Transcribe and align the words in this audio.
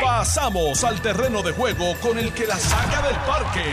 Pasamos 0.00 0.84
al 0.84 1.00
terreno 1.00 1.42
de 1.42 1.52
juego 1.52 1.94
con 2.00 2.18
el 2.18 2.32
que 2.32 2.46
la 2.46 2.56
saca 2.56 3.02
del 3.06 3.16
parque. 3.16 3.64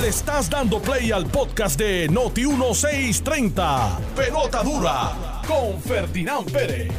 Le 0.00 0.08
estás 0.08 0.48
dando 0.50 0.80
play 0.80 1.12
al 1.12 1.26
podcast 1.26 1.78
de 1.78 2.08
Noti 2.08 2.46
1630. 2.46 3.98
Pelota 4.16 4.62
dura 4.62 5.12
con 5.46 5.80
Ferdinand 5.80 6.50
Pérez. 6.50 6.90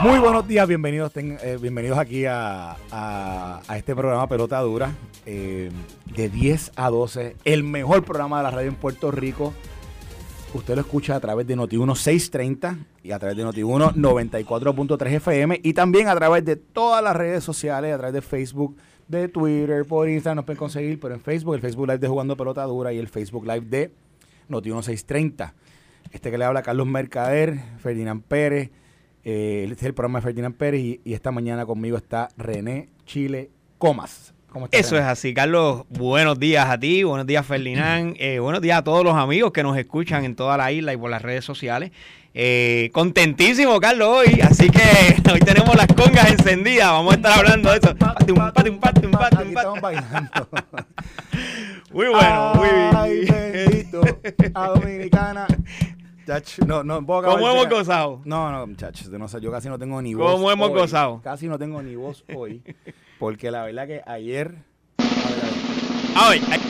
Muy 0.00 0.18
buenos 0.18 0.46
días, 0.48 0.66
bienvenidos, 0.66 1.12
ten- 1.12 1.38
eh, 1.42 1.58
bienvenidos 1.60 1.98
aquí 1.98 2.24
a, 2.24 2.76
a- 2.90 3.60
a 3.66 3.76
este 3.76 3.94
programa 3.94 4.26
Pelota 4.28 4.60
Dura. 4.60 4.92
eh, 5.26 5.70
de 6.06 6.28
10 6.30 6.72
a 6.76 6.88
12, 6.88 7.36
el 7.44 7.62
mejor 7.64 8.02
programa 8.04 8.38
de 8.38 8.44
la 8.44 8.50
radio 8.50 8.68
en 8.68 8.76
Puerto 8.76 9.10
Rico. 9.10 9.52
Usted 10.54 10.76
lo 10.76 10.80
escucha 10.80 11.14
a 11.14 11.20
través 11.20 11.46
de 11.46 11.56
Noti1 11.56 11.94
630 11.94 12.78
y 13.02 13.12
a 13.12 13.18
través 13.18 13.36
de 13.36 13.44
Noti1 13.44 13.94
94.3 13.94 15.06
FM 15.16 15.60
y 15.62 15.74
también 15.74 16.08
a 16.08 16.14
través 16.14 16.42
de 16.44 16.56
todas 16.56 17.04
las 17.04 17.14
redes 17.14 17.44
sociales, 17.44 17.94
a 17.94 17.98
través 17.98 18.14
de 18.14 18.22
Facebook, 18.22 18.76
de 19.08 19.28
Twitter, 19.28 19.84
por 19.84 20.08
Instagram 20.08 20.36
nos 20.36 20.44
pueden 20.46 20.58
conseguir, 20.58 20.98
pero 20.98 21.14
en 21.14 21.20
Facebook, 21.20 21.54
el 21.54 21.60
Facebook 21.60 21.86
Live 21.86 21.98
de 21.98 22.08
Jugando 22.08 22.36
Pelota 22.36 22.64
Dura 22.64 22.92
y 22.94 22.98
el 22.98 23.08
Facebook 23.08 23.46
Live 23.46 23.66
de 23.66 23.92
Noti1 24.48 24.82
630. 24.82 25.54
Este 26.12 26.30
que 26.30 26.38
le 26.38 26.44
habla 26.46 26.62
Carlos 26.62 26.86
Mercader, 26.86 27.60
Ferdinand 27.78 28.22
Pérez, 28.22 28.70
eh, 29.24 29.66
este 29.70 29.84
es 29.84 29.88
el 29.88 29.94
programa 29.94 30.20
de 30.20 30.22
Ferdinand 30.22 30.56
Pérez 30.56 30.80
y, 30.80 31.00
y 31.04 31.12
esta 31.12 31.30
mañana 31.30 31.66
conmigo 31.66 31.98
está 31.98 32.28
René 32.38 32.88
Chile 33.04 33.50
Comas. 33.76 34.32
¿Cómo 34.50 34.64
estás, 34.64 34.80
Eso 34.80 34.96
es 34.96 35.04
así, 35.04 35.34
Carlos. 35.34 35.84
Buenos 35.90 36.38
días 36.38 36.66
a 36.68 36.78
ti, 36.78 37.02
buenos 37.02 37.26
días, 37.26 37.44
Ferdinand. 37.44 38.16
eh, 38.18 38.38
buenos 38.38 38.62
días 38.62 38.78
a 38.78 38.84
todos 38.84 39.04
los 39.04 39.14
amigos 39.14 39.52
que 39.52 39.62
nos 39.62 39.76
escuchan 39.76 40.24
en 40.24 40.36
toda 40.36 40.56
la 40.56 40.72
isla 40.72 40.92
y 40.94 40.96
por 40.96 41.10
las 41.10 41.20
redes 41.20 41.44
sociales. 41.44 41.92
Eh, 42.32 42.90
contentísimo, 42.92 43.78
Carlos, 43.78 44.08
hoy. 44.08 44.40
Así 44.42 44.70
que 44.70 44.80
hoy 45.32 45.40
tenemos 45.40 45.74
las 45.76 45.88
congas 45.88 46.30
encendidas. 46.30 46.88
Vamos 46.88 47.12
a 47.12 47.16
estar 47.16 47.38
hablando 47.38 47.70
de 47.70 47.78
eso. 47.78 47.90
Aquí 47.90 48.32
estamos 49.48 49.80
bailando. 49.80 50.48
Muy 51.90 52.06
bueno, 52.08 52.52
muy 52.54 52.68
Ay, 52.94 53.20
bien. 53.20 53.52
bendito. 53.52 54.02
A 54.54 54.68
Dominicana. 54.68 55.46
Chach, 56.28 56.58
no, 56.58 56.84
no, 56.84 57.06
¿Cómo 57.06 57.48
hemos 57.48 57.70
gozado? 57.70 58.20
No, 58.26 58.52
no, 58.52 58.66
muchachos, 58.66 59.08
no 59.08 59.26
sé, 59.28 59.40
yo 59.40 59.50
casi 59.50 59.70
no 59.70 59.78
tengo 59.78 60.02
ni 60.02 60.12
voz. 60.12 60.30
¿Cómo 60.30 60.50
hemos 60.50 60.68
hoy. 60.68 60.80
gozado? 60.80 61.22
Casi 61.24 61.48
no 61.48 61.58
tengo 61.58 61.82
ni 61.82 61.96
voz 61.96 62.22
hoy. 62.36 62.62
Porque 63.18 63.50
la 63.50 63.64
verdad 63.64 63.86
que 63.86 64.02
ayer. 64.04 64.56
Ah, 64.98 66.28
hoy, 66.28 66.42
ay, 66.50 66.60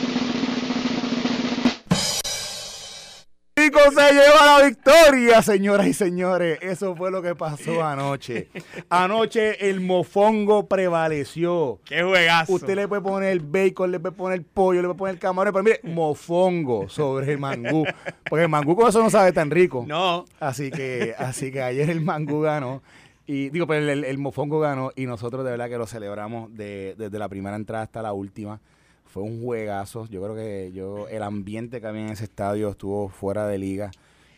Rico 3.68 3.80
se 3.94 4.12
lleva 4.12 4.58
la 4.58 4.66
victoria, 4.66 5.42
señoras 5.42 5.86
y 5.86 5.92
señores. 5.92 6.58
Eso 6.62 6.96
fue 6.96 7.10
lo 7.10 7.20
que 7.20 7.34
pasó 7.34 7.84
anoche. 7.84 8.48
Anoche 8.88 9.68
el 9.68 9.80
mofongo 9.80 10.66
prevaleció. 10.68 11.80
qué 11.84 12.02
juegazo. 12.02 12.52
Usted 12.54 12.74
le 12.76 12.88
puede 12.88 13.02
poner 13.02 13.40
bacon, 13.40 13.90
le 13.90 14.00
puede 14.00 14.14
poner 14.14 14.42
pollo, 14.42 14.80
le 14.80 14.88
puede 14.88 14.98
poner 14.98 15.18
camarón, 15.18 15.52
pero 15.52 15.62
mire, 15.64 15.80
mofongo 15.82 16.88
sobre 16.88 17.32
el 17.32 17.38
mangú. 17.38 17.84
Porque 18.28 18.44
el 18.44 18.48
mangú 18.48 18.74
con 18.74 18.88
eso 18.88 19.02
no 19.02 19.10
sabe 19.10 19.32
tan 19.32 19.50
rico. 19.50 19.84
No, 19.86 20.24
Así 20.40 20.70
que, 20.70 21.14
así 21.18 21.50
que 21.52 21.62
ayer 21.62 21.90
el 21.90 22.00
mangú 22.00 22.40
ganó. 22.40 22.82
Y 23.26 23.50
digo, 23.50 23.66
pero 23.66 23.82
el, 23.82 23.90
el- 23.90 24.04
el 24.04 24.18
mofongo 24.18 24.58
ganó 24.60 24.90
y 24.96 25.04
nosotros 25.04 25.44
de 25.44 25.50
verdad 25.50 25.68
que 25.68 25.76
lo 25.76 25.86
celebramos 25.86 26.54
de- 26.56 26.94
desde 26.96 27.18
la 27.18 27.28
primera 27.28 27.56
entrada 27.56 27.84
hasta 27.84 28.00
la 28.00 28.12
última. 28.14 28.60
Fue 29.08 29.22
un 29.22 29.42
juegazo. 29.42 30.06
Yo 30.06 30.22
creo 30.22 30.34
que 30.34 30.70
yo 30.72 31.08
el 31.08 31.22
ambiente 31.22 31.80
que 31.80 31.86
había 31.86 32.02
en 32.02 32.08
ese 32.10 32.24
estadio 32.24 32.70
estuvo 32.70 33.08
fuera 33.08 33.46
de 33.46 33.58
liga. 33.58 33.90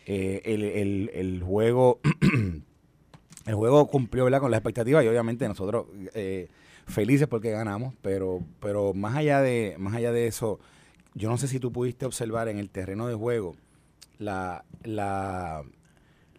Eh, 0.05 0.41
el, 0.45 0.63
el- 0.63 1.11
el 1.13 1.43
juego 1.43 1.99
el 3.45 3.55
juego 3.55 3.87
cumplió 3.87 4.23
con 4.39 4.51
las 4.51 4.59
expectativas 4.59 5.03
y 5.03 5.07
obviamente 5.07 5.47
nosotros 5.47 5.85
eh, 6.13 6.47
felices 6.87 7.27
porque 7.27 7.51
ganamos, 7.51 7.93
pero, 8.01 8.39
pero 8.59 8.93
más 8.93 9.15
allá 9.15 9.41
de, 9.41 9.75
más 9.77 9.95
allá 9.95 10.11
de 10.11 10.27
eso, 10.27 10.59
yo 11.13 11.29
no 11.29 11.37
sé 11.37 11.47
si 11.47 11.59
tú 11.59 11.71
pudiste 11.71 12.05
observar 12.05 12.47
en 12.47 12.57
el 12.59 12.69
terreno 12.69 13.07
de 13.07 13.15
juego 13.15 13.55
la, 14.19 14.63
la, 14.83 15.63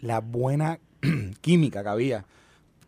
la 0.01 0.21
buena 0.21 0.79
química 1.41 1.83
que 1.83 1.89
había 1.89 2.25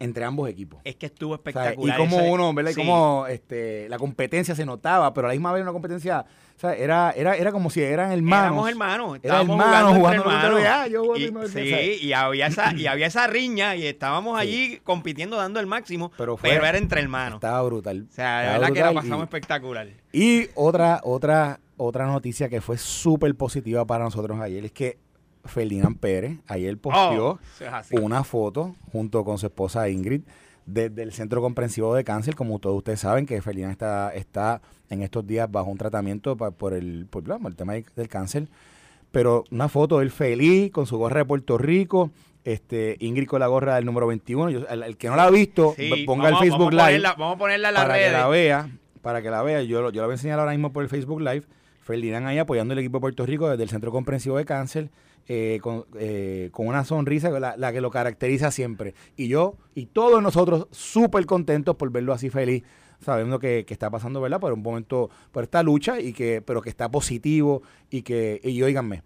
entre 0.04 0.24
ambos 0.24 0.48
equipos. 0.48 0.80
es 0.84 0.96
que 0.96 1.06
estuvo 1.06 1.34
espectacular. 1.34 1.98
y 1.98 2.02
como 2.02 2.18
uno, 2.18 2.52
¿verdad? 2.54 2.70
Y 2.70 2.74
como 2.74 3.26
este, 3.26 3.88
la 3.88 3.98
competencia 3.98 4.54
se 4.54 4.64
notaba, 4.64 5.12
pero 5.14 5.26
a 5.26 5.30
la 5.30 5.34
misma 5.34 5.52
vez 5.52 5.62
una 5.62 5.72
competencia, 5.72 6.24
o 6.56 6.60
sea, 6.60 6.74
era, 6.74 7.10
era, 7.16 7.34
era 7.36 7.50
como 7.50 7.68
si 7.70 7.82
eran 7.82 8.12
hermanos. 8.12 8.46
Éramos 8.46 8.68
hermanos, 8.70 9.08
Era 9.22 9.40
estábamos 9.40 9.60
hermanos 9.60 9.96
jugando, 9.96 10.22
jugando 10.22 10.46
hermanos. 10.58 10.68
ah, 10.72 10.86
yo 10.86 11.00
juego 11.00 11.16
y, 11.16 11.20
mismo, 11.22 11.42
sí, 11.46 11.70
¿sabes? 11.70 12.02
y 12.02 12.12
había 12.12 12.46
esa 12.46 12.72
y 12.74 12.86
había 12.86 13.06
esa 13.06 13.26
riña 13.26 13.74
y 13.76 13.86
estábamos 13.86 14.40
Sí. 14.40 14.46
allí 14.46 14.80
compitiendo 14.84 15.36
dando 15.36 15.58
el 15.60 15.66
máximo, 15.66 16.10
Pero 16.16 16.36
pero, 16.36 16.60
fue- 16.60 16.68
era 16.68 16.78
entre 16.78 17.00
hermanos. 17.00 17.38
Estaba 17.38 17.62
brutal. 17.62 18.06
o 18.08 18.12
sea, 18.14 18.38
de 18.40 18.44
Estaba 18.46 18.58
verdad 18.58 18.74
que 18.74 18.80
la 18.80 18.92
y- 18.92 18.94
pasamos 18.94 19.22
espectacular. 19.24 19.88
Y 20.12 20.46
otra, 20.54 21.00
otra, 21.02 21.60
otra 21.76 22.06
noticia 22.06 22.48
que 22.48 22.60
fue 22.60 22.78
súper 22.78 23.34
positiva 23.34 23.84
para 23.84 24.04
nosotros 24.04 24.38
ayer 24.40 24.64
es 24.64 24.72
que 24.72 24.98
Ferdinand 25.44 25.98
Pérez 25.98 26.38
ayer 26.46 26.76
posteó 26.78 27.38
Oh, 27.92 28.00
una 28.00 28.24
foto 28.24 28.74
junto 28.92 29.24
con 29.24 29.38
su 29.38 29.46
esposa 29.46 29.88
Ingrid 29.88 30.22
desde 30.66 31.02
el 31.02 31.12
Centro 31.12 31.40
Comprensivo 31.42 31.94
de 31.94 32.04
Cáncer. 32.04 32.34
Como 32.34 32.58
todos 32.58 32.76
ustedes 32.78 33.00
saben 33.00 33.26
que 33.26 33.40
Ferdinand 33.42 33.72
está, 33.72 34.14
está 34.14 34.62
en 34.90 35.02
estos 35.02 35.26
días 35.26 35.50
bajo 35.50 35.70
un 35.70 35.78
tratamiento 35.78 36.36
pa- 36.36 36.50
por, 36.50 36.72
el, 36.72 37.06
por, 37.10 37.24
el 37.46 37.56
tema 37.56 37.74
del- 37.74 38.08
cáncer. 38.08 38.48
Pero 39.12 39.44
una 39.50 39.68
foto 39.68 39.98
de 39.98 40.04
él 40.04 40.10
feliz 40.10 40.72
con 40.72 40.86
su 40.86 40.96
gorra 40.98 41.18
de 41.20 41.24
Puerto 41.24 41.58
Rico. 41.58 42.10
Este, 42.44 42.96
Ingrid 43.00 43.26
con 43.26 43.40
la 43.40 43.46
gorra 43.46 43.76
del 43.76 43.84
número 43.86 44.06
21. 44.06 44.50
Yo- 44.50 44.66
el, 44.68 44.82
el 44.82 44.96
que 44.96 45.08
no 45.08 45.16
la 45.16 45.24
ha 45.24 45.30
visto, 45.30 45.74
Sí, 45.76 46.04
ponga 46.06 46.24
vamos- 46.24 46.42
el 46.42 46.48
Facebook 46.48 46.70
vamos 46.70 46.74
Live 46.74 46.98
ponerla- 47.00 47.14
vamos 47.18 47.34
a 47.34 47.38
ponerla 47.38 47.68
en 47.68 47.74
las 47.74 47.82
para 47.84 47.94
redes. 47.94 48.06
que 48.08 48.12
la 48.18 48.28
vea, 48.28 48.68
para 49.02 49.22
que 49.22 49.30
la 49.30 49.42
vea. 49.42 49.62
Yo, 49.62 49.82
lo- 49.82 49.90
yo 49.90 50.00
la 50.02 50.06
voy 50.06 50.12
a 50.12 50.16
enseñar 50.16 50.38
ahora 50.40 50.50
mismo 50.52 50.72
por 50.72 50.82
el 50.82 50.88
Facebook 50.90 51.20
Live. 51.20 51.44
Ferdinand 51.82 52.26
ahí 52.26 52.38
apoyando 52.38 52.72
el 52.72 52.78
equipo 52.80 52.96
de 52.96 53.00
Puerto 53.02 53.26
Rico 53.26 53.48
desde 53.48 53.62
el 53.62 53.68
Centro 53.68 53.92
Comprensivo 53.92 54.38
de 54.38 54.44
Cáncer, 54.46 54.88
eh, 55.26 55.58
con, 55.62 55.86
eh, 55.98 56.50
con 56.52 56.66
una 56.66 56.84
sonrisa, 56.84 57.30
la, 57.30 57.56
la 57.56 57.72
que 57.72 57.80
lo 57.80 57.90
caracteriza 57.90 58.50
siempre. 58.50 58.94
Y 59.16 59.28
yo 59.28 59.56
y 59.74 59.86
todos 59.86 60.22
nosotros 60.22 60.68
súper 60.70 61.26
contentos 61.26 61.76
por 61.76 61.90
verlo 61.90 62.12
así 62.12 62.30
feliz, 62.30 62.62
sabiendo 63.00 63.38
que, 63.38 63.64
que 63.66 63.74
está 63.74 63.90
pasando, 63.90 64.20
¿verdad? 64.20 64.40
Por 64.40 64.52
un 64.52 64.62
momento, 64.62 65.10
por 65.32 65.44
esta 65.44 65.62
lucha, 65.62 66.00
y 66.00 66.12
que, 66.12 66.42
pero 66.42 66.62
que 66.62 66.70
está 66.70 66.90
positivo 66.90 67.62
y 67.90 68.02
que, 68.02 68.40
y 68.42 68.62
óiganme, 68.62 69.02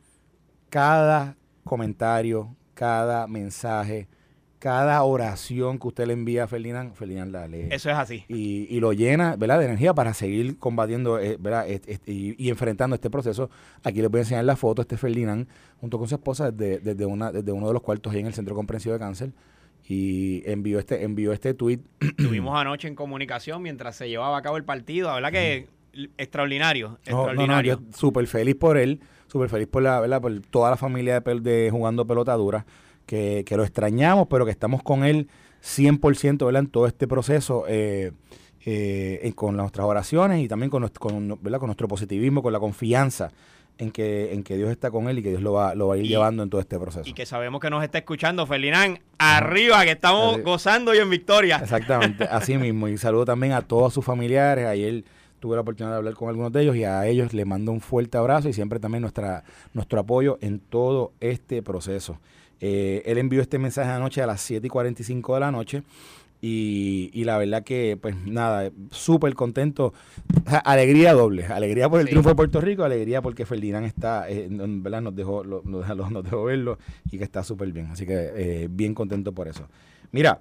cada 0.70 1.36
comentario, 1.64 2.56
cada 2.74 3.26
mensaje, 3.26 4.08
cada 4.58 5.02
oración 5.04 5.78
que 5.78 5.86
usted 5.88 6.06
le 6.06 6.14
envía 6.14 6.44
a 6.44 6.46
Ferdinand, 6.48 6.92
Ferdinand 6.94 7.30
la 7.32 7.46
lee 7.46 7.68
Eso 7.70 7.90
es 7.90 7.96
así. 7.96 8.24
y, 8.28 8.66
y 8.74 8.80
lo 8.80 8.92
llena 8.92 9.36
¿verdad? 9.36 9.58
de 9.60 9.66
energía 9.66 9.94
para 9.94 10.14
seguir 10.14 10.58
combatiendo 10.58 11.18
eh, 11.20 11.36
¿verdad? 11.38 11.66
Y, 12.06 12.34
y 12.44 12.48
enfrentando 12.50 12.94
este 12.94 13.08
proceso. 13.10 13.50
Aquí 13.84 14.00
les 14.02 14.10
voy 14.10 14.18
a 14.18 14.22
enseñar 14.22 14.44
la 14.44 14.56
foto, 14.56 14.82
este 14.82 14.96
Ferdinand, 14.96 15.46
junto 15.80 15.98
con 15.98 16.08
su 16.08 16.16
esposa, 16.16 16.50
desde, 16.50 16.80
desde, 16.80 17.06
una, 17.06 17.30
desde 17.30 17.52
uno 17.52 17.68
de 17.68 17.72
los 17.72 17.82
cuartos 17.82 18.12
ahí 18.12 18.20
en 18.20 18.26
el 18.26 18.34
Centro 18.34 18.54
Comprensivo 18.54 18.94
de 18.94 18.98
Cáncer. 18.98 19.30
Y 19.88 20.42
envió 20.44 20.78
este, 20.78 21.02
envió 21.04 21.32
este 21.32 21.54
tweet. 21.54 21.78
Estuvimos 22.00 22.54
anoche 22.60 22.88
en 22.88 22.94
comunicación 22.94 23.62
mientras 23.62 23.96
se 23.96 24.08
llevaba 24.08 24.36
a 24.36 24.42
cabo 24.42 24.56
el 24.56 24.64
partido. 24.64 25.08
La 25.08 25.14
verdad 25.14 25.32
que 25.32 25.68
extraordinario, 26.18 26.88
No, 26.88 26.96
no, 26.98 26.98
no, 26.98 27.22
extraordinario. 27.30 27.80
yo 27.80 27.96
súper 27.96 28.26
feliz 28.26 28.54
por 28.54 28.76
él, 28.76 29.00
súper 29.26 29.48
feliz 29.48 29.66
por 29.68 29.82
la, 29.82 30.00
¿verdad? 30.00 30.20
por 30.20 30.38
toda 30.40 30.70
la 30.70 30.76
familia 30.76 31.20
de, 31.20 31.40
de 31.40 31.70
jugando 31.70 32.06
pelota 32.06 32.34
dura, 32.34 32.66
que, 33.08 33.42
que 33.44 33.56
lo 33.56 33.64
extrañamos, 33.64 34.28
pero 34.28 34.44
que 34.44 34.52
estamos 34.52 34.82
con 34.84 35.02
él 35.04 35.26
100% 35.64 36.44
¿verdad? 36.46 36.62
en 36.62 36.68
todo 36.68 36.86
este 36.86 37.08
proceso, 37.08 37.64
eh, 37.66 38.12
eh, 38.64 39.32
con 39.34 39.56
nuestras 39.56 39.86
oraciones 39.86 40.40
y 40.44 40.46
también 40.48 40.70
con, 40.70 40.80
nuestro, 40.82 41.00
con, 41.00 41.38
¿verdad? 41.42 41.58
con 41.58 41.66
nuestro 41.68 41.88
positivismo, 41.88 42.42
con 42.42 42.52
la 42.52 42.60
confianza 42.60 43.30
en 43.78 43.90
que, 43.92 44.34
en 44.34 44.42
que 44.42 44.56
Dios 44.56 44.70
está 44.70 44.90
con 44.90 45.08
él 45.08 45.18
y 45.18 45.22
que 45.22 45.30
Dios 45.30 45.40
lo 45.42 45.52
va, 45.54 45.74
lo 45.74 45.88
va 45.88 45.94
a 45.94 45.98
ir 45.98 46.04
Y- 46.04 46.08
llevando 46.08 46.42
en 46.42 46.50
todo 46.50 46.60
este 46.60 46.78
proceso. 46.78 47.08
y 47.08 47.12
que 47.14 47.24
sabemos 47.26 47.60
que 47.60 47.70
nos 47.70 47.82
está 47.82 47.98
escuchando, 47.98 48.44
Ferdinand. 48.46 48.98
Arriba, 49.18 49.84
que 49.84 49.92
estamos 49.92 50.42
gozando 50.42 50.94
y 50.94 50.98
en 50.98 51.08
victoria. 51.08 51.56
Exactamente, 51.62 52.24
así 52.30 52.56
mismo. 52.58 52.88
Y 52.88 52.98
saludo 52.98 53.24
también 53.24 53.52
a 53.52 53.62
todos 53.62 53.94
sus 53.94 54.04
familiares. 54.04 54.66
Ayer 54.66 55.04
tuve 55.40 55.54
la 55.54 55.62
oportunidad 55.62 55.92
de 55.92 55.98
hablar 55.98 56.14
con 56.14 56.28
algunos 56.28 56.52
de 56.52 56.62
ellos 56.62 56.76
y 56.76 56.82
a 56.84 57.06
ellos 57.06 57.32
les 57.32 57.46
mando 57.46 57.70
un 57.72 57.80
fuerte 57.80 58.18
abrazo 58.18 58.48
y 58.48 58.52
siempre 58.52 58.80
también 58.80 59.02
nuestra, 59.02 59.44
nuestro 59.72 60.00
apoyo 60.00 60.38
en 60.40 60.58
todo 60.58 61.12
este 61.20 61.62
proceso. 61.62 62.18
Eh, 62.60 63.02
él 63.06 63.18
envió 63.18 63.40
este 63.40 63.58
mensaje 63.58 63.90
anoche 63.90 64.22
a 64.22 64.26
las 64.26 64.40
7 64.40 64.66
y 64.66 64.70
45 64.70 65.34
de 65.34 65.40
la 65.40 65.50
noche 65.52 65.82
y, 66.40 67.10
y 67.12 67.24
la 67.24 67.36
verdad 67.38 67.62
que, 67.64 67.98
pues 68.00 68.14
nada, 68.26 68.70
súper 68.90 69.34
contento. 69.34 69.92
Alegría 70.64 71.12
doble. 71.12 71.46
Alegría 71.46 71.88
por 71.88 72.00
el 72.00 72.06
Sí. 72.06 72.10
triunfo 72.10 72.30
de 72.30 72.34
Puerto 72.36 72.60
Rico, 72.60 72.84
alegría 72.84 73.22
porque 73.22 73.44
Ferdinand 73.44 73.86
está, 73.86 74.28
eh, 74.30 74.48
¿verdad? 74.50 75.02
Nos 75.02 75.16
dejó, 75.16 75.42
lo- 75.44 75.62
nos, 75.64 75.86
dejó- 75.86 76.10
nos 76.10 76.24
dejó 76.24 76.44
verlo 76.44 76.78
y 77.10 77.18
que 77.18 77.24
está 77.24 77.42
súper 77.42 77.72
bien. 77.72 77.86
Así 77.92 78.06
que 78.06 78.30
eh, 78.34 78.68
bien 78.70 78.94
contento 78.94 79.32
por 79.32 79.48
eso. 79.48 79.66
Mira, 80.12 80.38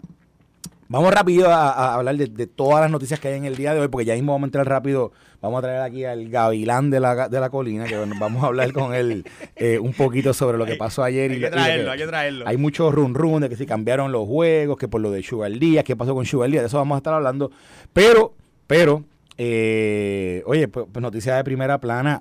Vamos 0.90 1.14
rápido 1.14 1.50
a, 1.52 1.96
hablar 1.96 2.16
de, 2.16 2.48
todas 2.48 2.80
las 2.80 2.90
noticias 2.90 3.20
que 3.20 3.28
hay 3.28 3.34
en 3.36 3.44
el 3.44 3.58
día 3.58 3.74
de 3.74 3.82
hoy, 3.82 3.90
porque 3.90 4.06
ya 4.06 4.14
mismo 4.14 4.32
vamos 4.32 4.46
a 4.46 4.48
entrar 4.48 4.70
rápido. 4.70 5.12
Vamos 5.42 5.60
a 5.60 5.62
traer 5.62 5.82
aquí 5.82 6.04
al 6.04 6.30
gavilán 6.30 6.90
de 6.90 7.00
la, 7.00 7.30
de 7.30 7.40
la 7.40 7.50
colina, 7.50 7.86
que 7.86 7.96
vamos 8.20 8.44
a 8.44 8.48
hablar 8.48 8.74
con 8.74 8.94
él 8.94 9.24
eh, 9.56 9.80
un 9.80 9.94
poquito 9.94 10.34
sobre 10.34 10.58
lo 10.58 10.66
que 10.66 10.76
pasó 10.76 11.04
ayer. 11.04 11.32
Hay 11.32 11.40
que 11.40 11.50
traerlo, 11.50 11.92
hay 11.92 11.98
que 12.00 12.08
traerlo. 12.08 12.48
Hay 12.48 12.58
mucho 12.58 12.92
run 12.92 13.14
run 13.14 13.42
de 13.42 13.50
que 13.50 13.56
si 13.56 13.66
cambiaron 13.66 14.12
los 14.12 14.28
juegos, 14.28 14.78
que 14.78 14.88
por 14.88 15.02
lo 15.02 15.12
de 15.12 15.24
Sugar 15.24 15.52
Díaz, 15.52 15.84
qué 15.84 15.96
pasó 15.96 16.16
con 16.16 16.26
Sugar 16.26 16.50
Díaz, 16.50 16.64
de 16.64 16.68
eso 16.68 16.78
vamos 16.78 16.96
a 16.96 16.98
estar 16.98 17.14
hablando. 17.14 17.52
Pero, 17.94 18.34
pero, 18.66 19.04
eh, 19.38 20.44
oye, 20.46 20.68
pues, 20.68 20.88
pues, 20.92 21.02
noticia 21.02 21.36
de 21.36 21.44
primera 21.44 21.80
plana, 21.80 22.20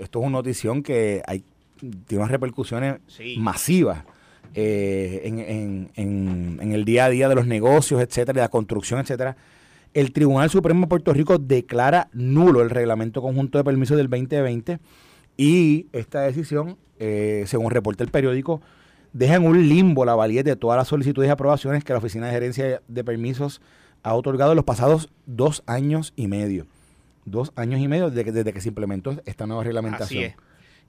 esto 0.00 0.20
es 0.20 0.26
una 0.26 0.38
notición 0.38 0.82
que 0.82 1.22
hay, 1.26 1.42
tiene 1.80 2.22
unas 2.22 2.30
repercusiones 2.30 2.96
masivas 3.38 4.04
eh, 4.54 5.22
en, 5.24 6.72
el 6.72 6.84
día 6.84 7.06
a 7.06 7.08
día 7.08 7.28
de 7.28 7.34
los 7.34 7.46
negocios, 7.46 8.02
etcétera, 8.02 8.34
de 8.34 8.40
la 8.40 8.48
construcción, 8.48 9.00
etcétera. 9.00 9.36
El 9.94 10.12
Tribunal 10.12 10.48
Supremo 10.48 10.82
de 10.82 10.86
Puerto 10.86 11.12
Rico 11.12 11.38
declara 11.38 12.08
nulo 12.12 12.62
el 12.62 12.70
reglamento 12.70 13.20
conjunto 13.20 13.58
de 13.58 13.64
permisos 13.64 13.96
del 13.96 14.08
2020 14.08 14.78
y 15.36 15.86
esta 15.92 16.22
decisión, 16.22 16.78
eh, 16.98 17.44
según 17.46 17.70
reporta 17.70 18.02
el 18.02 18.10
periódico, 18.10 18.62
deja 19.12 19.34
en 19.34 19.44
un 19.44 19.68
limbo 19.68 20.04
la 20.04 20.14
validez 20.14 20.44
de 20.44 20.56
todas 20.56 20.78
las 20.78 20.88
solicitudes 20.88 21.28
y 21.28 21.30
aprobaciones 21.30 21.84
que 21.84 21.92
la 21.92 21.98
Oficina 21.98 22.26
de 22.26 22.32
Gerencia 22.32 22.82
de 22.88 23.04
Permisos 23.04 23.60
ha 24.02 24.14
otorgado 24.14 24.52
en 24.52 24.56
los 24.56 24.64
pasados 24.64 25.10
dos 25.26 25.62
años 25.66 26.12
y 26.16 26.26
medio. 26.26 26.66
Dos 27.24 27.52
años 27.54 27.80
y 27.80 27.86
medio 27.86 28.08
desde 28.08 28.24
que, 28.24 28.32
desde 28.32 28.52
que 28.52 28.60
se 28.60 28.68
implementó 28.68 29.20
esta 29.26 29.46
nueva 29.46 29.62
reglamentación. 29.62 30.32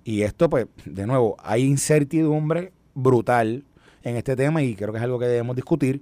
Y 0.06 0.22
esto, 0.24 0.50
pues, 0.50 0.68
de 0.86 1.06
nuevo, 1.06 1.36
hay 1.44 1.64
incertidumbre 1.64 2.72
brutal 2.96 3.64
en 4.04 4.16
este 4.18 4.36
tema 4.36 4.64
y 4.64 4.76
creo 4.76 4.92
que 4.92 4.98
es 4.98 5.04
algo 5.04 5.20
que 5.20 5.28
debemos 5.28 5.56
discutir. 5.56 6.02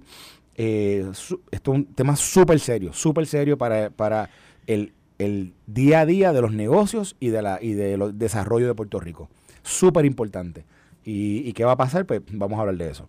Eh, 0.56 1.06
esto 1.10 1.40
es 1.50 1.68
un 1.68 1.86
tema 1.86 2.16
súper 2.16 2.60
serio, 2.60 2.92
súper 2.92 3.26
serio 3.26 3.56
para, 3.56 3.90
para 3.90 4.30
el, 4.66 4.92
día 5.66 6.00
a 6.00 6.06
día 6.06 6.32
de 6.32 6.40
los 6.40 6.52
negocios 6.52 7.16
y 7.20 7.28
de 7.28 7.42
la 7.42 7.58
y 7.62 7.74
de 7.74 7.96
los 7.96 8.18
desarrollo 8.18 8.66
de 8.66 8.74
Puerto 8.74 9.00
Rico. 9.00 9.28
Súper 9.62 10.04
importante. 10.04 10.64
Y, 11.04 11.52
qué 11.52 11.64
va 11.64 11.72
a 11.72 11.76
pasar? 11.76 12.06
Pues 12.06 12.22
vamos 12.30 12.58
a 12.58 12.62
hablar 12.62 12.76
de 12.76 12.90
eso. 12.90 13.06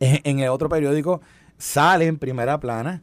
En, 0.00 0.40
el 0.40 0.48
otro 0.48 0.68
periódico 0.68 1.20
sale 1.56 2.06
en 2.06 2.18
primera 2.18 2.58
plana 2.58 3.02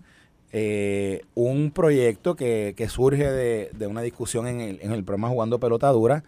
eh, 0.52 1.22
un 1.36 1.72
proyecto 1.72 2.36
que, 2.36 2.88
surge 2.90 3.32
de, 3.32 3.70
de, 3.74 3.88
una 3.88 4.02
discusión 4.02 4.48
en 4.48 4.60
el, 4.60 4.80
en 4.82 4.92
el 4.92 5.04
programa 5.04 5.30
Jugando 5.30 5.60
Pelota 5.60 5.90
Dura 5.90 6.24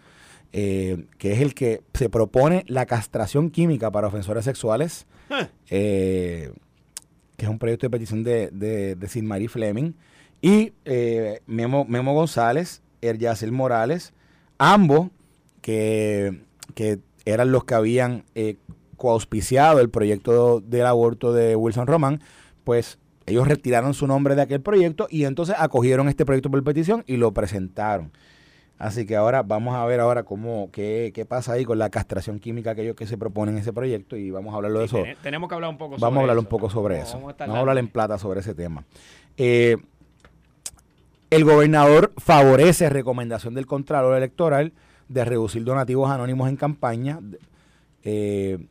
eh, 0.56 1.06
que 1.18 1.32
es 1.32 1.42
el 1.42 1.56
que 1.56 1.82
se 1.96 2.10
propone 2.10 2.64
la 2.68 2.86
castración 2.86 3.50
química 3.50 3.90
para 3.90 4.08
ofensores 4.08 4.46
sexuales, 4.46 5.08
eh, 5.72 6.54
que 7.38 7.46
es 7.46 7.52
un 7.52 7.60
proyecto 7.60 7.86
de 7.86 7.92
petición 7.92 8.24
de, 8.24 8.50
de, 8.52 8.96
de 8.96 9.48
Fleming, 9.50 9.94
y 10.42 10.74
eh, 10.86 11.42
Memo, 11.48 11.86
Memo 11.86 12.14
González, 12.14 12.82
Erjacel 13.02 13.52
Morales, 13.52 14.14
ambos 14.58 15.10
que, 15.62 16.42
eran 17.26 17.52
los 17.52 17.64
que 17.64 17.76
habían 17.76 18.26
coauspiciado 18.98 19.80
el 19.80 19.90
proyecto 19.90 20.60
del 20.60 20.86
aborto 20.86 21.34
de 21.34 21.56
Wilson 21.56 21.88
Román, 21.88 22.22
pues 22.64 23.00
ellos 23.26 23.48
retiraron 23.48 23.94
su 23.94 24.08
nombre 24.08 24.36
de 24.36 24.42
aquel 24.42 24.62
proyecto 24.62 25.08
y 25.10 25.26
entonces 25.26 25.56
acogieron 25.58 26.10
este 26.10 26.26
proyecto 26.26 26.52
por 26.52 26.64
petición 26.64 27.04
y 27.08 27.18
lo 27.18 27.34
presentaron. 27.34 28.12
Así 28.84 29.06
que 29.06 29.16
ahora 29.16 29.44
vamos 29.44 29.76
a 29.76 29.86
ver 29.86 30.02
ahora 30.02 30.24
cómo, 30.24 30.70
qué, 30.74 31.14
qué 31.16 31.24
pasa 31.24 31.54
ahí 31.54 31.64
con 31.64 31.80
la 31.80 31.90
castración 31.90 32.38
química 32.40 32.76
que 32.76 32.82
ellos 32.82 32.98
que 32.98 33.08
se 33.08 33.18
proponen 33.18 33.56
en 33.56 33.62
ese 33.62 33.72
proyecto 33.72 34.18
y 34.18 34.30
vamos 34.30 34.54
a 34.54 34.58
hablarlo 34.58 34.80
de 34.80 34.86
eso. 34.86 35.04
Tenemos 35.22 35.48
que 35.48 35.56
hablar 35.56 35.70
un 35.70 35.78
poco 35.78 35.94
sobre 35.94 36.02
Vamos 36.02 36.18
a 36.18 36.22
hablar 36.22 36.38
un 36.38 36.46
poco 36.46 36.70
sobre 36.70 37.00
eso. 37.00 37.18
Vamos 37.18 37.36
a, 37.40 37.60
hablar 37.60 37.78
en 37.78 37.88
plata 37.88 38.18
sobre 38.18 38.42
ese 38.42 38.54
tema. 38.54 38.84
Eh, 39.38 39.78
el 41.30 41.46
gobernador 41.46 42.12
favorece 42.18 42.90
recomendación 42.90 43.54
del 43.54 43.68
Contralor 43.68 44.18
Electoral 44.18 44.74
de 45.08 45.24
reducir 45.24 45.64
donativos 45.64 46.12
anónimos 46.12 46.50
en 46.50 46.58
campaña 46.58 47.22
eh, 48.04 48.68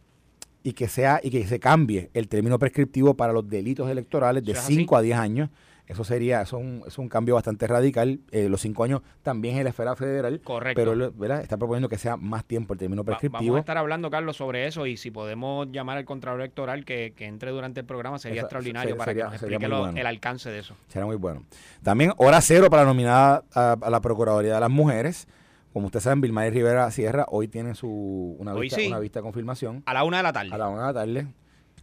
y 0.62 0.75
que 0.75 0.88
sea 0.88 1.20
y 1.23 1.31
que 1.31 1.47
se 1.47 1.58
cambie 1.58 2.11
el 2.12 2.29
término 2.29 2.58
prescriptivo 2.58 3.15
para 3.15 3.32
los 3.32 3.49
delitos 3.49 3.88
electorales 3.88 4.44
de 4.44 4.56
5 4.56 4.94
a 4.94 5.00
10 5.00 5.17
años 5.17 5.49
eso 5.87 6.05
sería, 6.05 6.43
eso 6.43 6.58
es 6.58 6.62
un, 6.62 6.82
es 6.87 6.99
un 6.99 7.08
cambio 7.08 7.34
bastante 7.34 7.67
radical. 7.67 8.20
Eh, 8.31 8.49
los 8.49 8.61
cinco 8.61 8.84
años 8.84 9.02
también 9.23 9.56
en 9.56 9.64
la 9.64 9.70
esfera 9.70 9.96
federal. 9.96 10.40
Correcto. 10.40 10.81
Pero 10.81 11.12
¿verdad? 11.12 11.43
está 11.43 11.56
proponiendo 11.56 11.88
que 11.88 11.99
sea 11.99 12.17
más 12.17 12.44
tiempo 12.44 12.75
el 12.75 12.79
término 12.79 13.05
prescriptivo. 13.05 13.43
vamos 13.43 13.56
a 13.56 13.61
estar 13.61 13.79
hablando, 13.79 14.11
Carlos, 14.11 14.37
sobre 14.37 14.67
eso 14.67 14.87
y 14.87 14.96
si 14.96 15.11
podemos 15.11 15.69
llamar 15.70 15.99
al 15.99 16.05
Contralor 16.05 16.40
Electoral 16.40 16.84
que, 16.84 17.12
entre 17.19 17.50
durante 17.50 17.81
el 17.81 17.87
programa 17.87 18.19
sería 18.19 18.43
extraordinario 18.43 18.96
para 18.96 19.14
que 19.14 19.23
nos 19.23 19.34
explique 19.34 19.67
el 19.67 20.06
alcance 20.06 20.50
de 20.50 20.61
eso. 20.61 20.76
Será 20.88 21.05
muy 21.05 21.17
bueno. 21.17 21.44
También 21.82 22.12
hora 22.17 22.40
cero 22.40 22.69
para 22.70 22.84
nominar 22.84 23.44
a, 23.55 23.76
la 23.90 24.00
Procuraduría 24.00 24.55
de 24.55 24.61
las 24.61 24.70
Mujeres. 24.70 25.26
Como 25.73 25.87
ustedes 25.87 26.05
saben, 26.05 26.20
Vilma 26.20 26.44
Rivera 26.49 26.90
Sierra 26.90 27.25
hoy 27.29 27.49
tiene 27.49 27.75
su 27.75 28.37
una, 28.38 28.52
vista, 28.55 28.79
una 28.87 28.99
vista 28.99 29.19
de 29.20 29.23
confirmación. 29.23 29.82
A 29.87 29.94
la 29.94 30.05
una 30.05 30.19
de 30.19 30.23
la 30.23 30.32
tarde. 30.32 30.50
A 30.52 30.58
la 30.58 30.69
una 30.69 30.81
de 30.81 30.87
la 30.87 30.93
tarde. 30.93 31.26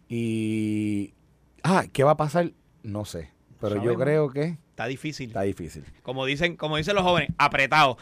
Y... 0.08 1.14
Ah, 1.64 1.86
¿qué 1.92 2.04
va 2.04 2.12
a 2.12 2.18
pasar? 2.18 2.52
No 2.84 3.06
sé. 3.06 3.32
Pero 3.60 3.84
yo 3.84 3.96
creo 3.96 4.30
que... 4.30 4.58
Está 4.70 4.86
difícil. 4.86 5.30
Está 5.30 5.42
difícil. 5.42 5.84
Como 6.04 6.26
dicen, 6.26 6.56
como 6.56 6.78
dicen 6.78 6.96
los 6.96 7.04
jóvenes, 7.04 7.30
apretado. 7.38 7.98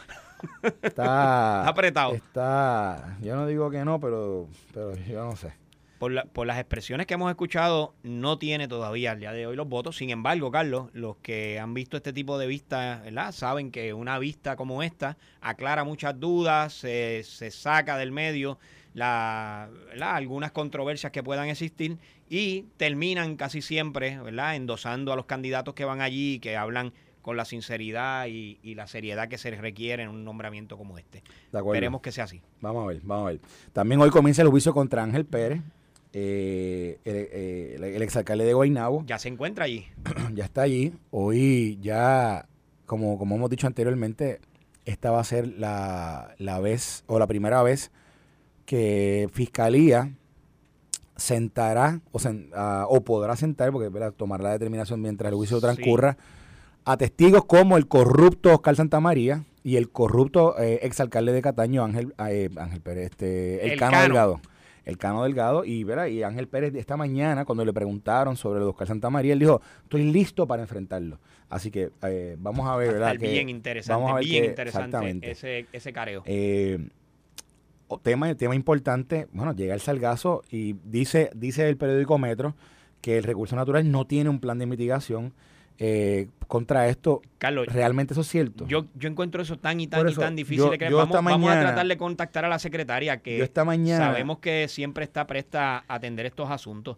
Está, 0.82 1.66
apretado. 1.68 2.14
Está, 2.14 3.16
yo 3.20 3.34
no 3.34 3.46
digo 3.46 3.70
que 3.70 3.84
no, 3.84 3.98
pero, 3.98 4.48
pero 4.72 4.94
yo 4.96 5.24
no 5.24 5.36
sé. 5.36 5.52
Por, 5.98 6.28
por, 6.28 6.46
las 6.46 6.60
expresiones 6.60 7.08
que 7.08 7.14
hemos 7.14 7.28
escuchado, 7.28 7.92
no 8.04 8.38
tiene 8.38 8.68
todavía 8.68 9.10
al 9.10 9.18
día 9.18 9.32
de 9.32 9.48
hoy 9.48 9.56
los 9.56 9.68
votos. 9.68 9.96
Sin 9.96 10.10
embargo, 10.10 10.52
Carlos, 10.52 10.90
los 10.92 11.16
que 11.16 11.58
han 11.58 11.74
visto 11.74 11.96
este 11.96 12.12
tipo 12.12 12.38
de 12.38 12.46
vistas, 12.46 13.02
¿verdad? 13.02 13.32
Saben 13.32 13.72
que 13.72 13.92
una 13.92 14.20
vista 14.20 14.54
como 14.54 14.84
esta 14.84 15.18
aclara 15.40 15.82
muchas 15.82 16.20
dudas, 16.20 16.72
se, 16.72 17.24
se 17.24 17.50
saca 17.50 17.96
del 17.96 18.12
medio 18.12 18.58
la, 18.94 19.68
algunas 20.00 20.52
controversias 20.52 21.12
que 21.12 21.22
puedan 21.22 21.48
existir 21.48 21.98
y 22.28 22.66
terminan 22.76 23.36
casi 23.36 23.62
siempre 23.62 24.18
¿verdad? 24.20 24.56
endosando 24.56 25.12
a 25.12 25.16
los 25.16 25.26
candidatos 25.26 25.74
que 25.74 25.84
van 25.84 26.00
allí, 26.00 26.38
que 26.40 26.56
hablan 26.56 26.92
con 27.22 27.36
la 27.36 27.44
sinceridad 27.44 28.26
y, 28.26 28.58
la 28.74 28.86
seriedad 28.86 29.28
que 29.28 29.38
se 29.38 29.50
requiere 29.50 30.02
en 30.04 30.08
un 30.08 30.24
nombramiento 30.24 30.78
como 30.78 30.96
este. 30.98 31.22
Esperemos 31.52 32.00
que 32.00 32.12
sea 32.12 32.24
así. 32.24 32.40
Vamos 32.60 32.84
a 32.84 32.86
ver, 32.86 33.00
vamos 33.02 33.26
a 33.26 33.30
ver. 33.32 33.40
También 33.72 34.00
hoy 34.00 34.10
comienza 34.10 34.42
el 34.42 34.48
juicio 34.48 34.72
contra 34.72 35.02
Ángel 35.02 35.26
Pérez, 35.26 35.60
eh, 36.12 36.98
el, 37.04 38.02
exalcalde 38.02 38.44
de 38.44 38.54
Guaynabo. 38.54 39.04
Ya 39.06 39.18
se 39.18 39.28
encuentra 39.28 39.66
allí. 39.66 39.86
ya 40.34 40.44
está 40.44 40.62
allí. 40.62 40.94
Hoy 41.10 41.78
ya, 41.82 42.48
como, 42.86 43.18
como 43.18 43.36
hemos 43.36 43.50
dicho 43.50 43.66
anteriormente, 43.66 44.40
esta 44.86 45.10
va 45.10 45.20
a 45.20 45.24
ser 45.24 45.48
la, 45.48 46.34
la 46.38 46.60
vez 46.60 47.04
o 47.08 47.18
la 47.18 47.26
primera 47.26 47.62
vez 47.62 47.90
que 48.68 49.30
Fiscalía 49.32 50.12
sentará 51.16 52.02
o, 52.12 52.18
ah, 52.54 52.84
o 52.86 53.00
podrá 53.00 53.34
sentar, 53.34 53.72
porque 53.72 53.88
tomar 54.14 54.42
la 54.42 54.52
determinación 54.52 55.00
mientras 55.00 55.30
el 55.30 55.36
juicio 55.36 55.58
transcurra, 55.58 56.18
a 56.84 56.98
testigos 56.98 57.46
como 57.46 57.78
el 57.78 57.88
corrupto 57.88 58.52
Oscar 58.52 58.76
Santamaría 58.76 59.46
y 59.64 59.76
el 59.76 59.88
corrupto 59.88 60.60
eh, 60.60 60.80
exalcalde 60.82 61.32
de 61.32 61.40
Cataño, 61.40 61.82
Ángel, 61.82 62.12
ah, 62.18 62.30
eh, 62.30 62.50
Ángel 62.58 62.82
Pérez, 62.82 63.06
este, 63.06 63.72
el, 63.72 63.78
Cano, 63.78 64.02
Delgado. 64.02 64.40
El 64.84 64.98
Cano 64.98 65.22
Delgado, 65.22 65.64
y, 65.64 65.82
¿verdad? 65.84 66.08
y 66.08 66.22
Ángel 66.22 66.46
Pérez 66.46 66.74
esta 66.74 66.98
mañana, 66.98 67.46
cuando 67.46 67.64
le 67.64 67.72
preguntaron 67.72 68.36
sobre 68.36 68.60
el 68.60 68.66
Oscar 68.66 68.88
Santamaría, 68.88 69.32
él 69.32 69.38
dijo, 69.38 69.62
estoy 69.84 70.12
listo 70.12 70.46
para 70.46 70.60
enfrentarlo. 70.60 71.18
Así 71.48 71.70
que 71.70 71.88
eh, 72.02 72.36
vamos 72.38 72.68
a 72.68 72.76
ver, 72.76 72.92
¿verdad? 72.92 73.16
bien 73.18 73.48
interesante, 73.48 73.94
vamos 73.94 74.12
a 74.12 74.16
ver 74.16 74.24
bien 74.24 74.44
interesante 74.44 75.30
ese, 75.30 75.66
ese 75.72 75.90
careo. 75.90 76.22
Eh, 76.26 76.90
tema, 78.02 78.34
tema 78.34 78.54
importante, 78.54 79.28
bueno, 79.32 79.54
llega 79.54 79.74
el 79.74 79.80
salgazo 79.80 80.42
y 80.50 80.74
dice, 80.84 81.30
dice 81.34 81.68
el 81.68 81.76
periódico 81.76 82.18
Metro 82.18 82.54
que 83.00 83.16
el 83.18 83.24
recurso 83.24 83.56
natural 83.56 83.90
no 83.90 84.06
tiene 84.06 84.28
un 84.28 84.40
plan 84.40 84.58
de 84.58 84.66
mitigación 84.66 85.32
eh, 85.78 86.28
contra 86.48 86.88
esto. 86.88 87.22
Carlos, 87.38 87.68
¿realmente 87.68 88.12
eso 88.12 88.22
es 88.22 88.28
cierto? 88.28 88.66
Yo, 88.66 88.86
yo 88.96 89.08
encuentro 89.08 89.40
eso 89.40 89.56
tan 89.56 89.80
y 89.80 89.86
tan 89.86 90.08
y 90.08 90.14
tan 90.14 90.34
difícil 90.34 90.76
que 90.76 90.90
vamos, 90.90 91.24
vamos, 91.24 91.50
a 91.50 91.60
tratar 91.60 91.86
de 91.86 91.96
contactar 91.96 92.44
a 92.44 92.48
la 92.48 92.58
secretaria 92.58 93.18
que 93.18 93.40
esta 93.40 93.64
mañana, 93.64 94.06
sabemos 94.06 94.40
que 94.40 94.66
siempre 94.68 95.04
está 95.04 95.26
presta 95.26 95.84
a 95.86 95.94
atender 95.94 96.26
estos 96.26 96.50
asuntos. 96.50 96.96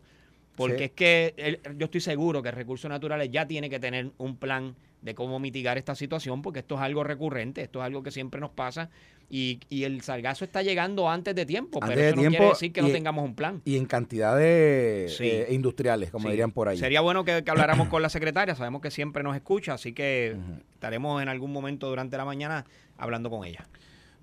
Porque 0.57 0.85
es 0.87 0.91
que 0.91 1.61
yo 1.77 1.87
estoy 1.87 2.01
seguro 2.01 2.43
que 2.43 2.51
el 2.51 2.55
recurso 2.55 2.89
naturales 2.89 3.31
ya 3.31 3.47
tiene 3.47 3.71
que 3.71 3.79
tener 3.79 4.11
un 4.19 4.37
plan 4.37 4.75
de 5.03 5.15
cómo 5.15 5.39
mitigar 5.39 5.79
esta 5.79 5.95
situación, 5.95 6.43
porque 6.43 6.61
esto 6.61 6.75
es 6.75 6.81
algo 6.81 7.05
recurrente, 7.05 7.63
esto 7.63 7.81
es 7.81 7.87
algo 7.87 8.03
que 8.03 8.11
siempre 8.11 8.41
nos 8.41 8.51
pasa 8.51 8.91
y, 9.31 9.61
y 9.69 9.85
el 9.85 10.03
sargazo 10.03 10.45
está 10.45 10.63
llegando 10.63 11.09
antes 11.09 11.35
de 11.35 11.47
tiempo, 11.47 11.81
pero 11.81 12.01
eso 12.01 12.17
no 12.17 12.29
quiere 12.29 12.49
decir 12.49 12.73
que 12.73 12.83
no 12.83 12.89
tengamos 12.89 13.25
un 13.25 13.35
plan. 13.35 13.63
Y 13.65 13.77
en 13.77 13.87
cantidades 13.87 15.21
eh, 15.21 15.47
industriales, 15.51 16.11
como 16.11 16.29
dirían 16.29 16.51
por 16.51 16.69
ahí. 16.69 16.77
Sería 16.77 17.01
bueno 17.01 17.25
que, 17.25 17.43
habláramos 17.47 17.89
con 17.91 18.03
la 18.03 18.09
secretaria, 18.09 18.55
sabemos 18.55 18.83
que 18.83 18.91
siempre 18.91 19.23
nos 19.23 19.37
escucha, 19.37 19.75
así 19.75 19.93
que 19.93 20.37
estaremos 20.75 21.23
en 21.23 21.29
algún 21.29 21.53
momento 21.53 21.89
durante 21.89 22.17
la 22.17 22.25
mañana 22.25 22.67
hablando 22.99 23.31
con 23.31 23.47
ella. 23.47 23.67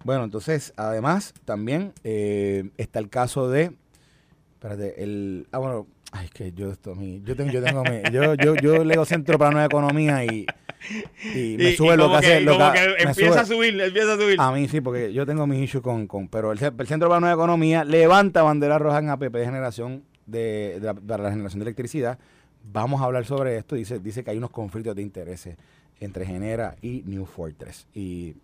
Bueno, 0.04 0.24
entonces, 0.24 0.74
además, 0.78 1.34
también 1.46 1.94
eh, 2.04 2.70
está 2.78 3.00
el 3.00 3.10
caso 3.10 3.50
de 3.50 3.72
Espérate, 4.58 5.04
el. 5.04 5.48
Ah, 5.52 5.60
bueno. 5.60 5.88
Ay, 6.12 6.30
que 6.34 6.54
yo 6.54 6.72
esto, 6.72 6.96
mi, 6.96 7.22
yo 7.22 7.36
tengo, 7.36 7.52
yo 7.52 7.62
tengo 7.62 7.84
mi, 7.84 8.02
yo, 8.14 8.34
yo, 8.36 8.56
yo 8.56 8.84
leo 8.86 9.04
Centro 9.04 9.38
para 9.38 9.52
Nueva 9.52 9.66
Economía 9.66 10.24
y, 10.24 10.46
y 11.36 11.58
me 11.58 11.76
sube 11.76 11.98
lo 11.98 12.10
que, 12.10 12.16
hace. 12.16 12.42
Lo 12.42 12.58
que, 12.58 12.96
empieza 13.00 13.42
a 13.42 13.46
subir, 13.46 13.80
empieza 13.80 14.14
a 14.14 14.18
subir. 14.18 14.40
A 14.40 14.52
mí 14.52 14.68
sí, 14.68 14.82
porque 14.82 15.14
yo 15.14 15.26
tengo 15.26 15.48
mi 15.48 15.62
issue 15.62 15.82
con, 15.82 16.08
con 16.08 16.28
pero 16.28 16.52
el, 16.52 16.60
el 16.62 16.88
Centro 16.88 17.10
para 17.10 17.20
Nueva 17.20 17.36
Economía 17.36 17.84
levanta 17.84 18.44
bandera 18.44 18.78
roja 18.78 19.00
en 19.00 19.10
APP 19.10 19.34
de 19.34 19.46
generación 19.46 20.04
de, 20.26 20.80
de, 20.80 20.94
para 20.94 21.24
la 21.24 21.32
generación 21.32 21.60
de 21.60 21.64
electricidad. 21.64 22.20
Vamos 22.64 23.02
a 23.02 23.06
hablar 23.06 23.26
sobre 23.26 23.58
esto. 23.58 23.76
Dice, 23.76 24.00
dice 24.00 24.24
que 24.24 24.32
hay 24.32 24.38
unos 24.38 24.52
conflictos 24.52 24.96
de 24.96 25.02
intereses 25.02 25.58
entre 26.00 26.26
Genera 26.26 26.76
y 26.82 27.04
New 27.06 27.26
Fortress. 27.26 27.88
Y 27.94 28.36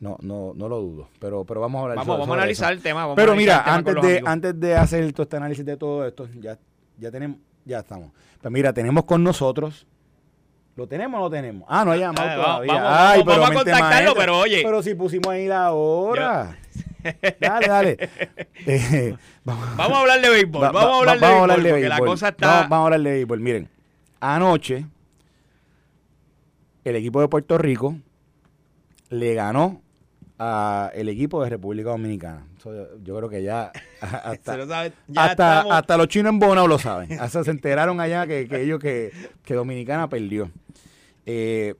no, 0.00 0.16
no, 0.22 0.52
no 0.54 0.68
lo 0.68 0.80
dudo. 0.80 1.08
Pero, 1.18 1.44
pero 1.44 1.60
vamos 1.60 1.80
a 1.80 1.82
hablar 1.82 1.98
Vamos, 1.98 2.18
vamos 2.18 2.34
a 2.36 2.40
analizar 2.40 2.72
el 2.72 2.80
tema. 2.80 3.14
pero 3.14 3.36
mira, 3.36 3.62
antes 3.62 3.94
de, 4.00 4.22
antes 4.24 4.58
de 4.58 4.74
hacer 4.74 5.12
todo 5.12 5.24
este 5.24 5.36
análisis 5.36 5.64
de 5.64 5.76
todo 5.76 6.06
esto, 6.06 6.28
ya, 6.40 6.58
ya 6.98 7.10
tenemos, 7.10 7.38
ya 7.64 7.80
estamos. 7.80 8.10
Pues 8.40 8.52
mira, 8.52 8.72
tenemos 8.72 9.04
con 9.04 9.22
nosotros. 9.22 9.86
¿Lo 10.76 10.86
tenemos 10.86 11.18
o 11.18 11.24
no 11.24 11.30
tenemos? 11.30 11.64
Ah, 11.68 11.84
no 11.84 11.92
ha 11.92 11.96
llamado 11.96 12.42
todavía. 12.42 12.74
Vamos, 12.74 12.92
Ay, 12.92 13.22
pero 13.24 13.40
vamos 13.40 13.50
a 13.50 13.54
contactarlo, 13.54 14.14
pero 14.14 14.38
oye. 14.38 14.62
Pero 14.62 14.82
si 14.82 14.94
pusimos 14.94 15.28
ahí 15.28 15.46
la 15.46 15.72
hora. 15.72 16.56
dale, 17.40 17.66
dale. 17.66 18.10
Eh, 18.66 19.16
vamos, 19.42 19.74
vamos, 19.74 19.96
a 19.96 20.00
hablar 20.02 20.20
de 20.20 20.28
béisbol. 20.28 20.60
vamos 20.60 20.84
a 20.84 20.98
hablar 20.98 21.18
de 21.18 21.26
béisbol. 21.26 21.50
Hablar 21.50 21.62
de 21.62 21.72
béisbol. 21.72 21.88
La 21.88 21.98
cosa 21.98 22.28
está... 22.28 22.46
vamos, 22.46 22.68
vamos 22.68 22.82
a 22.82 22.84
hablar 22.84 23.00
de 23.00 23.10
béisbol. 23.10 23.40
Miren, 23.40 23.68
anoche 24.20 24.86
el 26.84 26.96
equipo 26.96 27.20
de 27.20 27.28
Puerto 27.28 27.58
Rico 27.58 27.96
le 29.08 29.34
ganó 29.34 29.82
el 30.94 31.08
equipo 31.08 31.42
de 31.44 31.50
República 31.50 31.90
Dominicana. 31.90 32.46
yo, 33.02 33.16
creo 33.16 33.28
que 33.28 33.42
ya 33.42 33.72
hasta, 34.00 35.60
hasta, 35.60 35.96
los 35.98 36.08
chinos 36.08 36.32
en 36.32 36.38
Bonao 36.38 36.66
lo 36.66 36.78
saben. 36.78 37.12
Hasta 37.20 37.44
se 37.44 37.50
enteraron 37.50 38.00
allá 38.00 38.26
que, 38.26 38.48
ellos 38.50 38.80
que, 38.80 39.12
Dominicana 39.46 40.08
perdió. 40.08 40.50
Eh, 41.26 41.74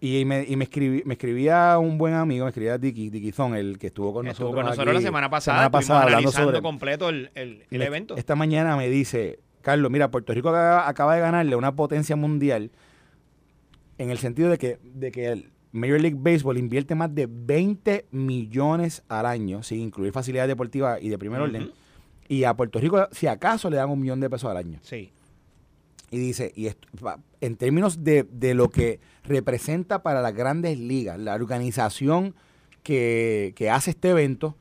y 0.00 0.24
me, 0.24 0.44
y 0.44 0.56
me, 0.56 0.64
escribí, 0.64 1.02
me 1.06 1.14
escribía 1.14 1.78
un 1.78 1.96
buen 1.98 2.14
amigo, 2.14 2.44
me 2.44 2.50
escribía 2.50 2.78
Dicky, 2.78 3.10
Dicky 3.10 3.32
Zon, 3.32 3.54
el 3.54 3.78
que 3.78 3.88
estuvo 3.88 4.12
con 4.12 4.26
estuvo 4.26 4.48
nosotros. 4.48 4.64
con 4.64 4.70
nosotros 4.70 4.94
la 4.94 5.00
semana 5.00 5.30
pasada, 5.30 5.70
pasada 5.70 6.02
hablando 6.02 6.32
sobre 6.32 6.60
completo 6.60 7.08
el, 7.08 7.30
el, 7.34 7.64
evento. 7.70 8.16
Esta 8.16 8.34
mañana 8.34 8.76
me 8.76 8.88
dice, 8.88 9.38
Carlos, 9.62 9.90
mira, 9.90 10.10
Puerto 10.10 10.34
Rico 10.34 10.50
acaba, 10.50 10.88
acaba, 10.88 11.14
de 11.14 11.20
ganarle 11.20 11.56
una 11.56 11.74
potencia 11.74 12.16
mundial 12.16 12.72
en 13.98 14.10
el 14.10 14.18
sentido 14.18 14.50
de 14.50 14.58
que, 14.58 14.78
de 14.82 15.10
que 15.10 15.28
el, 15.28 15.50
Major 15.76 16.00
League 16.00 16.16
Baseball 16.18 16.56
invierte 16.58 16.94
más 16.94 17.14
de 17.14 17.28
20 17.30 18.06
millones 18.10 19.02
al 19.08 19.26
año, 19.26 19.62
sin 19.62 19.80
incluir 19.80 20.12
facilidades 20.12 20.48
deportivas 20.48 21.02
y 21.02 21.08
de 21.08 21.18
primer 21.18 21.40
orden. 21.40 21.70
Y 22.28 22.44
a 22.44 22.54
Puerto 22.54 22.80
Rico, 22.80 23.08
si 23.12 23.26
acaso, 23.26 23.70
le 23.70 23.76
dan 23.76 23.90
un 23.90 24.00
millón 24.00 24.18
de 24.20 24.30
pesos 24.30 24.50
al 24.50 24.56
año. 24.56 24.78
Sí. 24.82 25.12
Y 26.10 26.18
dice, 26.18 26.52
y 26.56 26.68
en 27.40 27.56
términos 27.56 28.04
de, 28.04 28.24
de, 28.24 28.54
lo 28.54 28.70
que 28.70 29.00
representa 29.24 30.02
para 30.02 30.22
las 30.22 30.34
grandes 30.34 30.78
ligas, 30.78 31.18
la 31.18 31.34
organización 31.34 32.34
que, 32.82 33.52
que, 33.56 33.70
hace 33.70 33.90
este 33.90 34.10
evento, 34.10 34.56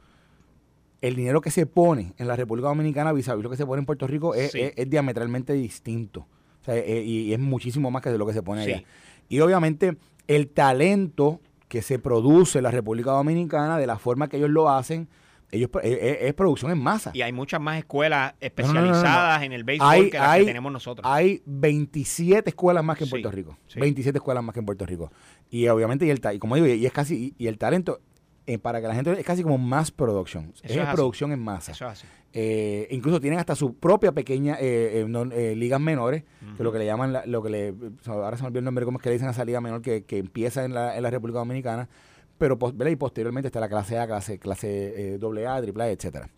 el 1.02 1.16
dinero 1.16 1.42
que 1.42 1.52
se 1.52 1.66
pone 1.66 2.14
en 2.18 2.28
la 2.28 2.36
República 2.36 2.68
Dominicana 2.68 3.14
vis 3.14 3.30
a 3.30 3.36
vis 3.36 3.44
lo 3.44 3.50
que 3.50 3.58
se 3.58 3.66
pone 3.66 3.80
en 3.80 3.86
Puerto 3.86 4.08
Rico 4.08 4.34
es, 4.34 4.54
es, 4.56 4.90
diametralmente 4.90 5.54
distinto. 5.54 6.28
O 6.62 6.66
sea, 6.66 6.76
eh, 6.76 7.04
y, 7.04 7.32
es 7.32 7.40
muchísimo 7.40 7.92
más 7.92 8.02
que 8.02 8.10
de 8.10 8.18
lo 8.18 8.26
que 8.26 8.34
se 8.34 8.42
pone 8.42 8.64
allá. 8.64 8.84
Y 9.30 9.40
obviamente 9.40 9.98
el 10.28 10.50
talento 10.50 11.42
que 11.68 11.82
se 11.82 12.00
produce 12.00 12.60
en 12.60 12.64
la 12.64 12.72
República 12.72 13.12
Dominicana, 13.12 13.78
de 13.78 13.88
la 13.88 13.98
forma 13.98 14.28
que 14.28 14.38
ellos 14.38 14.50
lo 14.50 14.70
hacen, 14.70 15.08
ellos 15.52 15.70
es, 15.84 16.34
producción 16.34 16.72
en 16.72 16.80
masa. 16.80 17.12
Y 17.14 17.22
hay 17.22 17.32
muchas 17.32 17.62
más 17.62 17.78
escuelas 17.78 18.34
especializadas 18.40 19.44
en 19.44 19.54
el 19.54 19.64
béisbol 19.64 20.10
que 20.10 20.18
las 20.18 20.38
que 20.38 20.46
tenemos 20.46 20.72
nosotros. 20.72 21.06
Hay 21.10 21.42
27 21.46 22.50
escuelas 22.50 22.84
más 22.84 22.98
que 22.98 23.06
en 23.06 23.10
Puerto 23.10 23.32
Rico. 23.32 23.58
27 23.76 24.18
escuelas 24.18 24.44
más 24.44 24.54
que 24.54 24.60
en 24.60 24.66
Puerto 24.66 24.86
Rico. 24.86 25.12
Y 25.50 25.68
obviamente, 25.68 26.06
y, 26.06 26.10
el, 26.10 26.22
y 26.34 26.40
como 26.40 26.56
digo, 26.56 26.68
y 26.68 26.86
es 26.86 26.92
casi, 26.92 27.34
y 27.38 27.48
el 27.48 27.58
talento 27.58 28.00
eh, 28.48 28.60
para 28.60 28.80
que 28.80 28.88
la 28.88 28.96
gente 28.96 29.12
es 29.12 29.26
casi 29.26 29.42
como 29.42 29.58
más 29.58 29.92
production. 29.92 30.54
es, 30.62 30.78
producción 30.94 31.32
en 31.32 31.40
masa. 31.40 31.74
Eh, 32.32 32.88
incluso 32.92 33.20
tienen 33.20 33.40
hasta 33.40 33.56
su 33.56 33.76
propia 33.76 34.12
pequeña 34.12 34.58
eh, 34.60 35.54
ligas 35.56 35.80
menores, 35.80 36.24
que 36.56 36.64
lo 36.64 36.72
que 36.72 36.80
le 36.80 36.86
llaman, 36.86 37.16
lo 37.26 37.42
que 37.42 37.50
le, 37.50 37.74
ahora 38.06 38.38
se 38.38 38.44
me 38.44 38.48
olvidó 38.48 38.60
el 38.60 38.66
nombre, 38.66 38.86
cómo 38.86 38.98
es 39.00 39.04
que 39.04 39.10
le 39.10 39.14
dicen 39.14 39.30
a 39.30 39.32
esa 39.32 39.46
liga 39.46 39.62
menor 39.62 39.82
que, 39.82 40.04
que 40.04 40.20
empieza 40.20 40.64
en 40.64 40.74
la, 40.74 40.96
en 40.96 41.02
la 41.02 41.10
República 41.10 41.40
Dominicana, 41.40 41.90
pero 42.38 42.60
y 42.88 42.96
posteriormente 42.98 43.48
está 43.48 43.60
la 43.60 43.70
clase 43.70 43.98
A, 43.98 44.06
clase, 44.06 44.38
clase 44.38 45.18
AA, 45.20 45.56
AAA, 45.56 45.90
etcétera. 45.90 46.30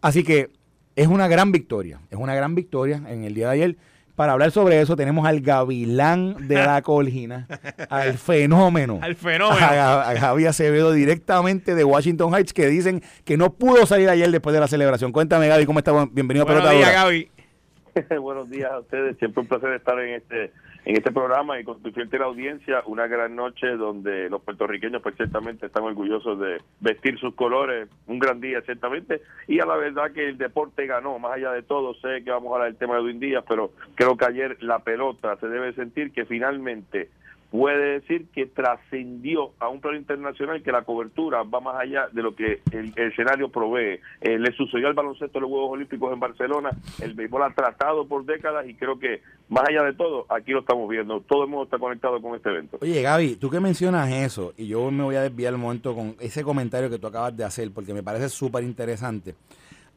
Así 0.00 0.24
que 0.24 0.50
es 0.96 1.06
una 1.06 1.28
gran 1.28 1.52
victoria, 1.52 2.00
es 2.10 2.18
una 2.18 2.34
gran 2.34 2.54
victoria 2.54 3.02
en 3.06 3.24
el 3.24 3.34
día 3.34 3.48
de 3.48 3.52
ayer. 3.52 3.76
Para 4.16 4.32
hablar 4.32 4.50
sobre 4.50 4.80
eso 4.80 4.96
tenemos 4.96 5.26
al 5.26 5.42
gavilán 5.42 6.48
de 6.48 6.54
la 6.54 6.80
colgina, 6.82 7.46
al 7.90 8.14
fenómeno. 8.14 8.98
Al 9.02 9.14
fenómeno. 9.14 9.56
A, 9.60 10.16
Javi 10.18 10.46
Acevedo 10.46 10.92
directamente 10.92 11.74
de 11.74 11.84
Washington 11.84 12.34
Heights 12.34 12.54
que 12.54 12.66
dicen 12.66 13.02
que 13.24 13.36
no 13.36 13.52
pudo 13.52 13.84
salir 13.84 14.08
ayer 14.08 14.30
después 14.30 14.54
de 14.54 14.60
la 14.60 14.68
celebración. 14.68 15.12
Cuéntame 15.12 15.48
Gaby, 15.48 15.66
¿cómo 15.66 15.80
estás? 15.80 16.12
Bienvenido 16.12 16.44
a 16.44 16.48
Pelota 16.48 16.70
días, 16.70 16.92
Gaby. 16.92 17.30
Buenos 18.20 18.48
días 18.48 18.72
a 18.72 18.78
ustedes, 18.78 19.18
siempre 19.18 19.42
un 19.42 19.48
placer 19.48 19.72
estar 19.74 19.98
en 20.00 20.14
este 20.14 20.50
en 20.86 20.96
este 20.96 21.10
programa 21.10 21.58
y 21.58 21.64
con 21.64 21.82
tu 21.82 21.90
fiel 21.90 22.08
audiencia, 22.22 22.80
una 22.86 23.08
gran 23.08 23.34
noche 23.34 23.66
donde 23.76 24.30
los 24.30 24.40
puertorriqueños 24.42 25.02
pues 25.02 25.16
ciertamente 25.16 25.66
están 25.66 25.82
orgullosos 25.82 26.38
de 26.38 26.62
vestir 26.78 27.18
sus 27.18 27.34
colores, 27.34 27.88
un 28.06 28.20
gran 28.20 28.40
día 28.40 28.60
ciertamente, 28.62 29.20
y 29.48 29.58
a 29.58 29.66
la 29.66 29.74
verdad 29.74 30.12
que 30.12 30.28
el 30.28 30.38
deporte 30.38 30.86
ganó, 30.86 31.18
más 31.18 31.32
allá 31.32 31.50
de 31.50 31.64
todo, 31.64 31.94
sé 31.94 32.22
que 32.22 32.30
vamos 32.30 32.52
a 32.52 32.54
hablar 32.54 32.68
del 32.70 32.78
tema 32.78 32.94
de 32.94 33.00
Edwin 33.00 33.18
Díaz, 33.18 33.44
pero 33.48 33.72
creo 33.96 34.16
que 34.16 34.26
ayer 34.26 34.62
la 34.62 34.78
pelota 34.78 35.36
se 35.40 35.48
debe 35.48 35.72
sentir 35.72 36.12
que 36.12 36.24
finalmente 36.24 37.10
puede 37.50 38.00
decir 38.00 38.26
que 38.34 38.46
trascendió 38.46 39.52
a 39.58 39.68
un 39.68 39.80
plano 39.80 39.96
internacional 39.96 40.62
que 40.62 40.72
la 40.72 40.82
cobertura 40.82 41.42
va 41.42 41.60
más 41.60 41.76
allá 41.76 42.08
de 42.12 42.22
lo 42.22 42.34
que 42.34 42.60
el, 42.72 42.92
escenario 42.96 43.48
provee. 43.50 44.00
Eh, 44.20 44.38
le 44.38 44.52
sucedió 44.52 44.88
al 44.88 44.94
baloncesto 44.94 45.38
de 45.38 45.40
los 45.40 45.50
Juegos 45.50 45.72
Olímpicos 45.72 46.12
en 46.12 46.20
Barcelona, 46.20 46.70
el 47.00 47.14
béisbol 47.14 47.42
ha 47.42 47.54
tratado 47.54 48.06
por 48.06 48.24
décadas 48.24 48.68
y 48.68 48.74
creo 48.74 48.98
que 48.98 49.22
más 49.48 49.64
allá 49.68 49.82
de 49.84 49.94
todo, 49.94 50.26
aquí 50.28 50.52
lo 50.52 50.60
estamos 50.60 50.88
viendo. 50.88 51.20
Todo 51.20 51.44
el 51.44 51.50
mundo 51.50 51.64
está 51.64 51.78
conectado 51.78 52.20
con 52.20 52.34
este 52.34 52.50
evento. 52.50 52.78
Oye, 52.80 53.02
Gaby, 53.02 53.36
tú 53.36 53.48
que 53.48 53.60
mencionas 53.60 54.10
eso, 54.10 54.52
y 54.56 54.66
yo 54.66 54.90
me 54.90 55.04
voy 55.04 55.16
a 55.16 55.22
desviar 55.22 55.52
el 55.52 55.58
momento 55.58 55.94
con 55.94 56.16
ese 56.20 56.42
comentario 56.42 56.90
que 56.90 56.98
tú 56.98 57.06
acabas 57.06 57.36
de 57.36 57.44
hacer, 57.44 57.70
porque 57.72 57.94
me 57.94 58.02
parece 58.02 58.28
súper 58.28 58.64
interesante. 58.64 59.34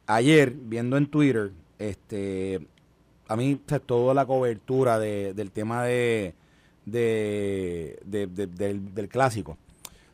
Ayer, 0.06 0.52
viendo 0.56 0.98
en 0.98 1.08
Twitter, 1.08 1.52
este 1.78 2.60
a 3.28 3.36
mí 3.36 3.62
toda 3.86 4.14
la 4.16 4.26
cobertura 4.26 4.98
del 5.00 5.52
tema 5.52 5.84
de 5.84 6.34
de, 6.92 8.00
del, 8.06 9.10
clásico. 9.10 9.58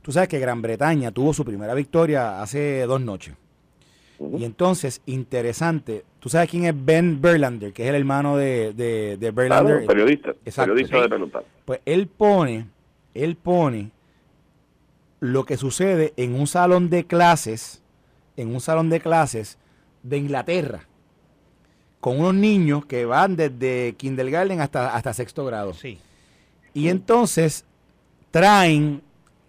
Tú 0.01 0.11
sabes 0.11 0.29
que 0.29 0.39
Gran 0.39 0.61
Bretaña 0.61 1.11
tuvo 1.11 1.33
su 1.33 1.43
primera 1.43 1.73
victoria 1.73 2.41
hace 2.41 2.85
dos 2.85 3.01
noches. 3.01 3.35
Y 4.37 4.45
entonces, 4.45 5.01
interesante, 5.05 6.05
tú 6.19 6.29
sabes 6.29 6.49
quién 6.49 6.65
es 6.65 6.85
Ben 6.85 7.21
Berlander, 7.21 7.73
que 7.73 7.83
es 7.83 7.89
el 7.89 7.95
hermano 7.95 8.37
de, 8.37 8.73
de, 8.73 9.31
Berlander. 9.31 9.85
periodista, 9.85 10.33
periodista 10.33 11.01
de 11.01 11.09
pelota. 11.09 11.43
Pues 11.65 11.81
él 11.85 12.07
pone, 12.07 12.67
él 13.13 13.35
pone 13.35 13.91
lo 15.19 15.45
que 15.45 15.57
sucede 15.57 16.13
en 16.17 16.35
un 16.35 16.47
salón 16.47 16.89
de 16.89 17.05
clases, 17.05 17.81
en 18.37 18.53
un 18.53 18.61
salón 18.61 18.89
de 18.89 18.99
clases 19.01 19.57
de 20.03 20.17
Inglaterra, 20.17 20.87
con 21.99 22.19
unos 22.19 22.35
niños 22.35 22.85
que 22.85 23.05
van 23.05 23.35
desde 23.35 23.95
kindergarten 23.97 24.61
hasta, 24.61 24.95
hasta 24.95 25.13
sexto 25.13 25.45
grado. 25.45 25.73
Sí. 25.73 25.97
Y 26.75 26.89
entonces 26.89 27.63
traen 28.31 29.01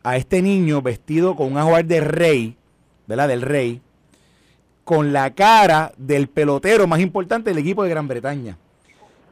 a 0.04 0.16
este 0.16 0.40
niño 0.40 0.80
vestido 0.80 1.34
con 1.34 1.50
un 1.50 1.58
ajuar 1.58 1.84
de 1.84 2.00
rey, 2.00 2.56
¿verdad? 3.08 3.26
Del 3.26 3.42
rey, 3.42 3.80
con 4.84 5.12
la 5.12 5.34
cara 5.34 5.92
del 5.98 6.28
pelotero 6.28 6.86
más 6.86 7.00
importante 7.00 7.50
del 7.50 7.58
equipo 7.58 7.82
de 7.82 7.90
Gran 7.90 8.06
Bretaña. 8.06 8.56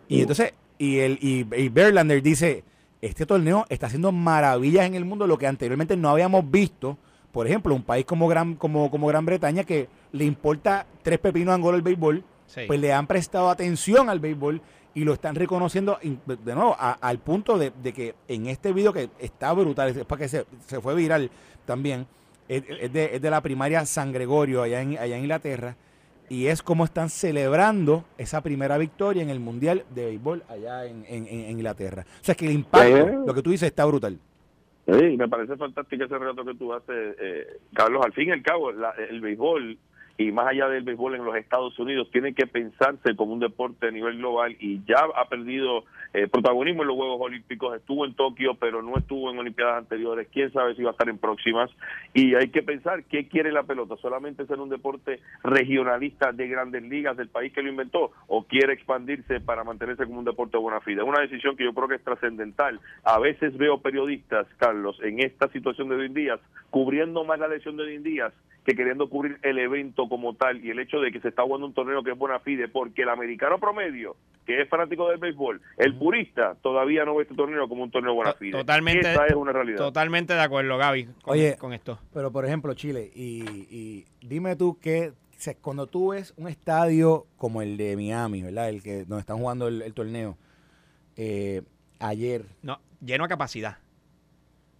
Y 0.08 0.22
entonces, 0.22 0.54
y, 0.76 0.98
el, 0.98 1.18
y, 1.20 1.44
Berlander 1.44 2.20
dice, 2.20 2.64
este 3.00 3.26
torneo 3.26 3.64
está 3.68 3.86
haciendo 3.86 4.10
maravillas 4.10 4.86
en 4.86 4.96
el 4.96 5.04
mundo, 5.04 5.28
lo 5.28 5.38
que 5.38 5.46
anteriormente 5.46 5.96
no 5.96 6.10
habíamos 6.10 6.50
visto. 6.50 6.98
Por 7.30 7.46
ejemplo, 7.46 7.76
un 7.76 7.84
país 7.84 8.04
como 8.04 8.26
Gran, 8.26 8.56
como, 8.56 8.90
como 8.90 9.06
Gran 9.06 9.24
Bretaña 9.24 9.62
que 9.62 9.88
le 10.10 10.24
importa 10.24 10.84
tres 11.04 11.20
pepinos 11.20 11.54
Angola 11.54 11.76
el 11.76 11.82
béisbol, 11.82 12.24
pues 12.66 12.80
le 12.80 12.92
han 12.92 13.06
prestado 13.06 13.50
atención 13.50 14.08
al 14.08 14.20
béisbol 14.20 14.60
y 14.94 15.04
lo 15.04 15.12
están 15.12 15.34
reconociendo 15.34 15.98
de 16.02 16.54
nuevo 16.54 16.76
al 16.78 17.18
punto 17.18 17.58
de, 17.58 17.72
que 17.92 18.14
en 18.28 18.46
este 18.46 18.72
video 18.72 18.92
que 18.92 19.10
está 19.18 19.52
brutal, 19.52 19.88
es 19.88 20.04
para 20.04 20.20
que 20.20 20.28
se, 20.28 20.44
fue 20.80 20.94
viral 20.94 21.30
también, 21.64 22.06
es, 22.48 22.92
de, 22.92 23.30
la 23.30 23.40
primaria 23.40 23.84
San 23.86 24.12
Gregorio 24.12 24.62
allá 24.62 24.82
en, 24.82 24.98
allá 24.98 25.16
en 25.16 25.22
Inglaterra 25.22 25.76
y 26.28 26.46
es 26.46 26.62
como 26.62 26.84
están 26.84 27.10
celebrando 27.10 28.04
esa 28.18 28.42
primera 28.42 28.78
victoria 28.78 29.22
en 29.22 29.30
el 29.30 29.40
Mundial 29.40 29.84
de 29.94 30.06
Béisbol 30.06 30.42
allá 30.48 30.86
en, 30.86 31.04
Inglaterra. 31.50 32.04
O 32.20 32.24
sea 32.24 32.34
que 32.34 32.46
el 32.46 32.52
impacto, 32.52 33.24
lo 33.26 33.34
que 33.34 33.42
tú 33.42 33.50
dices, 33.50 33.68
está 33.68 33.84
brutal. 33.84 34.18
Sí, 34.86 35.16
me 35.16 35.28
parece 35.28 35.56
fantástico 35.56 36.04
ese 36.04 36.18
relato 36.18 36.44
que 36.44 36.54
tú 36.54 36.72
haces, 36.72 37.16
eh, 37.18 37.46
Carlos. 37.74 38.04
Al 38.04 38.12
fin 38.12 38.28
y 38.28 38.32
al 38.32 38.42
cabo, 38.42 38.70
el 38.70 39.20
béisbol 39.20 39.78
y 40.16 40.30
más 40.32 40.48
allá 40.48 40.68
del 40.68 40.84
béisbol 40.84 41.16
en 41.16 41.24
los 41.24 41.36
Estados 41.36 41.78
Unidos, 41.78 42.08
tiene 42.12 42.34
que 42.34 42.46
pensarse 42.46 43.16
como 43.16 43.32
un 43.32 43.40
deporte 43.40 43.88
a 43.88 43.90
nivel 43.90 44.18
global 44.18 44.56
y 44.60 44.80
ya 44.84 45.04
ha 45.16 45.28
perdido 45.28 45.84
eh, 46.12 46.28
protagonismo 46.28 46.82
en 46.82 46.88
los 46.88 46.96
Juegos 46.96 47.20
Olímpicos, 47.20 47.76
estuvo 47.76 48.04
en 48.06 48.14
Tokio, 48.14 48.54
pero 48.54 48.82
no 48.82 48.96
estuvo 48.96 49.30
en 49.30 49.38
Olimpiadas 49.38 49.78
anteriores, 49.78 50.28
quién 50.32 50.52
sabe 50.52 50.76
si 50.76 50.82
va 50.82 50.90
a 50.90 50.92
estar 50.92 51.08
en 51.08 51.18
próximas, 51.18 51.70
y 52.12 52.36
hay 52.36 52.50
que 52.50 52.62
pensar 52.62 53.02
qué 53.04 53.26
quiere 53.26 53.50
la 53.50 53.64
pelota, 53.64 53.96
solamente 53.96 54.46
ser 54.46 54.60
un 54.60 54.68
deporte 54.68 55.20
regionalista 55.42 56.30
de 56.32 56.46
grandes 56.46 56.82
ligas 56.84 57.16
del 57.16 57.28
país 57.28 57.52
que 57.52 57.62
lo 57.62 57.68
inventó, 57.68 58.12
o 58.28 58.44
quiere 58.44 58.74
expandirse 58.74 59.40
para 59.40 59.64
mantenerse 59.64 60.04
como 60.04 60.20
un 60.20 60.24
deporte 60.24 60.56
de 60.56 60.62
buena 60.62 60.80
fide. 60.80 61.02
Una 61.02 61.20
decisión 61.20 61.56
que 61.56 61.64
yo 61.64 61.74
creo 61.74 61.88
que 61.88 61.96
es 61.96 62.04
trascendental. 62.04 62.80
A 63.02 63.18
veces 63.18 63.56
veo 63.56 63.78
periodistas, 63.78 64.46
Carlos, 64.58 64.98
en 65.02 65.20
esta 65.20 65.48
situación 65.48 65.88
de 65.88 65.96
hoy 65.96 66.06
en 66.06 66.14
cubriendo 66.70 67.24
más 67.24 67.38
la 67.38 67.48
lesión 67.48 67.76
de 67.76 67.84
hoy 67.84 67.94
en 67.96 68.02
que 68.64 68.74
queriendo 68.74 69.10
cubrir 69.10 69.38
el 69.42 69.58
evento 69.58 70.08
como 70.08 70.34
tal 70.34 70.64
y 70.64 70.70
el 70.70 70.78
hecho 70.78 70.98
de 70.98 71.12
que 71.12 71.20
se 71.20 71.28
está 71.28 71.42
jugando 71.42 71.66
un 71.66 71.74
torneo 71.74 72.02
que 72.02 72.12
es 72.12 72.18
buena 72.18 72.40
fide, 72.40 72.68
porque 72.68 73.02
el 73.02 73.10
americano 73.10 73.58
promedio, 73.58 74.16
que 74.46 74.62
es 74.62 74.68
fanático 74.68 75.08
del 75.10 75.18
béisbol, 75.18 75.60
el 75.76 75.94
purista 75.96 76.56
todavía 76.62 77.04
no 77.04 77.16
ve 77.16 77.24
este 77.24 77.34
torneo 77.34 77.68
como 77.68 77.82
un 77.82 77.90
torneo 77.90 78.14
buena 78.14 78.32
fide. 78.32 78.52
Totalmente, 78.52 79.12
Esa 79.12 79.26
es 79.26 79.34
una 79.34 79.52
realidad. 79.52 79.78
Totalmente 79.78 80.32
de 80.34 80.40
acuerdo, 80.40 80.78
Gaby, 80.78 81.04
con, 81.22 81.34
Oye, 81.34 81.56
con 81.58 81.72
esto. 81.74 81.98
Pero 82.12 82.32
por 82.32 82.46
ejemplo, 82.46 82.72
Chile, 82.74 83.10
y, 83.14 83.44
y 83.70 84.04
dime 84.22 84.56
tú 84.56 84.78
que 84.80 85.12
cuando 85.60 85.86
tú 85.86 86.10
ves 86.10 86.32
un 86.36 86.48
estadio 86.48 87.26
como 87.36 87.60
el 87.60 87.76
de 87.76 87.96
Miami, 87.96 88.42
¿verdad? 88.42 88.70
El 88.70 88.82
que 88.82 89.04
donde 89.04 89.20
están 89.20 89.38
jugando 89.38 89.68
el, 89.68 89.82
el 89.82 89.92
torneo, 89.92 90.38
eh, 91.16 91.62
ayer, 91.98 92.46
No, 92.62 92.80
lleno 93.04 93.24
a 93.24 93.28
capacidad. 93.28 93.78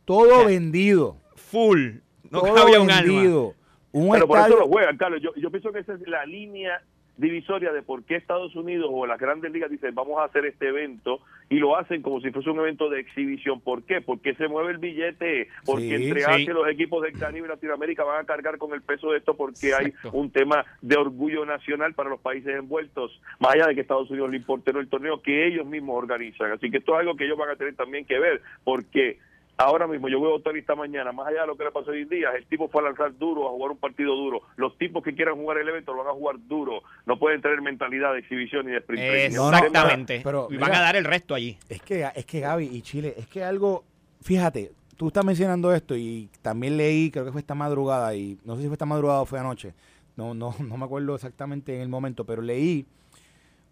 todo 0.05 0.39
sea, 0.39 0.47
vendido. 0.47 1.19
Full. 1.37 1.97
No 2.31 2.41
todo 2.41 2.55
cabía 2.55 2.81
un 2.81 2.91
alma. 2.91 3.53
Un 3.95 4.11
Pero 4.11 4.27
por 4.27 4.39
eso 4.41 4.59
lo 4.59 4.67
juegan, 4.67 4.97
Carlos. 4.97 5.23
Yo, 5.23 5.33
yo 5.37 5.51
pienso 5.53 5.71
que 5.73 5.79
esa 5.79 5.95
es 5.95 6.01
la 6.09 6.27
línea 6.27 6.83
divisoria 7.17 7.73
de 7.73 7.83
por 7.83 8.03
qué 8.03 8.17
Estados 8.17 8.57
Unidos 8.57 8.91
o 8.93 9.07
las 9.07 9.21
grandes 9.21 9.53
ligas 9.53 9.71
dicen 9.71 9.95
vamos 9.95 10.19
a 10.19 10.25
hacer 10.25 10.45
este 10.47 10.67
evento 10.67 11.21
y 11.49 11.61
lo 11.61 11.77
hacen 11.77 12.03
como 12.03 12.21
si 12.21 12.33
fuese 12.33 12.51
un 12.51 12.59
evento 12.59 12.91
de 12.91 12.99
exhibición. 12.99 13.61
¿Por 13.61 13.85
qué? 13.85 14.01
Porque 14.01 14.35
se 14.35 14.49
mueve 14.49 14.73
el 14.73 14.79
billete, 14.79 15.47
porque 15.65 15.97
Sí, 15.97 16.07
entre 16.07 16.23
sí. 16.23 16.27
Asia 16.29 16.53
los 16.53 16.69
equipos 16.69 17.05
del 17.05 17.17
Caribe 17.17 17.47
y 17.47 17.51
Latinoamérica 17.51 18.03
van 18.03 18.23
a 18.23 18.27
cargar 18.27 18.59
con 18.59 18.73
el 18.75 18.83
peso 18.83 19.13
de 19.13 19.19
esto 19.19 19.37
porque 19.37 19.69
Exacto. 19.69 20.09
hay 20.09 20.11
un 20.13 20.33
tema 20.33 20.65
de 20.83 20.97
orgullo 20.97 21.47
nacional 21.47 21.95
para 21.95 22.11
los 22.11 22.21
países 22.21 22.53
envueltos, 22.57 23.21
más 23.39 23.55
allá 23.55 23.69
de 23.69 23.77
que 23.77 23.83
Estados 23.83 24.11
Unidos 24.11 24.31
le 24.31 24.39
importe 24.39 24.73
el 24.73 24.89
torneo 24.89 25.23
que 25.23 25.47
ellos 25.47 25.67
mismos 25.67 25.97
organizan. 25.97 26.51
Así 26.51 26.69
que 26.69 26.79
esto 26.79 26.95
es 26.95 26.99
algo 26.99 27.15
que 27.15 27.27
ellos 27.27 27.39
van 27.39 27.51
a 27.51 27.57
tener 27.57 27.77
también 27.77 28.07
que 28.07 28.19
ver, 28.19 28.43
porque 28.65 29.19
Ahora 29.57 29.87
mismo 29.87 30.09
yo 30.09 30.21
veo 30.21 30.33
a 30.33 30.35
Otani 30.37 30.59
esta 30.59 30.75
mañana, 30.75 31.13
más 31.13 31.29
allá 31.29 31.43
de 31.43 31.47
lo 31.47 31.57
que 31.57 31.65
le 31.65 31.71
pasó 31.71 31.93
hoy 31.93 32.03
en 32.03 32.09
día, 32.09 32.31
el 32.37 32.45
tipo 32.47 32.69
fue 32.69 32.83
a 32.83 32.87
lanzar 32.87 33.17
duro, 33.17 33.47
a 33.47 33.51
jugar 33.51 33.71
un 33.71 33.79
partido 33.79 34.15
duro. 34.17 34.43
Los 34.57 34.77
tipos 34.79 35.03
que 35.05 35.15
quieran 35.15 35.37
jugar 35.37 35.59
el 35.59 35.69
evento 35.69 35.93
lo 35.93 36.03
van 36.03 36.09
a 36.09 36.17
jugar 36.17 36.37
duro. 36.49 36.83
No 37.07 37.19
pueden 37.21 37.41
tener 37.41 37.63
mentalidad 37.63 38.13
de 38.15 38.19
exhibición 38.19 38.67
ni 38.67 38.73
de 38.73 38.79
sprint 38.79 39.03
Exactamente. 39.03 40.21
pero, 40.25 40.49
y 40.51 40.57
van 40.57 40.71
mira. 40.71 40.81
a 40.81 40.83
dar 40.83 40.97
el 40.97 41.05
resto 41.05 41.35
allí. 41.37 41.57
Es 41.69 41.81
que, 41.83 42.05
es 42.15 42.27
que 42.27 42.41
Gaby 42.41 42.65
y 42.65 42.83
Chile, 42.83 43.15
es 43.17 43.29
que 43.29 43.45
algo, 43.45 43.85
fíjate, 44.23 44.73
tú 44.97 45.07
estás 45.09 45.25
mencionando 45.25 45.73
esto 45.73 45.97
y 45.97 46.29
también 46.43 46.77
leí, 46.77 47.13
creo 47.13 47.25
que 47.25 47.31
fue 47.31 47.41
esta 47.41 47.55
madrugada, 47.55 48.13
y 48.17 48.37
no 48.45 48.57
sé 48.57 48.63
si 48.63 48.67
fue 48.69 48.75
esta 48.75 48.87
madrugada 48.87 49.21
o 49.21 49.27
fue 49.27 49.39
anoche, 49.39 49.73
no, 50.17 50.35
no, 50.35 50.53
no 50.59 50.77
me 50.77 50.85
acuerdo 50.85 51.15
exactamente 51.15 51.77
en 51.77 51.83
el 51.83 51.89
momento, 51.89 52.25
pero 52.25 52.43
leí 52.43 52.87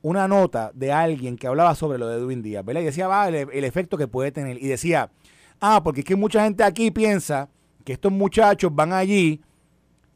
una 0.02 0.26
nota 0.28 0.70
de 0.74 0.92
alguien 0.92 1.36
que 1.36 1.46
hablaba 1.46 1.74
sobre 1.74 1.98
lo 1.98 2.08
de 2.08 2.18
Edwin 2.18 2.42
Díaz, 2.42 2.64
¿verdad? 2.64 2.82
Y 2.82 2.86
decía, 2.86 3.08
va, 3.08 3.28
el, 3.28 3.34
el 3.34 3.64
efecto 3.64 3.96
que 3.96 4.08
puede 4.08 4.32
tener. 4.32 4.60
Y 4.60 4.66
decía, 4.66 5.10
ah, 5.62 5.80
porque 5.82 6.00
es 6.00 6.04
que 6.06 6.16
mucha 6.16 6.44
gente 6.44 6.62
aquí 6.62 6.90
piensa 6.90 7.48
que 7.84 7.94
estos 7.94 8.12
muchachos 8.12 8.70
van 8.74 8.92
allí 8.92 9.40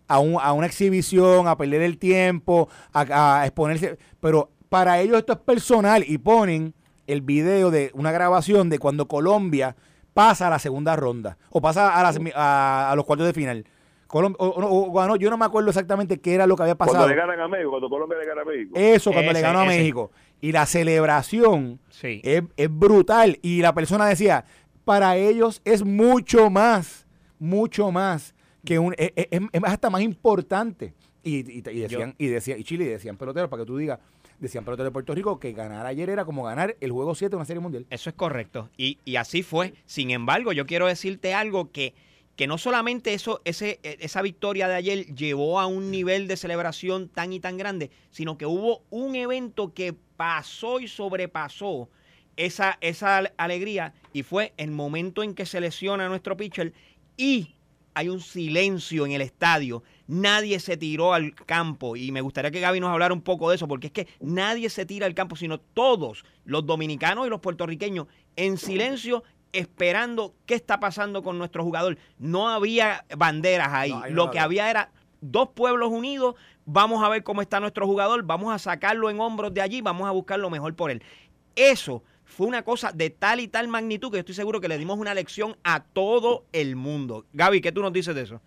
a, 0.08 0.18
un- 0.18 0.38
a 0.40 0.52
una 0.52 0.66
exhibición, 0.66 1.48
a 1.48 1.56
perder 1.56 1.80
el 1.82 1.96
tiempo, 1.98 2.68
a, 2.92 3.40
a 3.40 3.46
exponerse, 3.46 3.96
pero 4.20 4.50
para 4.68 5.00
ellos 5.00 5.16
esto 5.18 5.32
es 5.32 5.38
personal 5.38 6.04
y 6.06 6.18
ponen 6.18 6.74
el 7.06 7.22
video 7.22 7.70
de 7.70 7.90
una 7.94 8.12
grabación 8.12 8.68
de 8.68 8.78
cuando 8.78 9.06
Colombia 9.08 9.74
pasa 10.12 10.48
a 10.48 10.50
la 10.50 10.58
segunda 10.58 10.96
ronda 10.96 11.38
o 11.50 11.60
pasa 11.60 11.96
a, 11.98 12.02
las 12.02 12.18
semi- 12.18 12.32
a, 12.34 12.90
a 12.90 12.96
los 12.96 13.04
cuartos 13.04 13.26
de 13.26 13.32
final. 13.32 13.64
Colom- 14.08 14.36
o- 14.38 14.46
o- 14.46 14.90
o 14.90 14.92
ganó, 14.92 15.16
yo 15.16 15.30
no 15.30 15.36
me 15.36 15.44
acuerdo 15.44 15.68
exactamente 15.70 16.20
qué 16.20 16.34
era 16.34 16.46
lo 16.46 16.56
que 16.56 16.62
había 16.62 16.76
pasado. 16.76 16.98
Cuando 16.98 17.14
le 17.14 17.20
ganan 17.20 17.40
a 17.40 17.48
México, 17.48 17.70
cuando 17.70 17.88
Colombia 17.88 18.18
le 18.18 18.26
gana 18.26 18.42
a 18.42 18.44
México. 18.44 18.72
Eso, 18.76 19.12
cuando 19.12 19.32
le 19.32 19.40
ganó 19.40 19.60
a 19.60 19.66
ese. 19.66 19.76
México. 19.78 20.10
Y 20.40 20.52
la 20.52 20.64
celebración 20.66 21.80
Sí. 21.90 22.20
es, 22.24 22.42
es 22.56 22.68
brutal. 22.70 23.38
Y 23.42 23.62
la 23.62 23.72
persona 23.74 24.06
decía, 24.06 24.44
para 24.86 25.16
ellos 25.16 25.60
es 25.64 25.84
mucho 25.84 26.48
más, 26.48 27.06
mucho 27.40 27.90
más 27.90 28.34
que 28.64 28.78
un, 28.78 28.94
es, 28.96 29.10
es- 29.16 29.42
es 29.52 29.60
hasta 29.64 29.90
más 29.90 30.00
importante. 30.02 30.94
Y, 31.24 31.38
y- 31.38 31.58
y 31.58 31.80
decían, 31.80 32.14
y 32.18 32.26
decía, 32.28 32.56
y 32.56 32.62
Chile 32.62 32.84
y 32.84 32.88
decían 32.88 33.16
peloteros, 33.16 33.50
para 33.50 33.62
que 33.64 33.66
tú 33.66 33.76
digas, 33.76 33.98
decían 34.38 34.64
peloteros 34.64 34.90
de 34.90 34.92
Puerto 34.92 35.12
Rico 35.12 35.40
que 35.40 35.52
ganar 35.52 35.84
ayer 35.86 36.08
era 36.08 36.24
como 36.24 36.44
ganar 36.44 36.76
el 36.80 36.92
juego 36.92 37.16
7 37.16 37.30
de 37.30 37.36
una 37.36 37.44
serie 37.44 37.60
mundial. 37.60 37.84
Eso 37.90 38.08
es 38.10 38.14
correcto. 38.14 38.70
Y, 38.76 38.98
y 39.04 39.16
así 39.16 39.42
fue. 39.42 39.74
Sin 39.86 40.10
embargo, 40.12 40.52
yo 40.52 40.66
quiero 40.66 40.86
decirte 40.86 41.34
algo 41.34 41.72
que, 41.72 41.94
que 42.36 42.46
no 42.46 42.56
solamente 42.58 43.12
eso, 43.12 43.40
ese, 43.44 43.80
e- 43.82 43.96
esa 44.00 44.22
victoria 44.22 44.68
de 44.68 44.76
ayer 44.76 45.06
llevó 45.16 45.58
a 45.58 45.66
un 45.66 45.90
nivel 45.90 46.28
de 46.28 46.36
celebración 46.36 47.08
tan 47.08 47.32
y 47.32 47.40
tan 47.40 47.56
grande, 47.56 47.90
sino 48.10 48.38
que 48.38 48.46
hubo 48.46 48.84
un 48.90 49.16
evento 49.16 49.74
que 49.74 49.96
pasó 50.16 50.78
y 50.78 50.86
sobrepasó 50.86 51.88
esa, 52.36 52.78
esa 52.80 53.18
ale- 53.18 53.32
alegría 53.36 53.94
y 54.12 54.22
fue 54.22 54.52
el 54.56 54.70
momento 54.70 55.22
en 55.22 55.34
que 55.34 55.46
se 55.46 55.60
lesiona 55.60 56.08
nuestro 56.08 56.36
pitcher 56.36 56.72
y 57.16 57.54
hay 57.94 58.10
un 58.10 58.20
silencio 58.20 59.06
en 59.06 59.12
el 59.12 59.22
estadio. 59.22 59.82
Nadie 60.06 60.60
se 60.60 60.76
tiró 60.76 61.14
al 61.14 61.34
campo 61.34 61.96
y 61.96 62.12
me 62.12 62.20
gustaría 62.20 62.50
que 62.50 62.60
Gaby 62.60 62.78
nos 62.78 62.90
hablara 62.90 63.14
un 63.14 63.22
poco 63.22 63.48
de 63.48 63.56
eso, 63.56 63.66
porque 63.66 63.86
es 63.86 63.92
que 63.92 64.06
nadie 64.20 64.68
se 64.68 64.84
tira 64.84 65.06
al 65.06 65.14
campo, 65.14 65.34
sino 65.34 65.58
todos, 65.58 66.24
los 66.44 66.66
dominicanos 66.66 67.26
y 67.26 67.30
los 67.30 67.40
puertorriqueños, 67.40 68.06
en 68.36 68.58
silencio 68.58 69.24
esperando 69.52 70.34
qué 70.44 70.54
está 70.54 70.78
pasando 70.78 71.22
con 71.22 71.38
nuestro 71.38 71.64
jugador. 71.64 71.96
No 72.18 72.50
había 72.50 73.06
banderas 73.16 73.72
ahí. 73.72 73.90
No, 73.90 74.02
ahí 74.02 74.10
no 74.12 74.16
Lo 74.16 74.30
que 74.30 74.40
había 74.40 74.68
era 74.70 74.90
dos 75.22 75.48
pueblos 75.54 75.88
unidos, 75.90 76.34
vamos 76.66 77.02
a 77.02 77.08
ver 77.08 77.22
cómo 77.22 77.40
está 77.40 77.60
nuestro 77.60 77.86
jugador, 77.86 78.22
vamos 78.24 78.52
a 78.52 78.58
sacarlo 78.58 79.08
en 79.08 79.20
hombros 79.20 79.54
de 79.54 79.62
allí, 79.62 79.80
vamos 79.80 80.06
a 80.06 80.10
buscar 80.10 80.38
lo 80.38 80.50
mejor 80.50 80.74
por 80.76 80.90
él. 80.90 81.02
Eso 81.54 82.02
fue 82.26 82.46
una 82.46 82.62
cosa 82.62 82.92
de 82.92 83.10
tal 83.10 83.40
y 83.40 83.48
tal 83.48 83.68
magnitud 83.68 84.10
que 84.10 84.16
yo 84.18 84.20
estoy 84.20 84.34
seguro 84.34 84.60
que 84.60 84.68
le 84.68 84.78
dimos 84.78 84.98
una 84.98 85.14
lección 85.14 85.56
a 85.64 85.82
todo 85.84 86.44
el 86.52 86.76
mundo. 86.76 87.24
Gaby, 87.32 87.60
¿qué 87.60 87.72
tú 87.72 87.80
nos 87.82 87.92
dices 87.92 88.14
de 88.14 88.22
eso? 88.22 88.40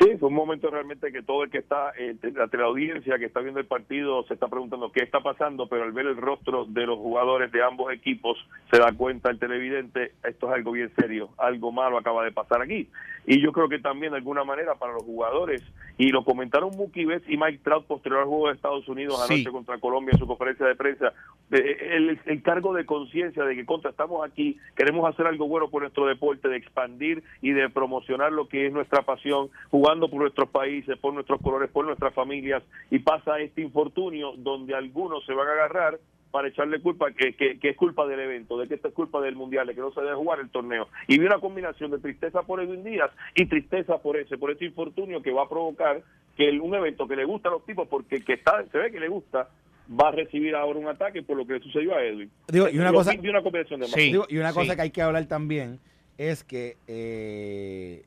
Sí, 0.00 0.08
fue 0.18 0.30
un 0.30 0.34
momento 0.34 0.70
realmente 0.70 1.12
que 1.12 1.22
todo 1.22 1.44
el 1.44 1.50
que 1.50 1.58
está 1.58 1.92
eh, 1.98 2.16
ante 2.40 2.56
la 2.56 2.64
audiencia 2.64 3.18
que 3.18 3.26
está 3.26 3.40
viendo 3.40 3.60
el 3.60 3.66
partido 3.66 4.24
se 4.26 4.32
está 4.32 4.48
preguntando 4.48 4.90
qué 4.90 5.02
está 5.04 5.20
pasando, 5.20 5.68
pero 5.68 5.84
al 5.84 5.92
ver 5.92 6.06
el 6.06 6.16
rostro 6.16 6.64
de 6.64 6.86
los 6.86 6.98
jugadores 6.98 7.52
de 7.52 7.62
ambos 7.62 7.92
equipos 7.92 8.38
se 8.70 8.78
da 8.78 8.90
cuenta 8.94 9.28
el 9.28 9.38
televidente, 9.38 10.14
esto 10.26 10.48
es 10.48 10.54
algo 10.54 10.72
bien 10.72 10.90
serio, 10.98 11.28
algo 11.36 11.72
malo 11.72 11.98
acaba 11.98 12.24
de 12.24 12.32
pasar 12.32 12.62
aquí. 12.62 12.88
Y 13.26 13.42
yo 13.42 13.52
creo 13.52 13.68
que 13.68 13.78
también 13.80 14.12
de 14.12 14.18
alguna 14.18 14.44
manera 14.44 14.76
para 14.76 14.94
los 14.94 15.02
jugadores, 15.02 15.62
y 15.98 16.08
lo 16.08 16.24
comentaron 16.24 16.74
Mookie 16.74 17.04
Betts 17.04 17.28
y 17.28 17.36
Mike 17.36 17.60
Trout 17.62 17.86
posterior 17.86 18.20
al 18.22 18.26
juego 18.28 18.48
de 18.48 18.54
Estados 18.54 18.88
Unidos 18.88 19.22
Sí. 19.28 19.34
anoche 19.34 19.50
contra 19.52 19.78
Colombia 19.78 20.12
en 20.14 20.18
su 20.18 20.26
conferencia 20.26 20.66
de 20.66 20.74
prensa, 20.74 21.12
el, 21.58 22.18
el 22.24 22.42
cargo 22.42 22.72
de 22.74 22.86
conciencia 22.86 23.44
de 23.44 23.54
que 23.54 23.66
contra 23.66 23.90
estamos 23.90 24.24
aquí, 24.26 24.58
queremos 24.76 25.08
hacer 25.08 25.26
algo 25.26 25.46
bueno 25.48 25.68
por 25.68 25.82
nuestro 25.82 26.06
deporte, 26.06 26.48
de 26.48 26.56
expandir 26.56 27.22
y 27.40 27.50
de 27.52 27.68
promocionar 27.68 28.32
lo 28.32 28.48
que 28.48 28.66
es 28.66 28.72
nuestra 28.72 29.02
pasión, 29.02 29.50
jugando 29.70 30.08
por 30.08 30.20
nuestros 30.20 30.48
países, 30.48 30.98
por 30.98 31.12
nuestros 31.14 31.40
colores, 31.42 31.70
por 31.70 31.84
nuestras 31.84 32.14
familias, 32.14 32.62
y 32.90 32.98
pasa 33.00 33.38
este 33.40 33.60
infortunio 33.60 34.32
donde 34.36 34.74
algunos 34.74 35.24
se 35.26 35.34
van 35.34 35.48
a 35.48 35.52
agarrar 35.52 35.98
para 36.30 36.48
echarle 36.48 36.80
culpa 36.80 37.10
que, 37.12 37.34
que, 37.34 37.58
que 37.58 37.68
es 37.68 37.76
culpa 37.76 38.06
del 38.06 38.18
evento, 38.20 38.56
de 38.56 38.66
que 38.66 38.76
esto 38.76 38.88
es 38.88 38.94
culpa 38.94 39.20
del 39.20 39.36
mundial, 39.36 39.66
de 39.66 39.74
que 39.74 39.82
no 39.82 39.92
se 39.92 40.00
debe 40.00 40.14
jugar 40.14 40.40
el 40.40 40.48
torneo. 40.48 40.88
Y 41.06 41.18
vi 41.18 41.26
una 41.26 41.38
combinación 41.40 41.90
de 41.90 41.98
tristeza 41.98 42.42
por 42.44 42.58
Edwin 42.62 42.82
Díaz 42.84 43.10
y 43.34 43.44
tristeza 43.44 43.98
por 43.98 44.16
ese, 44.16 44.38
por 44.38 44.50
este 44.50 44.64
infortunio 44.64 45.20
que 45.20 45.30
va 45.30 45.42
a 45.42 45.48
provocar 45.50 46.00
que 46.34 46.48
el- 46.48 46.62
un 46.62 46.74
evento 46.74 47.06
que 47.06 47.16
le 47.16 47.26
gusta 47.26 47.50
a 47.50 47.52
los 47.52 47.66
tipos, 47.66 47.86
porque 47.86 48.24
que 48.24 48.32
está, 48.32 48.64
se 48.72 48.78
ve 48.78 48.90
que 48.90 48.98
le 49.00 49.08
gusta, 49.08 49.50
va 49.90 50.08
a 50.08 50.12
recibir 50.12 50.54
ahora 50.54 50.78
un 50.78 50.88
ataque 50.88 51.22
por 51.22 51.36
lo 51.36 51.46
que 51.46 51.54
le 51.54 51.60
sucedió 51.60 51.94
a 51.94 52.02
Edwin. 52.04 52.30
Digo, 52.48 52.68
y 52.68 52.78
una 52.78 52.92
cosa- 52.92 53.12
una 53.18 53.42
combinación 53.42 53.80
de 53.80 53.86
Sí. 53.88 54.00
Digo, 54.12 54.26
y 54.28 54.38
una 54.38 54.52
cosa 54.52 54.70
sí. 54.72 54.76
que 54.76 54.82
hay 54.82 54.90
que 54.90 55.02
hablar 55.02 55.26
también 55.26 55.80
es 56.18 56.44
que 56.44 56.76
eh, 56.86 58.04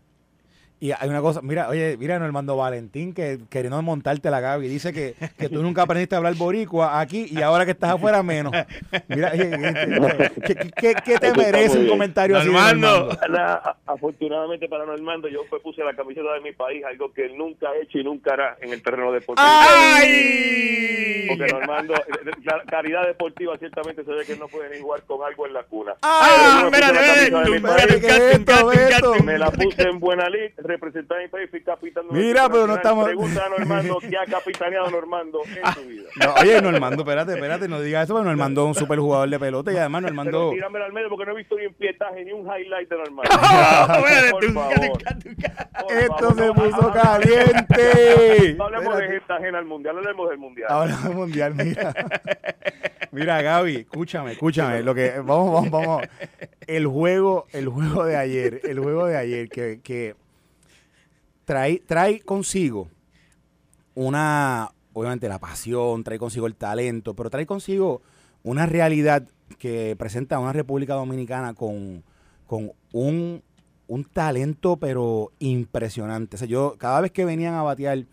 y 0.85 0.91
hay 0.91 1.09
una 1.09 1.21
cosa, 1.21 1.41
mira, 1.41 1.69
oye, 1.69 1.97
mira 1.97 2.19
Normando 2.19 2.55
Valentín 2.57 3.13
que 3.13 3.39
queriendo 3.49 3.81
montarte 3.81 4.29
la 4.29 4.39
Gaby, 4.39 4.67
dice 4.67 4.93
que, 4.93 5.15
que 5.37 5.49
tú 5.49 5.61
nunca 5.63 5.81
aprendiste 5.83 6.15
a 6.15 6.19
hablar 6.19 6.35
boricua 6.35 6.99
aquí 6.99 7.27
y 7.29 7.41
ahora 7.41 7.65
que 7.65 7.71
estás 7.71 7.91
afuera 7.91 8.21
menos. 8.23 8.53
Mira, 9.07 9.31
eh, 9.33 10.31
¿qué, 10.45 10.55
qué- 10.55 10.71
qué- 10.75 10.95
qué 11.03 11.17
te 11.17 11.33
merece 11.33 11.73
un 11.77 11.83
bien. 11.85 11.89
comentario 11.89 12.37
así? 12.37 12.47
Normando. 12.47 12.87
Normando? 12.87 13.27
Nada, 13.29 13.77
afortunadamente 13.85 14.67
para 14.69 14.85
Normando, 14.85 15.27
yo 15.27 15.41
pues 15.49 15.61
puse 15.61 15.83
la 15.83 15.93
camiseta 15.95 16.33
de 16.33 16.41
mi 16.41 16.51
país, 16.51 16.83
algo 16.85 17.11
que 17.13 17.25
él 17.25 17.37
nunca 17.37 17.69
ha 17.69 17.75
hecho 17.81 17.97
y 17.99 18.03
nunca 18.03 18.33
hará 18.33 18.57
en 18.61 18.71
el 18.73 18.81
terreno 18.81 19.11
deportivo. 19.11 19.47
¡Ay! 19.49 21.25
Porque 21.27 21.47
Normando, 21.51 21.93
la 22.43 22.63
caridad 22.69 23.05
deportiva 23.07 23.57
ciertamente 23.57 24.03
se 24.03 24.11
ve 24.11 24.25
que 24.25 24.35
no 24.37 24.47
puede 24.47 24.69
ni 24.75 24.81
jugar 24.81 25.01
con 25.03 25.23
algo 25.25 25.47
en 25.47 25.53
la 25.53 25.63
cuna. 25.63 25.93
¡Ah! 26.01 26.69
Me 26.71 26.77
Espérate, 26.77 27.31
me 29.23 29.37
la 29.37 29.51
puse 29.51 29.81
en 29.83 29.99
buena 29.99 30.29
lid, 30.29 30.51
representar 30.75 31.21
mi 31.21 31.27
país, 31.27 31.49
fui 31.49 31.61
capitán. 31.61 32.05
Mira, 32.11 32.49
pero 32.49 32.67
no 32.67 32.75
estamos. 32.75 33.05
Pregunta 33.05 33.45
a 33.45 33.49
Normando, 33.49 33.97
¿qué 33.99 34.17
ha 34.17 34.25
capitaneado 34.25 34.89
Normando 34.91 35.41
en 35.45 35.73
su 35.73 35.81
vida? 35.87 36.09
No, 36.23 36.33
oye, 36.41 36.61
Normando, 36.61 37.03
espérate, 37.03 37.33
espérate, 37.33 37.67
no 37.67 37.81
digas 37.81 38.05
eso, 38.05 38.13
pero 38.13 38.25
Normando 38.25 38.63
es 38.63 38.67
un 38.67 38.75
super 38.75 38.99
jugador 38.99 39.29
de 39.29 39.39
pelota 39.39 39.71
y 39.71 39.77
además 39.77 40.03
Normando. 40.03 40.31
Pero 40.31 40.51
tíramelo 40.51 40.85
al 40.85 40.93
medio 40.93 41.09
porque 41.09 41.25
no 41.25 41.31
he 41.31 41.35
visto 41.35 41.57
ni 41.57 41.65
un 41.65 41.73
pietaje 41.73 42.25
ni 42.25 42.31
un 42.31 42.45
highlight 42.45 42.89
de 42.89 42.97
Normando. 42.97 43.31
Por 44.31 44.53
favor. 44.53 44.97
Esto 45.89 46.33
se 46.33 46.53
puso 46.53 46.91
caliente. 46.91 48.55
No 48.57 48.65
hablemos 48.65 48.97
de 48.97 49.07
gente 49.07 49.33
ajena 49.33 49.57
al 49.59 49.65
mundial, 49.65 49.97
hablemos 49.97 50.29
del 50.29 50.37
mundial. 50.37 50.67
Hablamos 50.71 51.03
del 51.03 51.15
mundial, 51.15 51.55
mira. 51.55 51.93
Mira, 53.11 53.41
Gaby, 53.41 53.77
escúchame, 53.77 54.33
escúchame. 54.33 54.83
Lo 54.83 54.93
que 54.93 55.13
vamos, 55.23 55.53
vamos, 55.53 55.71
vamos. 55.71 56.01
El 56.67 56.85
juego, 56.87 57.47
el 57.53 57.69
juego 57.69 58.03
de 58.03 58.17
ayer, 58.17 58.61
el 58.63 58.79
juego 58.79 59.05
de 59.05 59.17
ayer 59.17 59.47
que, 59.47 59.79
que 59.81 60.15
trae, 61.45 61.79
trae 61.85 62.19
consigo 62.21 62.89
una, 63.93 64.69
obviamente 64.93 65.27
la 65.29 65.39
pasión, 65.39 66.03
trae 66.03 66.19
consigo 66.19 66.47
el 66.47 66.55
talento, 66.55 67.15
pero 67.15 67.29
trae 67.29 67.45
consigo 67.45 68.01
una 68.43 68.65
realidad 68.65 69.27
que 69.57 69.95
presenta 69.97 70.39
una 70.39 70.53
República 70.53 70.95
Dominicana 70.95 71.53
con, 71.53 72.03
con 72.45 72.71
un, 72.91 73.41
un 73.87 74.03
talento 74.05 74.77
pero 74.77 75.31
impresionante. 75.39 76.35
O 76.35 76.39
sea, 76.39 76.47
yo 76.47 76.75
cada 76.77 77.01
vez 77.01 77.11
que 77.11 77.25
venían 77.25 77.53
a 77.53 77.63
batear 77.63 78.05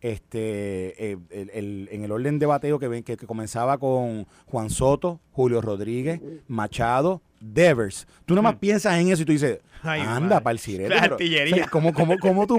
este 0.00 1.12
eh, 1.12 1.18
el- 1.30 1.50
el- 1.50 1.88
en 1.90 2.04
el 2.04 2.12
orden 2.12 2.38
de 2.38 2.46
bateo 2.46 2.78
que, 2.78 2.88
ven- 2.88 3.02
que, 3.02 3.16
que 3.16 3.26
comenzaba 3.26 3.78
con 3.78 4.26
Juan 4.46 4.70
Soto, 4.70 5.20
Julio 5.32 5.60
Rodríguez, 5.60 6.20
Machado, 6.46 7.22
Devers. 7.40 8.06
Tú 8.24 8.34
nomás 8.34 8.56
piensas 8.56 8.98
en 8.98 9.08
eso 9.08 9.22
y 9.22 9.24
tú 9.24 9.32
dices, 9.32 9.60
Ay, 9.82 10.00
anda 10.00 10.40
para 10.40 10.52
el 10.52 10.58
sirete. 10.58 10.88
La 10.94 11.00
pero, 11.02 11.14
artillería. 11.14 11.54
o 11.54 11.58
sea, 11.58 11.68
¿cómo, 11.68 11.92
cómo, 11.92 12.18
cómo 12.18 12.46
tú 12.46 12.58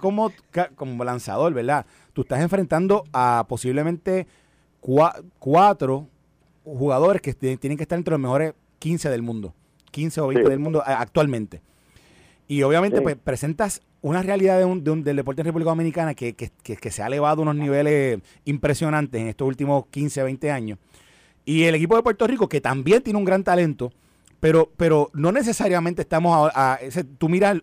cómo, 0.00 0.32
ca- 0.50 0.70
como 0.74 1.02
lanzador, 1.04 1.52
¿verdad? 1.54 1.86
Tú 2.12 2.22
estás 2.22 2.40
enfrentando 2.40 3.04
a 3.12 3.46
posiblemente 3.48 4.26
cua- 4.82 5.22
cuatro 5.38 6.08
jugadores 6.64 7.22
que 7.22 7.32
ti- 7.34 7.56
tienen 7.56 7.76
que 7.76 7.82
estar 7.84 7.96
entre 7.98 8.12
los 8.12 8.20
mejores 8.20 8.52
15 8.78 9.08
del 9.10 9.22
mundo, 9.22 9.54
15 9.90 10.20
o 10.20 10.26
20 10.28 10.44
Sí. 10.44 10.50
del 10.50 10.58
mundo 10.58 10.82
actualmente. 10.84 11.62
Y 12.46 12.62
obviamente 12.62 12.98
Sí. 12.98 13.02
pues, 13.02 13.16
presentas 13.16 13.82
una 14.00 14.22
realidad 14.22 14.58
de 14.58 14.64
un, 14.64 14.84
de 14.84 14.90
un- 14.90 15.02
del 15.02 15.16
deporte 15.16 15.40
en 15.40 15.46
República 15.46 15.70
Dominicana 15.70 16.14
que, 16.14 16.34
que- 16.34 16.50
que- 16.62 16.76
que 16.76 16.90
se 16.90 17.02
ha 17.02 17.06
elevado 17.08 17.40
a 17.40 17.42
unos 17.42 17.56
niveles 17.56 18.20
impresionantes 18.44 19.20
en 19.20 19.26
estos 19.28 19.48
últimos 19.48 19.86
15, 19.90 20.22
20 20.22 20.50
años. 20.50 20.78
Y 21.44 21.64
el 21.64 21.74
equipo 21.74 21.96
de 21.96 22.02
Puerto 22.02 22.26
Rico, 22.26 22.48
que 22.48 22.60
también 22.60 23.02
tiene 23.02 23.18
un 23.18 23.24
gran 23.24 23.42
talento, 23.42 23.90
pero, 24.40 24.70
pero 24.76 25.10
no 25.14 25.32
necesariamente 25.32 26.02
estamos 26.02 26.50
a, 26.54 26.72
a 26.72 26.74
ese, 26.76 27.04
tú 27.04 27.28
miras 27.28 27.58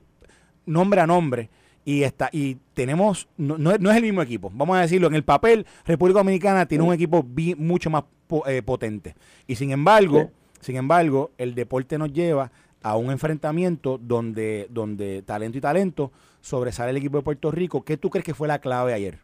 nombre 0.66 1.02
a 1.02 1.08
nombre 1.08 1.50
y 1.84 2.04
está 2.04 2.30
y 2.32 2.58
tenemos 2.74 3.28
no, 3.38 3.58
no 3.58 3.72
es, 3.72 3.80
no 3.80 3.92
es 3.92 3.98
el 3.98 4.04
mismo 4.04 4.22
equipo. 4.22 4.52
Vamos 4.54 4.78
a 4.78 4.82
decirlo 4.82 5.08
en 5.08 5.16
el 5.16 5.24
papel 5.24 5.66
República 5.86 6.20
Dominicana 6.20 6.66
tiene 6.68 6.84
un 6.84 6.94
equipo 6.94 7.24
bi- 7.24 7.56
mucho 7.56 7.90
más 7.90 8.04
po- 8.28 8.46
eh, 8.48 8.62
potente. 8.64 9.16
Y 9.48 9.56
sin 9.56 9.72
embargo 9.72 10.32
sin 10.62 10.78
embargo 10.78 11.32
el 11.38 11.54
deporte 11.54 11.98
nos 11.98 12.12
lleva 12.12 12.52
a 12.82 12.98
un 12.98 13.12
enfrentamiento 13.12 14.00
donde 14.02 14.68
donde 14.72 15.22
talento 15.22 15.58
y 15.58 15.62
talento 15.62 16.12
sobresale 16.42 16.90
el 16.92 16.98
equipo 16.98 17.18
de 17.18 17.24
Puerto 17.24 17.52
Rico. 17.52 17.84
¿qué 17.84 17.98
tú 17.98 18.10
crees 18.10 18.26
que 18.26 18.34
fue 18.34 18.48
la 18.48 18.60
clave 18.60 18.94
ayer? 18.94 19.20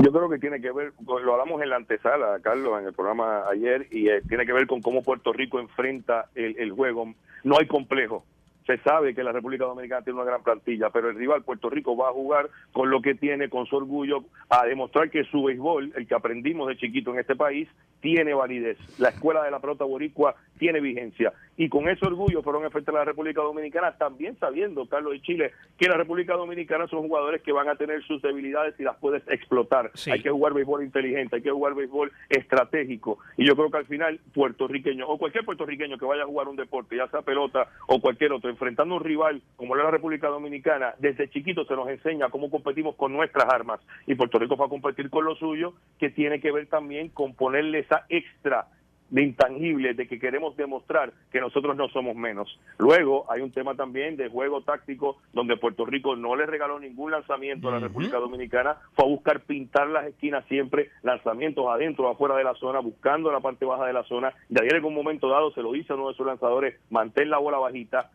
Yo 0.00 0.12
creo 0.12 0.28
que 0.28 0.38
tiene 0.38 0.60
que 0.60 0.70
ver, 0.70 0.92
lo 1.04 1.32
hablamos 1.32 1.60
en 1.60 1.70
la 1.70 1.76
antesala, 1.76 2.38
Carlos, 2.40 2.80
en 2.80 2.86
el 2.86 2.92
programa 2.92 3.48
ayer, 3.50 3.88
y 3.90 4.08
eh, 4.08 4.22
tiene 4.28 4.46
que 4.46 4.52
ver 4.52 4.68
con 4.68 4.80
cómo 4.80 5.02
Puerto 5.02 5.32
Rico 5.32 5.58
enfrenta 5.58 6.26
el, 6.36 6.56
el 6.56 6.70
juego. 6.70 7.14
No 7.42 7.58
hay 7.58 7.66
complejo. 7.66 8.24
Se 8.64 8.78
sabe 8.78 9.12
que 9.12 9.24
la 9.24 9.32
República 9.32 9.64
Dominicana 9.64 10.04
tiene 10.04 10.20
una 10.20 10.30
gran 10.30 10.44
plantilla, 10.44 10.90
pero 10.90 11.08
el 11.08 11.16
rival 11.16 11.42
Puerto 11.42 11.68
Rico 11.68 11.96
va 11.96 12.10
a 12.10 12.12
jugar 12.12 12.48
con 12.70 12.90
lo 12.90 13.00
que 13.00 13.14
tiene, 13.14 13.48
con 13.48 13.66
su 13.66 13.74
orgullo, 13.74 14.24
a 14.48 14.66
demostrar 14.66 15.10
que 15.10 15.24
su 15.24 15.42
béisbol, 15.42 15.92
el 15.96 16.06
que 16.06 16.14
aprendimos 16.14 16.68
de 16.68 16.76
chiquito 16.76 17.12
en 17.12 17.18
este 17.18 17.34
país, 17.34 17.68
tiene 18.00 18.34
validez. 18.34 18.78
La 18.98 19.08
escuela 19.08 19.42
de 19.42 19.50
la 19.50 19.58
pelota 19.58 19.84
boricua 19.84 20.36
tiene 20.58 20.80
vigencia. 20.80 21.32
Y 21.58 21.68
con 21.68 21.88
ese 21.88 22.06
orgullo 22.06 22.40
fueron 22.40 22.62
a 22.62 22.66
enfrentar 22.66 22.94
a 22.94 22.98
la 23.00 23.04
República 23.04 23.42
Dominicana, 23.42 23.98
también 23.98 24.38
sabiendo, 24.38 24.86
Carlos 24.86 25.12
de 25.12 25.20
Chile, 25.22 25.52
que 25.76 25.88
la 25.88 25.96
República 25.96 26.34
Dominicana 26.34 26.86
son 26.86 27.08
jugadores 27.08 27.42
que 27.42 27.50
van 27.50 27.68
a 27.68 27.74
tener 27.74 28.00
sus 28.04 28.22
debilidades 28.22 28.78
y 28.78 28.84
las 28.84 28.96
puedes 28.98 29.26
explotar. 29.28 29.90
Sí. 29.94 30.12
Hay 30.12 30.22
que 30.22 30.30
jugar 30.30 30.54
béisbol 30.54 30.84
inteligente, 30.84 31.34
hay 31.34 31.42
que 31.42 31.50
jugar 31.50 31.74
béisbol 31.74 32.12
estratégico. 32.28 33.18
Y 33.36 33.44
yo 33.44 33.56
creo 33.56 33.72
que 33.72 33.76
al 33.76 33.86
final, 33.86 34.20
puertorriqueño, 34.32 35.08
o 35.08 35.18
cualquier 35.18 35.44
puertorriqueño 35.44 35.98
que 35.98 36.04
vaya 36.04 36.22
a 36.22 36.26
jugar 36.26 36.46
un 36.46 36.54
deporte, 36.54 36.96
ya 36.96 37.08
sea 37.08 37.22
pelota 37.22 37.66
o 37.88 38.00
cualquier 38.00 38.32
otro, 38.32 38.48
enfrentando 38.48 38.94
a 38.94 38.98
un 38.98 39.04
rival 39.04 39.42
como 39.56 39.74
la 39.74 39.90
República 39.90 40.28
Dominicana, 40.28 40.94
desde 41.00 41.28
chiquito 41.28 41.64
se 41.64 41.74
nos 41.74 41.88
enseña 41.88 42.30
cómo 42.30 42.52
competimos 42.52 42.94
con 42.94 43.12
nuestras 43.12 43.52
armas. 43.52 43.80
Y 44.06 44.14
Puerto 44.14 44.38
Rico 44.38 44.56
va 44.56 44.66
a 44.66 44.68
competir 44.68 45.10
con 45.10 45.24
lo 45.24 45.34
suyo, 45.34 45.74
que 45.98 46.10
tiene 46.10 46.40
que 46.40 46.52
ver 46.52 46.68
también 46.68 47.08
con 47.08 47.34
ponerle 47.34 47.80
esa 47.80 48.06
extra 48.08 48.68
de 49.10 49.22
intangible 49.22 49.94
de 49.94 50.06
que 50.06 50.18
queremos 50.18 50.56
demostrar 50.56 51.12
que 51.32 51.40
nosotros 51.40 51.76
no 51.76 51.88
somos 51.88 52.16
menos. 52.16 52.58
Luego 52.78 53.30
hay 53.30 53.40
un 53.40 53.52
tema 53.52 53.74
también 53.74 54.16
de 54.16 54.28
juego 54.28 54.62
táctico 54.62 55.18
donde 55.32 55.56
Puerto 55.56 55.86
Rico 55.86 56.16
no 56.16 56.36
le 56.36 56.46
regaló 56.46 56.78
ningún 56.78 57.10
lanzamiento 57.10 57.68
a 57.68 57.72
la 57.72 57.78
República 57.78 58.18
Dominicana, 58.18 58.76
fue 58.94 59.04
a 59.04 59.08
buscar 59.08 59.40
pintar 59.40 59.88
las 59.88 60.06
esquinas 60.06 60.44
siempre, 60.46 60.90
lanzamientos 61.02 61.66
adentro 61.68 62.06
o 62.06 62.10
afuera 62.10 62.36
de 62.36 62.44
la 62.44 62.54
zona, 62.54 62.80
buscando 62.80 63.32
la 63.32 63.40
parte 63.40 63.64
baja 63.64 63.86
de 63.86 63.92
la 63.92 64.04
zona. 64.04 64.32
Y 64.48 64.60
ayer 64.60 64.76
en 64.76 64.84
un 64.84 64.94
momento 64.94 65.28
dado 65.28 65.50
se 65.52 65.62
lo 65.62 65.72
dice 65.72 65.92
a 65.92 65.96
uno 65.96 66.08
de 66.08 66.14
sus 66.14 66.26
lanzadores, 66.26 66.76
mantén 66.90 67.30
la 67.30 67.38
bola 67.38 67.58
bajita, 67.58 68.10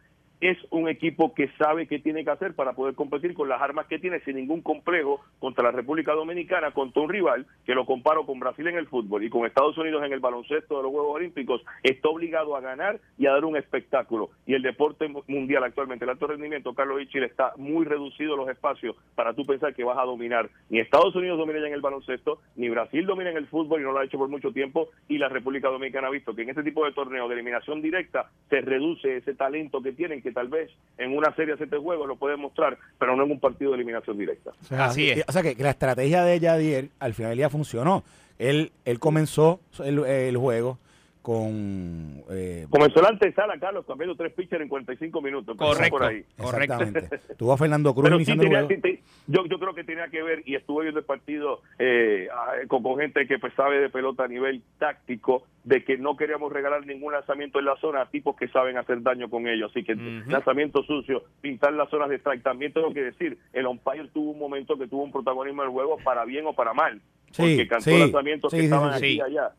es 0.49 0.57
un 0.71 0.89
equipo 0.89 1.33
que 1.33 1.49
sabe 1.57 1.87
qué 1.87 1.99
tiene 1.99 2.23
que 2.23 2.31
hacer 2.31 2.53
para 2.53 2.73
poder 2.73 2.95
competir 2.95 3.33
con 3.33 3.47
las 3.47 3.61
armas 3.61 3.87
que 3.87 3.99
tiene 3.99 4.19
sin 4.21 4.35
ningún 4.35 4.61
complejo 4.61 5.21
contra 5.39 5.63
la 5.63 5.71
República 5.71 6.13
Dominicana, 6.13 6.71
contra 6.71 7.01
un 7.01 7.09
rival 7.09 7.45
que 7.65 7.75
lo 7.75 7.85
comparo 7.85 8.25
con 8.25 8.39
Brasil 8.39 8.67
en 8.67 8.77
el 8.77 8.87
fútbol 8.87 9.23
y 9.23 9.29
con 9.29 9.45
Estados 9.45 9.77
Unidos 9.77 10.03
en 10.03 10.11
el 10.11 10.19
baloncesto 10.19 10.77
de 10.77 10.83
los 10.83 10.91
Juegos 10.91 11.15
Olímpicos, 11.15 11.61
está 11.81 12.09
obligado 12.09 12.55
a 12.55 12.61
ganar 12.61 12.99
y 13.17 13.25
a 13.27 13.31
dar 13.31 13.45
un 13.45 13.55
espectáculo. 13.55 14.31
Y 14.45 14.53
el 14.53 14.61
deporte 14.61 15.07
mu- 15.07 15.23
mundial 15.27 15.63
actualmente, 15.63 16.05
el 16.05 16.11
alto 16.11 16.27
rendimiento, 16.27 16.73
Carlos 16.73 17.01
y 17.01 17.07
Chile, 17.07 17.27
está 17.27 17.53
muy 17.57 17.85
reducido 17.85 18.35
los 18.35 18.49
espacios 18.49 18.95
para 19.15 19.33
tú 19.33 19.45
pensar 19.45 19.73
que 19.73 19.83
vas 19.83 19.97
a 19.97 20.03
dominar. 20.03 20.49
Ni 20.69 20.79
Estados 20.79 21.15
Unidos 21.15 21.37
domina 21.37 21.59
ya 21.59 21.67
en 21.67 21.73
el 21.73 21.81
baloncesto, 21.81 22.39
ni 22.55 22.69
Brasil 22.69 23.05
domina 23.05 23.29
en 23.29 23.37
el 23.37 23.47
fútbol 23.47 23.79
y 23.79 23.83
no 23.83 23.91
lo 23.91 23.99
ha 23.99 24.05
hecho 24.05 24.17
por 24.17 24.29
mucho 24.29 24.51
tiempo, 24.51 24.89
y 25.07 25.17
la 25.17 25.29
República 25.29 25.69
Dominicana 25.69 26.07
ha 26.07 26.11
visto 26.11 26.35
que 26.35 26.41
en 26.41 26.49
este 26.49 26.63
tipo 26.63 26.83
de 26.85 26.91
torneos 26.91 27.29
de 27.29 27.35
eliminación 27.35 27.81
directa 27.81 28.29
se 28.49 28.61
reduce 28.61 29.17
ese 29.17 29.35
talento 29.35 29.81
que 29.81 29.93
tienen, 29.93 30.21
que 30.21 30.32
tal 30.33 30.47
vez 30.47 30.69
en 30.97 31.15
una 31.15 31.33
serie 31.35 31.53
de 31.53 31.57
siete 31.57 31.77
juegos 31.77 32.07
lo 32.07 32.15
pueden 32.15 32.39
mostrar, 32.39 32.77
pero 32.99 33.15
no 33.15 33.23
en 33.23 33.31
un 33.31 33.39
partido 33.39 33.71
de 33.71 33.77
eliminación 33.77 34.17
directa. 34.17 34.51
O 34.61 34.65
sea, 34.65 34.85
Así 34.85 35.09
es. 35.09 35.23
O 35.27 35.31
sea, 35.31 35.41
que, 35.41 35.55
que 35.55 35.63
la 35.63 35.71
estrategia 35.71 36.23
de 36.23 36.39
Yadier 36.39 36.89
al 36.99 37.13
final 37.13 37.31
del 37.31 37.37
día 37.37 37.49
funcionó. 37.49 38.03
Él, 38.39 38.71
él 38.85 38.99
comenzó 38.99 39.59
el, 39.83 39.99
el 40.05 40.37
juego 40.37 40.77
con... 41.23 42.21
eh, 42.29 42.67
Comenzó 42.69 43.01
la 43.01 43.07
antesala, 43.09 43.57
Carlos, 43.57 43.85
cambiando 43.87 44.15
tres 44.15 44.33
pitchers 44.33 44.61
en 44.61 44.67
45 44.67 45.21
minutos. 45.21 45.57
Correcto. 45.57 45.89
Por 45.97 46.03
ahí. 46.03 46.23
Correcto. 46.37 46.73
Exactamente. 46.83 47.19
Tuvo 47.37 47.53
a 47.53 47.57
Fernando 47.57 47.93
Cruz 47.93 48.03
Pero 48.03 48.17
sí 48.17 48.21
iniciando 48.31 48.43
el 48.43 48.49
tenía, 48.49 48.65
juego. 48.67 48.81
sí, 48.83 48.91
sí, 48.97 49.03
yo, 49.27 49.45
yo 49.45 49.57
creo 49.57 49.73
que 49.73 49.83
tenía 49.85 50.07
que 50.09 50.21
ver, 50.21 50.43
y 50.45 50.55
estuve 50.55 50.83
viendo 50.83 50.99
el 50.99 51.05
partido 51.05 51.61
eh, 51.79 52.27
ah, 52.31 52.51
con, 52.67 52.83
con 52.83 52.99
gente 52.99 53.25
que 53.25 53.39
pues, 53.39 53.53
sabe 53.55 53.79
de 53.79 53.89
pelota 53.89 54.25
a 54.25 54.27
nivel 54.27 54.61
táctico, 54.77 55.43
de 55.63 55.83
que 55.85 55.97
no 55.97 56.17
queríamos 56.17 56.51
regalar 56.51 56.85
ningún 56.85 57.13
lanzamiento 57.13 57.57
en 57.57 57.65
la 57.65 57.77
zona 57.77 58.01
a 58.01 58.09
tipos 58.09 58.35
que 58.35 58.49
saben 58.49 58.77
hacer 58.77 59.01
daño 59.01 59.29
con 59.29 59.47
ellos. 59.47 59.71
Así 59.71 59.83
que 59.83 59.93
Ujú. 59.93 60.29
lanzamiento 60.29 60.83
sucio, 60.83 61.23
pintar 61.39 61.71
las 61.71 61.89
zonas 61.89 62.09
de 62.09 62.17
strike. 62.17 62.43
También 62.43 62.73
tengo 62.73 62.93
que 62.93 63.01
decir, 63.01 63.37
el 63.53 63.65
umpire 63.65 64.09
tuvo 64.13 64.31
un 64.31 64.39
momento 64.39 64.77
que 64.77 64.87
tuvo 64.87 65.03
un 65.03 65.11
protagonismo 65.13 65.61
en 65.63 65.69
el 65.69 65.73
juego 65.73 65.97
para 66.03 66.25
bien 66.25 66.45
o 66.47 66.53
para 66.53 66.73
mal. 66.73 66.99
Sí, 67.31 67.41
porque 67.41 67.67
cantó 67.67 67.85
sí, 67.89 67.97
lanzamientos 67.97 68.51
sí, 68.51 68.57
que 68.57 68.61
sí, 68.61 68.65
estaban 68.65 68.99
sí, 68.99 69.05
aquí 69.05 69.15
y 69.15 69.21
allá. 69.21 69.51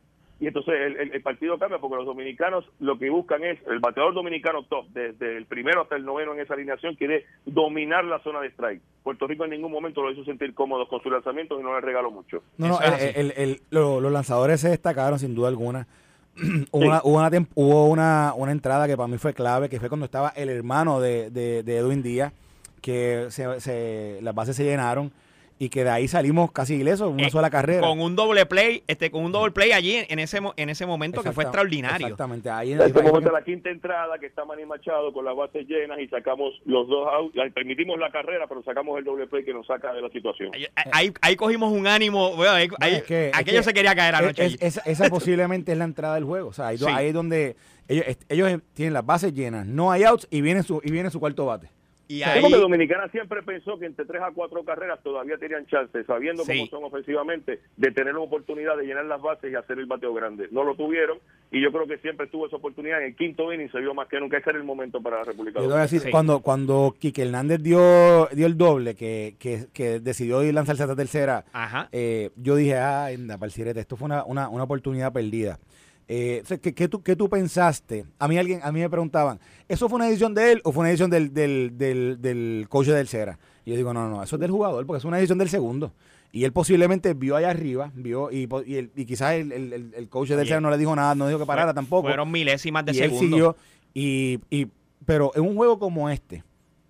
Y 0.45 0.49
entonces 0.49 0.75
el, 0.79 0.97
el- 0.99 1.13
el 1.15 1.23
partido 1.23 1.59
cambia 1.59 1.79
porque 1.79 1.97
los 1.97 2.05
dominicanos 2.05 2.67
lo 2.79 2.99
que 2.99 3.09
buscan 3.09 3.43
es, 3.45 3.59
el 3.67 3.79
bateador 3.79 4.13
dominicano 4.13 4.63
top, 4.65 4.87
desde 4.91 5.39
el 5.39 5.47
primero 5.47 5.81
hasta 5.81 5.97
el 5.97 6.05
noveno 6.05 6.35
en 6.35 6.41
esa 6.41 6.53
alineación, 6.53 6.97
quiere 6.97 7.25
dominar 7.47 8.05
la 8.05 8.19
zona 8.23 8.43
de 8.43 8.49
strike. 8.49 8.83
Puerto 9.03 9.27
Rico 9.27 9.45
en 9.45 9.53
ningún 9.53 9.73
momento 9.73 10.03
lo 10.03 10.11
hizo 10.13 10.23
sentir 10.25 10.53
cómodo 10.53 10.87
con 10.87 11.03
sus 11.03 11.11
lanzamientos 11.11 11.59
y 11.59 11.63
no 11.63 11.73
le 11.75 11.81
regaló 11.81 12.11
mucho. 12.11 12.43
No, 12.59 12.69
no, 12.69 12.81
el- 12.83 12.93
así. 12.93 13.07
el- 13.15 13.33
el- 13.39 13.61
lo- 13.71 14.03
los 14.03 14.13
lanzadores 14.13 14.61
se 14.61 14.69
destacaron 14.69 15.19
sin 15.19 15.35
duda 15.35 15.49
alguna. 15.49 15.87
Sí. 16.37 16.67
una, 16.73 17.01
hubo, 17.05 17.17
una, 17.19 17.31
hubo 17.55 17.87
una, 17.87 18.35
una 18.37 18.53
entrada 18.53 18.87
que 18.87 18.97
para 18.99 19.07
mí 19.09 19.17
fue 19.17 19.33
clave, 19.33 19.71
que 19.71 19.81
fue 19.81 19.89
cuando 19.89 20.05
estaba 20.05 20.29
el 20.37 20.51
hermano 20.51 21.01
de, 21.01 21.31
de, 21.31 21.63
de 21.63 21.77
Edwin 21.79 22.03
Díaz, 22.03 22.35
que 22.83 23.27
se, 23.31 23.61
se- 23.61 24.19
las 24.21 24.35
bases 24.35 24.57
se 24.57 24.65
llenaron 24.65 25.11
y 25.59 25.69
que 25.69 25.85
de 25.85 25.91
ahí 25.91 26.09
salimos 26.09 26.51
casi 26.51 26.75
ilesos, 26.75 27.13
una 27.13 27.29
Eh, 27.29 27.31
sola 27.31 27.49
carrera. 27.49 27.81
Con 27.87 28.01
un 28.01 28.17
doble 28.17 28.45
play, 28.45 28.83
este, 28.89 29.11
con 29.11 29.25
un 29.25 29.31
doble 29.33 29.53
play 29.53 29.71
allí 29.71 30.05
en 30.09 30.19
ese, 30.19 30.41
mo- 30.41 30.53
en 30.57 30.69
ese 30.69 30.85
momento 30.85 31.23
que 31.23 31.31
fue 31.33 31.45
extraordinario. 31.45 32.07
Exactamente. 32.09 32.51
Ahí, 32.51 32.73
En 32.73 32.93
fue 32.93 33.03
momento 33.05 33.31
la 33.31 33.43
quinta 33.45 33.71
entrada 33.71 34.19
que 34.19 34.27
está 34.27 34.45
Manny 34.45 34.67
Machado 34.67 35.13
con 35.13 35.25
las 35.25 35.37
bases 35.37 35.67
llenas 35.69 36.01
y 36.01 36.09
sacamos 36.09 36.53
los 36.65 36.89
dos 36.89 37.07
outs, 37.13 37.37
la- 37.37 37.49
permitimos 37.51 37.99
la 37.99 38.11
carrera, 38.11 38.47
pero 38.49 38.63
sacamos 38.65 38.99
el 38.99 39.05
doble 39.05 39.27
play 39.29 39.45
que 39.45 39.55
nos 39.55 39.67
saca 39.67 39.93
de 39.93 40.03
la 40.03 40.09
situación. 40.11 40.51
Ahí, 40.55 40.67
ahí- 40.93 41.13
ahí 41.21 41.37
cogimos 41.37 41.73
un 41.73 41.87
ánimo. 41.87 42.35
bueno, 42.35 42.53
ahí- 42.53 42.69
No, 42.69 42.77
ahí- 42.81 42.95
es 42.97 43.03
que- 43.05 43.29
es 43.29 43.37
aquello 43.39 43.59
que 43.59 43.65
se 43.65 43.75
quería 43.75 43.95
caer 43.95 44.15
anoche. 44.17 44.45
es- 44.45 44.57
esa, 44.61 44.81
esa 44.87 45.09
posiblemente 45.11 45.71
es 45.73 45.79
la 45.79 45.85
entrada 45.85 46.17
del 46.17 46.25
juego. 46.25 46.49
O 46.49 46.53
sea, 46.53 46.69
ahí, 46.69 46.79
Sí. 46.79 46.85
ahí 46.89 47.07
es 47.09 47.15
donde 47.15 47.57
ellos, 47.87 48.05
ellos 48.29 48.61
tienen 48.75 48.93
las 48.93 49.07
bases 49.07 49.33
llenas, 49.33 49.67
no 49.67 49.93
hay 49.93 50.03
outs 50.03 50.27
y 50.31 50.41
viene 50.41 50.63
su, 50.65 50.81
y 50.83 50.91
viene 50.91 51.11
su 51.11 51.21
cuarto 51.21 51.47
bate. 51.47 51.69
Y 52.09 52.23
ahí... 52.23 52.41
Porque 52.41 52.57
Dominicana 52.57 53.09
siempre 53.09 53.43
pensó 53.43 53.79
que 53.79 53.87
entre 53.87 54.05
tres 54.05 54.23
a 54.23 54.31
cuatro 54.33 54.65
carreras 54.65 55.03
todavía 55.03 55.37
tenían 55.39 55.67
chance, 55.67 56.05
sabiendo 56.05 56.45
cómo 56.45 56.67
son 56.67 56.85
ofensivamente, 56.85 57.61
de 57.77 57.91
tener 57.93 58.15
una 58.15 58.25
oportunidad 58.25 58.77
de 58.77 58.85
llenar 58.85 59.05
las 59.07 59.21
bases 59.21 59.53
y 59.53 59.55
hacer 59.55 59.79
el 59.79 59.87
bateo 59.87 60.13
grande. 60.15 60.49
No 60.51 60.65
lo 60.65 60.75
tuvieron 60.75 61.19
y 61.51 61.63
yo 61.63 61.71
creo 61.73 61.87
que 61.87 61.99
siempre 61.99 62.27
tuvo 62.27 62.47
esa 62.47 62.57
oportunidad. 62.57 63.01
En 63.01 63.07
el 63.07 63.17
quinto 63.17 63.53
inning 63.53 63.71
se 63.71 63.81
vio 63.81 63.95
más 63.95 64.09
que 64.09 64.19
nunca. 64.21 64.39
Ese 64.39 64.51
era 64.51 64.59
el 64.59 64.65
momento 64.65 65.01
para 65.01 65.19
la 65.19 65.25
República 65.25 65.61
Dominicana. 65.61 66.11
cuando, 66.11 66.41
cuando 66.41 66.95
Quique 66.99 67.23
Hernández 67.23 67.63
dio, 67.63 68.29
dio 68.33 68.47
el 68.47 68.57
doble, 68.57 68.95
que, 68.95 69.37
que, 69.39 69.67
que 69.73 70.01
decidió 70.01 70.43
ir 70.43 70.55
lanzarse 70.55 70.83
a 70.83 70.87
la 70.87 70.97
tercera, 70.97 71.45
eh, 71.93 72.31
yo 72.37 72.57
dije, 72.57 72.77
ah, 72.77 73.07
anda, 73.07 73.39
para 73.39 73.51
esto 73.51 73.97
fue 73.97 74.07
una, 74.07 74.25
una, 74.25 74.49
una 74.49 74.65
oportunidad 74.65 75.13
perdida. 75.13 75.59
Eh, 76.07 76.43
¿qué, 76.61 76.89
tú, 76.89 77.03
¿Qué 77.03 77.17
tú 77.17 77.29
pensaste? 77.29 78.05
A 78.19 78.29
mí 78.29 78.37
alguien 78.37 78.61
a 78.63 78.71
mí 78.73 78.81
me 78.81 78.91
preguntaban, 78.91 79.41
¿eso 79.69 79.89
fue 79.89 79.97
una 79.97 80.05
decisión 80.07 80.35
de 80.35 80.53
él 80.53 80.61
o 80.65 80.73
fue 80.73 80.83
una 80.83 80.89
decisión 80.91 81.11
del, 81.11 81.33
del, 81.33 81.79
del, 81.79 82.19
del 82.21 82.67
coach 82.69 82.89
del 82.89 83.09
Cera? 83.09 83.39
Y 83.65 83.71
yo 83.71 83.77
digo, 83.77 83.95
no, 83.95 84.09
no, 84.09 84.23
eso 84.23 84.37
es 84.37 84.41
del 84.41 84.51
jugador 84.51 84.85
porque 84.87 84.99
es 84.99 85.05
una 85.05 85.17
decisión 85.17 85.39
del 85.39 85.49
segundo. 85.49 85.93
Y 86.31 86.45
él 86.45 86.53
posiblemente 86.53 87.15
vio 87.15 87.37
allá 87.37 87.51
arriba, 87.51 87.91
vio 87.95 88.31
y, 88.31 88.49
y, 88.67 88.91
y 88.97 89.05
quizás 89.07 89.35
el, 89.35 89.53
el, 89.53 89.93
el, 89.95 90.09
coach 90.09 90.31
del 90.31 90.47
Cera 90.47 90.61
no 90.61 90.71
le 90.71 90.77
dijo 90.77 90.95
nada, 90.95 91.15
no 91.15 91.27
dijo 91.27 91.39
que 91.39 91.47
parara 91.47 91.73
tampoco. 91.73 92.09
Fueron 92.09 92.31
milésimas 92.31 92.85
de 92.85 92.93
y 92.93 92.95
segundo. 92.97 93.57
y, 93.95 94.41
y, 94.51 94.67
pero 95.07 95.33
en 95.35 95.43
un 95.43 95.55
juego 95.55 95.79
como 95.79 96.11
este, 96.11 96.43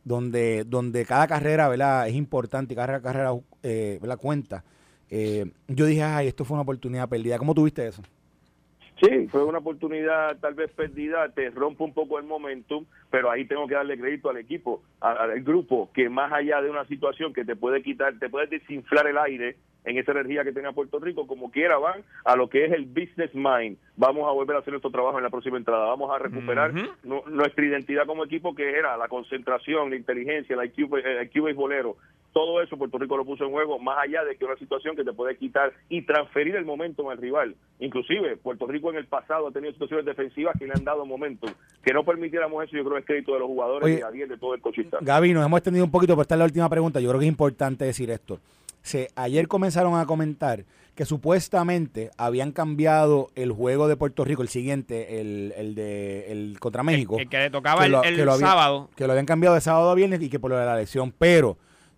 donde, 0.05 0.65
donde 0.65 1.05
cada 1.05 1.27
carrera 1.27 1.69
¿verdad? 1.69 2.09
es 2.09 2.15
importante 2.15 2.75
y 2.75 2.77
cada 2.77 3.01
carrera 3.01 3.33
eh, 3.63 4.01
cuenta, 4.19 4.65
eh, 5.11 5.51
yo 5.69 5.87
dije, 5.87 6.03
ay, 6.03 6.29
esto 6.29 6.45
fue 6.45 6.55
una 6.55 6.63
oportunidad 6.63 7.09
perdida. 7.09 7.39
¿Cómo 7.39 7.55
tuviste 7.55 7.87
eso? 7.87 8.03
Sí, 9.09 9.29
fue 9.29 9.45
una 9.45 9.59
oportunidad 9.59 10.39
tal 10.39 10.55
vez 10.55 10.71
perdida, 10.73 11.29
te 11.31 11.51
rompe 11.51 11.85
un 11.85 11.93
poco 11.93 12.19
el 12.19 12.25
momentum, 12.25 12.85
pero 13.11 13.31
ahí 13.31 13.45
tengo 13.45 13.67
que 13.67 13.75
darle 13.75 13.99
crédito 13.99 14.31
al 14.31 14.39
equipo, 14.39 14.83
al, 15.01 15.43
grupo, 15.43 15.91
que 15.93 16.09
más 16.09 16.33
allá 16.33 16.61
de 16.63 16.71
una 16.71 16.85
situación 16.87 17.33
que 17.33 17.45
te 17.45 17.57
puede 17.57 17.83
quitar, 17.83 18.19
te 18.19 18.29
puede 18.29 18.47
desinflar 18.47 19.07
el 19.07 19.19
aire 19.19 19.57
en 19.85 19.99
esa 19.99 20.13
energía 20.13 20.45
que 20.45 20.53
tenga 20.53 20.73
Puerto 20.73 20.99
Rico, 20.99 21.27
como 21.27 21.51
quiera 21.51 21.77
van 21.77 22.03
a 22.25 22.37
lo 22.37 22.49
que 22.49 22.65
es 22.65 22.73
el 22.73 22.87
business 22.87 23.35
mind. 23.35 23.77
Vamos 23.97 24.27
a 24.27 24.33
volver 24.33 24.57
a 24.57 24.61
hacer 24.61 24.73
nuestro 24.73 24.91
trabajo 24.91 25.19
en 25.19 25.25
la 25.25 25.31
próxima 25.31 25.59
entrada, 25.59 25.87
vamos 25.87 26.11
a 26.11 26.19
recuperar 26.19 26.73
nuestra 27.05 27.65
identidad 27.65 28.07
como 28.07 28.25
equipo 28.25 28.55
que 28.55 28.79
era 28.79 28.97
la 28.97 29.09
concentración, 29.09 29.91
la 29.91 29.97
inteligencia, 29.97 30.57
el 30.57 30.65
IQ, 30.67 30.95
el 31.05 31.25
IQ 31.25 31.55
bolero 31.55 31.97
todo 32.35 32.61
eso 32.61 32.77
Puerto 32.77 32.99
Rico 32.99 33.17
lo 33.17 33.25
puso 33.25 33.45
en 33.45 33.53
juego, 33.53 33.79
más 33.79 33.97
allá 34.03 34.25
de 34.25 34.37
que 34.37 34.45
una 34.45 34.57
situación 34.57 34.97
que 34.97 35.05
te 35.05 35.13
puede 35.13 35.39
quitar 35.39 35.73
y 35.89 36.03
transferir 36.03 36.57
el 36.57 36.65
momento 36.65 37.09
al 37.09 37.17
rival. 37.17 37.55
Inclusive, 37.79 38.37
Puerto 38.37 38.67
Rico 38.67 38.91
en 38.91 38.97
el 38.97 39.07
pasado 39.07 39.47
ha 39.47 39.53
tenido 39.53 39.73
situaciones 39.73 40.05
defensivas 40.05 40.57
que 40.59 40.67
le 40.67 40.73
han 40.75 40.85
dado 40.85 41.07
momento. 41.07 41.47
Que 41.83 41.95
no 41.95 42.05
permitiéramos 42.05 42.65
eso, 42.65 42.77
yo 42.77 42.83
creo 42.83 42.95
que 42.97 43.01
es 43.01 43.07
crédito 43.07 43.35
de 43.35 43.39
los 43.39 43.49
jugadores 43.49 43.89
y 43.89 44.17
y 44.17 44.27
de 44.27 44.37
todo 44.37 44.55
el 44.55 44.61
cochista. 44.61 44.99
Gaby, 45.01 45.33
nos 45.33 45.47
hemos 45.47 45.59
extendido 45.59 45.85
un 45.85 45.93
poquito, 45.93 46.15
pero 46.15 46.23
esta 46.23 46.35
es 46.35 46.39
la 46.41 46.45
última 46.45 46.69
pregunta. 46.69 46.99
Yo 47.01 47.09
creo 47.09 47.21
que 47.21 47.27
es 47.27 47.31
importante 47.31 47.85
decir 47.85 48.11
esto. 48.11 48.41
Se, 48.83 49.09
ayer 49.15 49.47
comenzaron 49.47 49.97
a 49.97 50.05
comentar 50.05 50.65
que 50.97 51.05
supuestamente 51.05 52.11
habían 52.19 52.51
cambiado 52.51 53.29
el 53.37 53.53
juego 53.53 53.87
de 53.87 53.97
Puerto 53.97 54.25
Rico, 54.25 54.43
el 54.43 54.49
siguiente, 54.49 55.21
el, 55.21 55.55
el 55.57 55.75
de 55.77 56.33
el 56.33 56.59
contra 56.59 56.83
México. 56.83 57.17
El, 57.19 57.29
que 57.29 57.39
le 57.39 57.51
tocaba 57.51 57.87
el, 57.87 57.93
sábado. 58.39 58.91
Que 58.97 59.07
lo 59.07 59.13
habían 59.13 59.27
cambiado 59.27 59.55
de 59.55 59.61
sábado 59.61 59.91
a 59.91 59.95
viernes 59.95 60.21
y 60.21 60.29
que 60.29 60.41
por 60.41 60.51
lo 60.51 60.59
de 60.59 60.67
la 60.67 60.75
elección. 60.75 61.13
Pero 61.17 61.57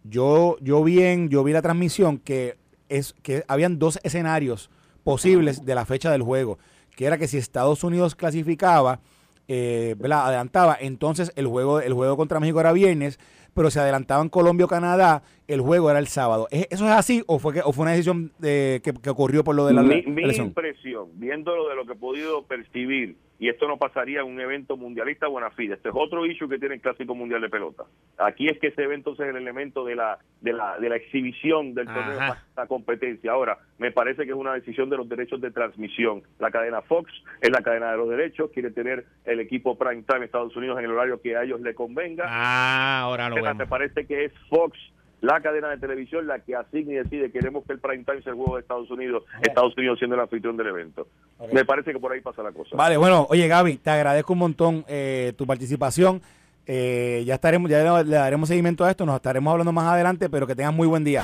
yo, 0.09 0.57
yo 0.61 0.83
vi 0.83 1.03
en, 1.03 1.29
yo 1.29 1.45
vi 1.45 1.53
la 1.53 1.63
transmisión 1.63 2.19
que 2.19 2.57
es 2.89 3.15
que 3.23 3.45
habían 3.49 3.79
dos 3.79 3.99
escenarios 4.03 4.71
posibles 5.05 5.65
de 5.65 5.75
la 5.75 5.85
fecha 5.85 6.11
del 6.11 6.23
juego, 6.23 6.59
que 6.97 7.07
era 7.07 7.19
que 7.19 7.29
si 7.29 7.39
Estados 7.39 7.85
Unidos 7.85 8.15
clasificaba, 8.15 9.01
eh, 9.49 9.95
adelantaba, 10.03 10.77
entonces 10.81 11.33
el 11.37 11.47
juego, 11.47 11.81
el 11.81 11.93
juego 11.93 12.17
contra 12.17 12.41
México 12.41 12.61
era 12.61 12.73
viernes, 12.73 13.19
pero 13.55 13.71
si 13.71 13.79
adelantaban 13.79 14.29
Colombia 14.29 14.67
o 14.67 14.69
Canadá, 14.69 15.23
el 15.49 15.61
juego 15.61 15.91
era 15.91 15.99
el 15.99 16.09
sábado. 16.09 16.49
¿Eso 16.51 16.85
es 16.85 16.93
así 16.93 17.23
o 17.27 17.39
fue 17.39 17.55
que, 17.55 17.61
o 17.65 17.73
fue 17.73 17.83
una 17.83 17.93
decisión 17.93 18.33
que, 18.41 18.83
ocurrió 19.09 19.45
por 19.45 19.55
lo 19.55 19.67
de 19.67 19.75
la 19.75 19.83
Mi, 19.83 20.03
mi 20.03 20.23
impresión, 20.23 21.09
viéndolo 21.15 21.69
de 21.69 21.77
lo 21.77 21.87
que 21.87 21.93
he 21.93 21.97
podido 21.97 22.45
percibir, 22.45 23.17
y 23.39 23.49
esto 23.49 23.69
no 23.69 23.77
pasaría 23.77 24.21
en 24.21 24.27
un 24.27 24.41
evento 24.41 24.77
mundialista 24.77 25.27
buena 25.29 25.51
fide. 25.51 25.75
Este 25.75 25.91
es 25.91 25.95
otro 25.97 26.25
issue 26.25 26.49
que 26.49 26.59
tiene 26.59 26.77
el 26.77 26.81
Clásico 26.81 27.15
Mundial 27.15 27.41
de 27.41 27.51
Pelota. 27.51 27.85
Aquí 28.19 28.47
es 28.47 28.59
que 28.59 28.71
se 28.71 28.87
ve 28.87 28.95
entonces 28.95 29.29
el 29.29 29.37
elemento 29.37 29.85
de 29.85 29.97
la 29.97 30.19
de 30.41 30.53
la, 30.53 30.79
de 30.79 30.89
la 30.89 30.97
exhibición 30.97 31.75
del 31.75 31.87
torneo 31.87 32.37
la 32.57 32.67
competencia. 32.67 33.33
Ahora, 33.33 33.59
me 33.79 33.91
parece 33.91 34.25
que 34.25 34.31
es 34.31 34.37
una 34.37 34.55
decisión 34.55 34.89
de 34.89 34.97
los 34.97 35.09
derechos 35.09 35.41
de 35.41 35.51
transmisión. 35.51 36.23
La 36.39 36.51
cadena 36.51 36.83
Fox 36.83 37.13
es 37.41 37.51
la 37.51 37.63
cadena 37.63 37.91
de 37.91 37.97
los 37.99 38.09
derechos, 38.09 38.51
quiere 38.53 38.71
tener 38.71 39.05
el 39.25 39.41
equipo 39.41 39.77
prime 39.77 40.03
time 40.03 40.25
Estados 40.25 40.57
Unidos 40.57 40.79
en 40.79 40.87
el 40.87 40.93
horario 40.93 41.21
que 41.21 41.37
a 41.37 41.43
ellos 41.43 41.61
le 41.61 41.75
convenga. 41.75 42.25
Ah, 42.27 43.01
ahora 43.01 43.29
lo 43.29 43.37
Me 43.55 43.67
parece 43.67 44.07
que 44.07 44.25
es 44.25 44.33
Fox 44.49 44.79
la 45.21 45.41
cadena 45.41 45.71
de 45.71 45.79
televisión 45.79 46.27
la 46.27 46.41
que 46.41 46.55
asigna 46.55 46.93
y 46.93 46.97
decide 46.97 47.31
queremos 47.31 47.65
que 47.65 47.73
el 47.73 47.79
prime 47.79 48.05
time 48.05 48.23
sea 48.23 48.33
el 48.33 48.37
juego 48.37 48.57
de 48.57 48.63
Estados 48.63 48.91
Unidos, 48.91 49.25
Estados 49.43 49.77
Unidos 49.77 49.99
siendo 49.99 50.15
el 50.15 50.23
anfitrión 50.23 50.57
del 50.57 50.69
evento. 50.69 51.07
Me 51.53 51.65
parece 51.65 51.93
que 51.93 51.99
por 51.99 52.13
ahí 52.13 52.21
pasa 52.21 52.43
la 52.43 52.53
cosa. 52.53 52.77
Vale, 52.77 52.97
bueno, 52.97 53.27
oye 53.31 53.49
Gaby, 53.49 53.79
te 53.79 53.91
agradezco 53.91 54.33
un 54.35 54.41
montón 54.41 54.85
eh, 54.89 55.33
tu 55.37 55.47
participación. 55.47 56.21
Eh, 56.69 57.23
ya 57.25 57.35
estaremos, 57.35 57.71
ya 57.71 58.03
le, 58.03 58.17
daremos 58.17 58.49
seguimiento 58.49 58.85
a 58.85 58.91
esto, 58.91 59.07
nos 59.07 59.17
estaremos 59.17 59.53
hablando 59.53 59.73
más 59.73 59.87
adelante, 59.87 60.29
pero 60.29 60.47
que 60.47 60.55
tengas 60.57 60.75
muy 60.75 60.89
buen 60.89 61.05
día. 61.05 61.23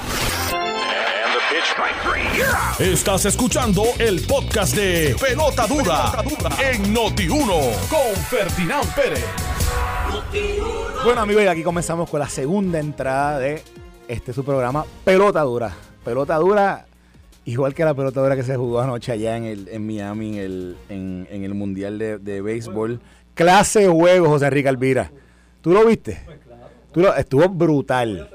Estás 2.78 3.26
escuchando 3.26 3.84
el 3.98 4.20
podcast 4.26 4.74
de 4.74 5.16
Pelota 5.20 5.66
Dura, 5.66 6.12
en 6.72 6.94
Noti1 6.94 7.88
con 7.88 8.16
Ferdinand 8.30 8.94
Pérez. 8.94 9.26
Bueno 11.04 11.20
amigos, 11.20 11.42
y 11.42 11.46
aquí 11.46 11.62
comenzamos 11.62 12.08
con 12.08 12.20
la 12.20 12.28
segunda 12.28 12.78
entrada 12.78 13.38
de 13.38 13.62
este 14.08 14.32
su 14.32 14.44
programa 14.44 14.84
Pelota 15.04 15.42
Dura. 15.42 15.74
Pelota 16.04 16.36
Dura, 16.36 16.86
igual 17.44 17.74
que 17.74 17.84
la 17.84 17.94
pelota 17.94 18.20
dura 18.20 18.36
que 18.36 18.42
se 18.42 18.56
jugó 18.56 18.80
anoche 18.80 19.12
allá 19.12 19.36
en, 19.36 19.44
el, 19.44 19.68
en 19.68 19.86
Miami, 19.86 20.38
en 20.38 20.44
el, 20.44 20.76
en, 20.88 21.44
el 21.44 21.54
Mundial 21.54 21.98
de, 21.98 22.42
Béisbol. 22.42 23.00
Clase 23.34 23.88
juego, 23.88 24.28
José 24.28 24.46
Enrique 24.46 24.68
Alvira. 24.68 25.10
¿Tú 25.60 25.72
lo 25.72 25.86
viste? 25.86 26.20
estuvo 27.16 27.48
brutal. 27.48 28.28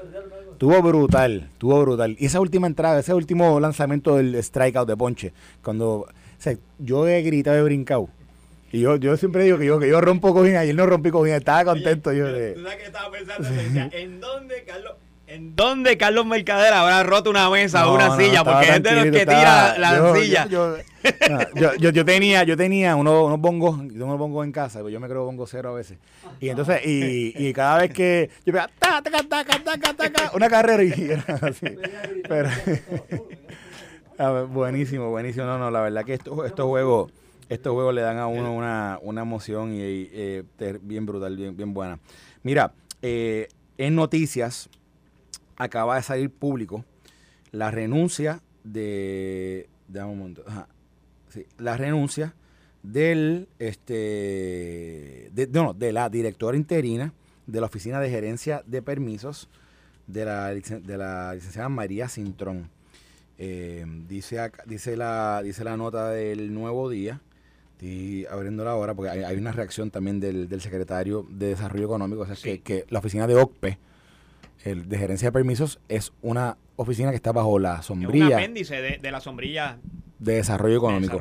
Estuvo 0.52 0.82
brutal, 0.82 1.48
estuvo 1.52 1.80
brutal. 1.82 2.16
Y 2.18 2.26
esa 2.26 2.40
última 2.40 2.66
entrada, 2.66 2.98
ese 2.98 3.14
último 3.14 3.60
lanzamiento 3.60 4.16
del 4.16 4.42
strikeout 4.42 4.88
de 4.88 4.96
Ponche, 4.96 5.32
cuando 5.62 6.06
o 6.38 6.40
sea, 6.40 6.56
yo 6.78 7.06
he 7.08 7.22
gritado, 7.22 7.58
he 7.58 7.62
brincado. 7.62 8.08
Y 8.70 8.80
yo, 8.80 8.96
yo 8.96 9.16
siempre 9.16 9.44
digo 9.44 9.58
que 9.58 9.66
yo, 9.66 9.78
que 9.78 9.88
yo 9.88 10.00
rompo 10.00 10.32
cojina 10.32 10.64
y 10.64 10.70
él 10.70 10.76
no 10.76 10.86
rompí 10.86 11.10
cojina, 11.10 11.36
estaba 11.36 11.64
contento. 11.64 12.12
yo 12.12 12.26
de... 12.26 12.52
¿Tú 12.52 12.62
sabes 12.62 12.76
que 12.76 12.84
estaba 12.84 13.10
pensando? 13.10 13.48
¿En 13.96 14.20
dónde, 14.20 14.62
Carlos? 14.64 14.92
¿En 15.28 15.54
dónde 15.54 15.98
Carlos 15.98 16.24
Mercader 16.24 16.72
habrá 16.72 17.02
roto 17.02 17.28
una 17.28 17.50
mesa 17.50 17.86
o 17.86 17.94
una 17.94 18.16
silla? 18.16 18.42
Porque 18.42 18.76
es 18.76 18.82
de 18.82 18.92
los 18.92 19.04
que 19.04 19.26
tira 19.26 19.76
la 19.78 20.14
silla. 20.14 20.46
Yo, 20.46 20.78
yo, 21.78 21.90
yo, 21.90 22.04
tenía, 22.04 22.44
yo 22.44 22.56
tenía 22.56 22.96
unos, 22.96 23.26
unos 23.26 23.38
bongos, 23.38 23.78
yo 23.92 24.06
unos 24.06 24.18
bongos 24.18 24.46
en 24.46 24.52
casa, 24.52 24.80
yo 24.88 24.98
me 24.98 25.06
creo 25.06 25.26
bongo 25.26 25.46
cero 25.46 25.68
a 25.68 25.72
veces. 25.74 25.98
Y 26.40 26.48
entonces, 26.48 26.80
y, 26.86 27.34
y 27.36 27.52
cada 27.52 27.76
vez 27.78 27.92
que 27.92 28.30
yo 28.46 28.54
pegaba 28.54 28.70
ta, 28.78 29.02
ta, 29.02 29.10
ta, 29.10 29.44
ta, 29.44 29.76
ta, 29.76 29.92
ta, 29.94 30.30
una 30.34 30.48
carrera 30.48 30.82
y 30.82 31.10
era 31.10 31.22
así. 31.42 31.76
Pero, 32.26 32.48
buenísimo, 34.48 35.10
buenísimo. 35.10 35.44
No, 35.44 35.58
no, 35.58 35.70
la 35.70 35.82
verdad 35.82 36.06
que 36.06 36.14
estos, 36.14 36.46
estos 36.46 36.64
juegos, 36.64 37.12
estos 37.50 37.74
juegos 37.74 37.94
le 37.94 38.00
dan 38.00 38.16
a 38.16 38.28
uno 38.28 38.54
una, 38.54 38.98
una 39.02 39.20
emoción 39.20 39.74
y, 39.74 39.78
eh, 39.82 40.42
bien 40.80 41.04
brutal, 41.04 41.36
bien, 41.36 41.54
bien 41.54 41.74
buena. 41.74 41.98
Mira, 42.42 42.72
eh, 43.02 43.48
en 43.76 43.94
noticias, 43.94 44.70
acaba 45.58 45.96
de 45.96 46.02
salir 46.02 46.30
público 46.30 46.84
la 47.50 47.70
renuncia 47.70 48.40
de. 48.64 49.68
un 49.92 50.18
momento. 50.18 50.44
la 51.58 51.76
renuncia 51.76 52.34
del 52.82 53.48
este 53.58 55.30
de, 55.32 55.48
no, 55.52 55.74
de 55.74 55.92
la 55.92 56.08
directora 56.08 56.56
interina 56.56 57.12
de 57.46 57.60
la 57.60 57.66
oficina 57.66 58.00
de 58.00 58.08
gerencia 58.08 58.62
de 58.66 58.82
permisos 58.82 59.48
de 60.06 60.24
la, 60.24 60.54
de 60.54 60.96
la 60.96 61.34
licenciada 61.34 61.68
María 61.68 62.08
Cintrón. 62.08 62.70
Eh, 63.36 63.84
dice 64.08 64.38
dice 64.66 64.96
la 64.96 65.42
dice 65.42 65.64
la 65.64 65.76
nota 65.76 66.10
del 66.10 66.52
nuevo 66.52 66.90
día 66.90 67.20
estoy 67.72 68.26
abriéndola 68.26 68.72
ahora 68.72 68.94
porque 68.94 69.10
hay, 69.10 69.36
una 69.36 69.52
reacción 69.52 69.92
también 69.92 70.18
del, 70.18 70.60
secretario 70.60 71.24
de 71.30 71.50
desarrollo 71.50 71.84
económico 71.84 72.22
o 72.22 72.26
sea 72.26 72.34
que, 72.34 72.60
que, 72.62 72.84
la 72.88 72.98
oficina 72.98 73.28
de 73.28 73.36
OCPE 73.36 73.78
el 74.64 74.88
de 74.88 74.98
gerencia 74.98 75.28
de 75.28 75.32
permisos 75.32 75.80
es 75.88 76.12
una 76.22 76.56
oficina 76.76 77.10
que 77.10 77.16
está 77.16 77.32
bajo 77.32 77.58
la 77.58 77.82
sombrilla. 77.82 78.26
un 78.26 78.32
apéndice 78.34 78.80
de, 78.80 79.10
la 79.10 79.20
sombrilla 79.20 79.78
de 80.18 80.34
desarrollo 80.34 80.76
económico. 80.76 81.20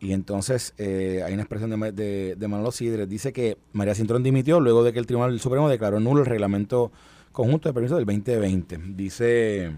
Y 0.00 0.12
entonces 0.12 0.74
eh, 0.78 1.22
hay 1.24 1.32
una 1.32 1.42
expresión 1.42 1.78
de, 1.78 1.92
de, 1.92 2.34
de 2.36 2.48
Manolo 2.48 2.72
Sidres. 2.72 3.08
Dice 3.08 3.32
que 3.32 3.56
María 3.72 3.94
Cintrón 3.94 4.22
dimitió 4.22 4.58
luego 4.58 4.82
de 4.82 4.92
que 4.92 4.98
el 4.98 5.06
Tribunal 5.06 5.38
Supremo 5.38 5.68
declaró 5.68 6.00
nulo 6.00 6.22
el 6.22 6.26
reglamento 6.26 6.90
conjunto 7.30 7.68
de 7.68 7.72
permisos 7.72 7.98
del 7.98 8.06
2020. 8.06 8.80
Dice, 8.88 9.72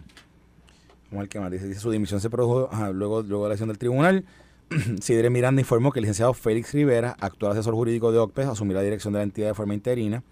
¿cómo 1.10 1.20
el 1.20 1.28
que 1.28 1.40
más? 1.40 1.50
Dice, 1.50 1.66
dice 1.66 1.80
su 1.80 1.90
dimisión 1.90 2.20
se 2.20 2.30
produjo 2.30 2.70
luego, 2.92 3.22
luego 3.22 3.44
de 3.44 3.48
la 3.48 3.52
elección 3.52 3.68
del 3.68 3.78
tribunal. 3.78 4.24
Sidre 5.02 5.28
Miranda 5.28 5.60
informó 5.60 5.92
que 5.92 5.98
el 5.98 6.04
licenciado 6.04 6.32
Félix 6.32 6.72
Rivera, 6.72 7.14
actual 7.20 7.52
asesor 7.52 7.74
jurídico 7.74 8.10
de 8.10 8.18
OCPES, 8.18 8.46
asumirá 8.46 8.78
la 8.80 8.84
dirección 8.84 9.12
de 9.12 9.18
la 9.18 9.24
entidad 9.24 9.48
de 9.48 9.54
forma 9.54 9.74
interina 9.74 10.22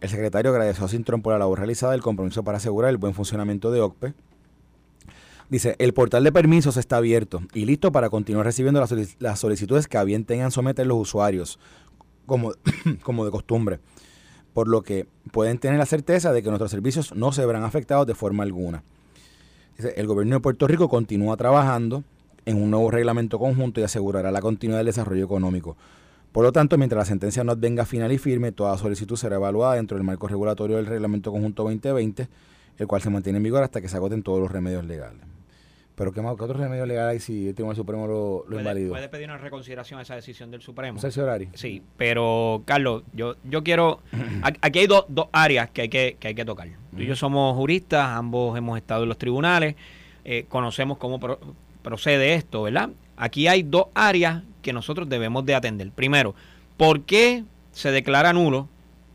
El 0.00 0.08
secretario 0.10 0.50
agradeció 0.50 0.84
a 0.84 0.88
Cintrón 0.88 1.22
por 1.22 1.32
la 1.32 1.38
labor 1.38 1.58
realizada 1.58 1.94
y 1.94 1.96
el 1.96 2.02
compromiso 2.02 2.42
para 2.42 2.58
asegurar 2.58 2.90
el 2.90 2.98
buen 2.98 3.14
funcionamiento 3.14 3.70
de 3.70 3.80
OCPE. 3.80 4.14
Dice, 5.48 5.76
el 5.78 5.94
portal 5.94 6.24
de 6.24 6.32
permisos 6.32 6.76
está 6.76 6.96
abierto 6.96 7.40
y 7.54 7.64
listo 7.64 7.92
para 7.92 8.10
continuar 8.10 8.46
recibiendo 8.46 8.84
las, 9.20 9.38
solicitudes 9.38 9.86
que 9.86 9.96
a 9.96 10.04
bien 10.04 10.24
tengan 10.24 10.50
someter 10.50 10.86
los 10.86 10.98
usuarios, 10.98 11.58
como, 12.26 12.52
como 13.02 13.24
de 13.24 13.30
costumbre, 13.30 13.78
por 14.52 14.66
lo 14.66 14.82
que 14.82 15.06
pueden 15.30 15.58
tener 15.58 15.78
la 15.78 15.86
certeza 15.86 16.32
de 16.32 16.42
que 16.42 16.48
nuestros 16.48 16.72
servicios 16.72 17.14
no 17.14 17.30
se 17.30 17.46
verán 17.46 17.62
afectados 17.62 18.06
de 18.06 18.14
forma 18.14 18.42
alguna. 18.42 18.82
Dice, 19.76 19.94
el 19.96 20.06
gobierno 20.06 20.36
de 20.36 20.40
Puerto 20.40 20.66
Rico 20.66 20.88
continúa 20.88 21.36
trabajando 21.36 22.02
en 22.44 22.60
un 22.60 22.70
nuevo 22.70 22.90
reglamento 22.90 23.38
conjunto 23.38 23.80
y 23.80 23.84
asegurará 23.84 24.32
la 24.32 24.40
continuidad 24.40 24.80
del 24.80 24.86
desarrollo 24.86 25.24
económico. 25.24 25.76
Por 26.36 26.44
lo 26.44 26.52
tanto, 26.52 26.76
mientras 26.76 26.98
la 26.98 27.04
sentencia 27.06 27.42
no 27.44 27.56
venga 27.56 27.86
final 27.86 28.12
y 28.12 28.18
firme, 28.18 28.52
toda 28.52 28.76
solicitud 28.76 29.16
será 29.16 29.36
evaluada 29.36 29.76
dentro 29.76 29.96
del 29.96 30.04
marco 30.04 30.28
regulatorio 30.28 30.76
del 30.76 30.84
Reglamento 30.84 31.32
Conjunto 31.32 31.62
2020, 31.62 32.28
el 32.76 32.86
cual 32.86 33.00
se 33.00 33.08
mantiene 33.08 33.38
en 33.38 33.42
vigor 33.42 33.62
hasta 33.62 33.80
que 33.80 33.88
se 33.88 33.96
agoten 33.96 34.22
todos 34.22 34.38
los 34.38 34.52
remedios 34.52 34.84
legales. 34.84 35.22
Pero 35.94 36.12
¿qué, 36.12 36.20
más, 36.20 36.32
otro 36.32 36.52
remedio 36.52 36.84
legal 36.84 37.08
hay 37.08 37.20
si 37.20 37.48
el 37.48 37.54
Tribunal 37.54 37.74
Supremo 37.74 38.06
lo, 38.06 38.44
lo 38.48 38.58
invalidó? 38.58 38.90
Puede 38.90 39.08
pedir 39.08 39.30
una 39.30 39.38
reconsideración 39.38 39.98
a 39.98 40.02
esa 40.02 40.14
decisión 40.14 40.50
del 40.50 40.60
Supremo. 40.60 41.00
horario? 41.00 41.48
Sí, 41.54 41.82
pero 41.96 42.60
Carlos, 42.66 43.04
yo, 43.14 43.36
yo 43.44 43.64
quiero... 43.64 44.02
aquí 44.60 44.80
hay 44.80 44.86
dos, 44.86 45.06
áreas 45.32 45.70
que 45.70 45.80
hay 45.80 45.88
que, 45.88 46.18
que 46.20 46.28
hay 46.28 46.34
que 46.34 46.44
tocar. 46.44 46.68
Tú 46.94 47.00
y 47.00 47.06
yo 47.06 47.16
somos 47.16 47.56
juristas, 47.56 48.10
ambos 48.10 48.58
hemos 48.58 48.76
estado 48.76 49.04
en 49.04 49.08
los 49.08 49.16
tribunales, 49.16 49.74
eh, 50.26 50.44
conocemos 50.50 50.98
cómo 50.98 51.18
procede 51.80 52.34
esto, 52.34 52.64
¿verdad? 52.64 52.90
Aquí 53.16 53.48
hay 53.48 53.62
dos 53.62 53.86
áreas 53.94 54.42
que 54.66 54.72
nosotros 54.72 55.08
debemos 55.08 55.46
de 55.46 55.54
atender. 55.54 55.92
Primero, 55.92 56.34
¿por 56.76 57.02
qué 57.02 57.44
se 57.70 57.92
declara 57.92 58.32
nulo 58.32 58.68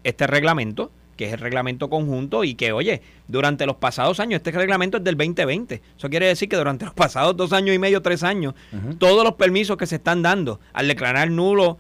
este 0.06 0.26
reglamento? 0.26 0.92
que 1.18 1.28
es 1.28 1.34
el 1.34 1.40
reglamento 1.40 1.88
conjunto 1.88 2.44
y 2.44 2.56
que, 2.56 2.72
oye, 2.72 3.04
durante 3.28 3.68
los 3.68 3.76
pasados 3.76 4.20
años, 4.20 4.38
este 4.38 4.50
reglamento 4.50 4.98
es 4.98 5.04
del 5.04 5.16
2020. 5.16 5.80
Eso 5.96 6.10
quiere 6.10 6.26
decir 6.26 6.50
que 6.50 6.56
durante 6.56 6.86
los 6.86 6.96
pasados 6.96 7.38
dos 7.38 7.54
años 7.54 7.76
y 7.76 7.78
medio, 7.80 8.02
tres 8.02 8.24
años, 8.24 8.56
todos 8.98 9.24
los 9.24 9.34
permisos 9.34 9.78
que 9.78 9.86
se 9.86 9.98
están 9.98 10.24
dando 10.24 10.60
al 10.74 10.88
declarar 10.88 11.30
nulo 11.30 11.78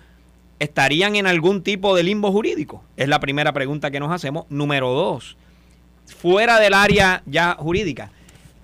estarían 0.59 1.15
en 1.15 1.25
algún 1.25 1.63
tipo 1.63 1.95
de 1.95 2.03
limbo 2.03 2.31
jurídico. 2.31 2.83
Es 2.97 3.07
la 3.07 3.19
primera 3.19 3.51
pregunta 3.51 3.89
que 3.89 3.99
nos 3.99 4.11
hacemos. 4.11 4.45
Número 4.49 4.91
dos, 4.91 5.37
fuera 6.05 6.59
del 6.59 6.75
área 6.75 7.23
ya 7.25 7.55
jurídica, 7.57 8.11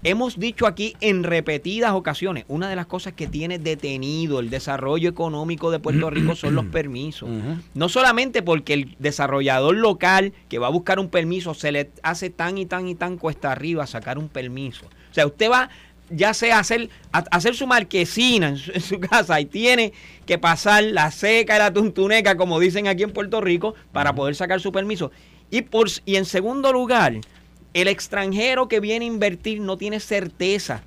Hemos 0.03 0.39
dicho 0.39 0.67
aquí 0.67 0.95
en 1.01 1.23
repetidas 1.23 1.91
ocasiones, 1.93 2.45
una 2.47 2.69
de 2.69 2.75
las 2.75 2.85
cosas 2.85 3.13
que 3.13 3.27
tiene 3.27 3.57
detenido 3.57 4.39
el 4.39 4.49
desarrollo 4.49 5.09
económico 5.09 5.71
de 5.71 5.79
Puerto 5.79 6.09
Rico 6.09 6.35
son 6.35 6.55
los 6.55 6.65
permisos. 6.71 7.29
No 7.73 7.89
solamente 7.89 8.41
porque 8.43 8.73
el 8.73 8.95
desarrollador 8.99 9.75
local 9.75 10.33
que 10.49 10.59
va 10.59 10.67
a 10.67 10.71
buscar 10.71 10.99
un 10.99 11.09
permiso 11.09 11.53
se 11.53 11.71
le 11.71 11.91
hace 12.03 12.29
tan 12.29 12.57
y 12.57 12.65
tan 12.65 12.87
y 12.87 12.95
tan 12.95 13.17
cuesta 13.17 13.51
arriba 13.51 13.87
sacar 13.87 14.17
un 14.17 14.29
permiso. 14.29 14.85
O 14.85 15.13
sea, 15.13 15.25
usted 15.25 15.49
va 15.49 15.69
ya 16.09 16.33
sea 16.33 16.59
hacer, 16.59 16.89
hacer 17.11 17.55
su 17.55 17.67
marquesina 17.67 18.49
en 18.49 18.57
su, 18.57 18.99
casa 18.99 19.39
y 19.41 19.45
tiene 19.45 19.93
que 20.25 20.37
pasar 20.37 20.83
la 20.83 21.11
seca 21.11 21.55
y 21.55 21.59
la 21.59 21.73
tuntuneca, 21.73 22.37
como 22.37 22.59
dicen 22.59 22.87
aquí 22.87 23.03
en 23.03 23.11
Puerto 23.11 23.41
Rico, 23.41 23.75
para 23.91 24.13
poder 24.15 24.35
sacar 24.35 24.61
su 24.61 24.71
permiso. 24.71 25.11
Y, 25.49 25.63
por, 25.63 25.87
y 26.05 26.15
en 26.15 26.25
segundo 26.25 26.71
lugar, 26.73 27.19
el 27.81 27.87
extranjero 27.87 28.67
que 28.67 28.79
viene 28.79 29.05
a 29.05 29.07
invertir 29.07 29.61
no 29.61 29.77
tiene 29.77 29.99
certeza 29.99 30.81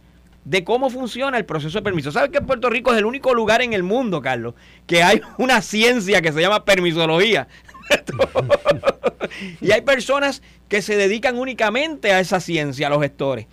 de 0.44 0.64
cómo 0.64 0.90
funciona 0.90 1.38
el 1.38 1.44
proceso 1.44 1.78
de 1.78 1.82
permiso. 1.82 2.10
¿Sabes 2.10 2.30
que 2.30 2.40
Puerto 2.40 2.68
Rico 2.68 2.92
es 2.92 2.98
el 2.98 3.04
único 3.04 3.32
lugar 3.32 3.62
en 3.62 3.72
el 3.74 3.84
mundo, 3.84 4.20
Carlos, 4.20 4.54
que 4.88 5.02
hay 5.02 5.20
una 5.38 5.62
ciencia 5.62 6.20
que 6.20 6.32
se 6.32 6.40
llama 6.40 6.64
permisología? 6.64 7.46
y 9.60 9.70
hay 9.70 9.82
personas 9.82 10.42
que 10.68 10.82
se 10.82 10.96
dedican 10.96 11.38
únicamente 11.38 12.12
a 12.12 12.18
esa 12.18 12.40
ciencia, 12.40 12.88
a 12.88 12.90
los 12.90 13.00
gestores. 13.00 13.46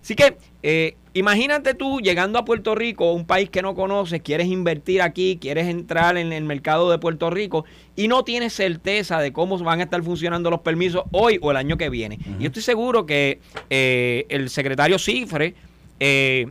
Así 0.00 0.14
que 0.14 0.36
eh, 0.62 0.96
imagínate 1.14 1.74
tú 1.74 2.00
llegando 2.00 2.38
a 2.38 2.44
Puerto 2.44 2.74
Rico, 2.74 3.12
un 3.12 3.26
país 3.26 3.50
que 3.50 3.62
no 3.62 3.74
conoces, 3.74 4.22
quieres 4.22 4.46
invertir 4.46 5.02
aquí, 5.02 5.38
quieres 5.40 5.66
entrar 5.66 6.16
en 6.16 6.32
el 6.32 6.44
mercado 6.44 6.90
de 6.90 6.98
Puerto 6.98 7.30
Rico 7.30 7.64
y 7.96 8.08
no 8.08 8.24
tienes 8.24 8.52
certeza 8.52 9.20
de 9.20 9.32
cómo 9.32 9.58
van 9.58 9.80
a 9.80 9.84
estar 9.84 10.02
funcionando 10.02 10.50
los 10.50 10.60
permisos 10.60 11.04
hoy 11.12 11.38
o 11.42 11.50
el 11.50 11.56
año 11.56 11.76
que 11.76 11.90
viene. 11.90 12.18
Y 12.38 12.42
yo 12.42 12.46
estoy 12.48 12.62
seguro 12.62 13.06
que 13.06 13.40
eh, 13.70 14.26
el 14.28 14.50
secretario 14.50 14.98
Cifre, 14.98 15.54
eh, 16.00 16.46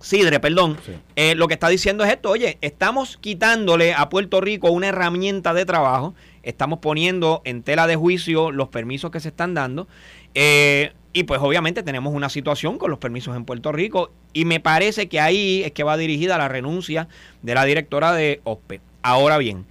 Sidre, 0.00 0.40
perdón, 0.40 0.78
eh, 1.14 1.34
lo 1.34 1.46
que 1.46 1.54
está 1.54 1.68
diciendo 1.68 2.04
es 2.04 2.10
esto, 2.10 2.30
oye, 2.30 2.56
estamos 2.62 3.18
quitándole 3.18 3.92
a 3.92 4.08
Puerto 4.08 4.40
Rico 4.40 4.70
una 4.70 4.88
herramienta 4.88 5.52
de 5.52 5.66
trabajo, 5.66 6.14
estamos 6.42 6.78
poniendo 6.78 7.42
en 7.44 7.62
tela 7.62 7.86
de 7.86 7.96
juicio 7.96 8.50
los 8.50 8.68
permisos 8.68 9.10
que 9.10 9.20
se 9.20 9.28
están 9.28 9.52
dando. 9.52 9.88
Eh, 10.34 10.94
y 11.12 11.24
pues 11.24 11.40
obviamente 11.40 11.82
tenemos 11.82 12.14
una 12.14 12.28
situación 12.28 12.78
con 12.78 12.90
los 12.90 12.98
permisos 12.98 13.36
en 13.36 13.44
Puerto 13.44 13.72
Rico 13.72 14.10
y 14.32 14.44
me 14.44 14.60
parece 14.60 15.08
que 15.08 15.20
ahí 15.20 15.62
es 15.64 15.72
que 15.72 15.82
va 15.82 15.96
dirigida 15.96 16.38
la 16.38 16.48
renuncia 16.48 17.08
de 17.42 17.54
la 17.54 17.64
directora 17.64 18.12
de 18.12 18.40
OSPE. 18.44 18.80
Ahora 19.02 19.38
bien, 19.38 19.66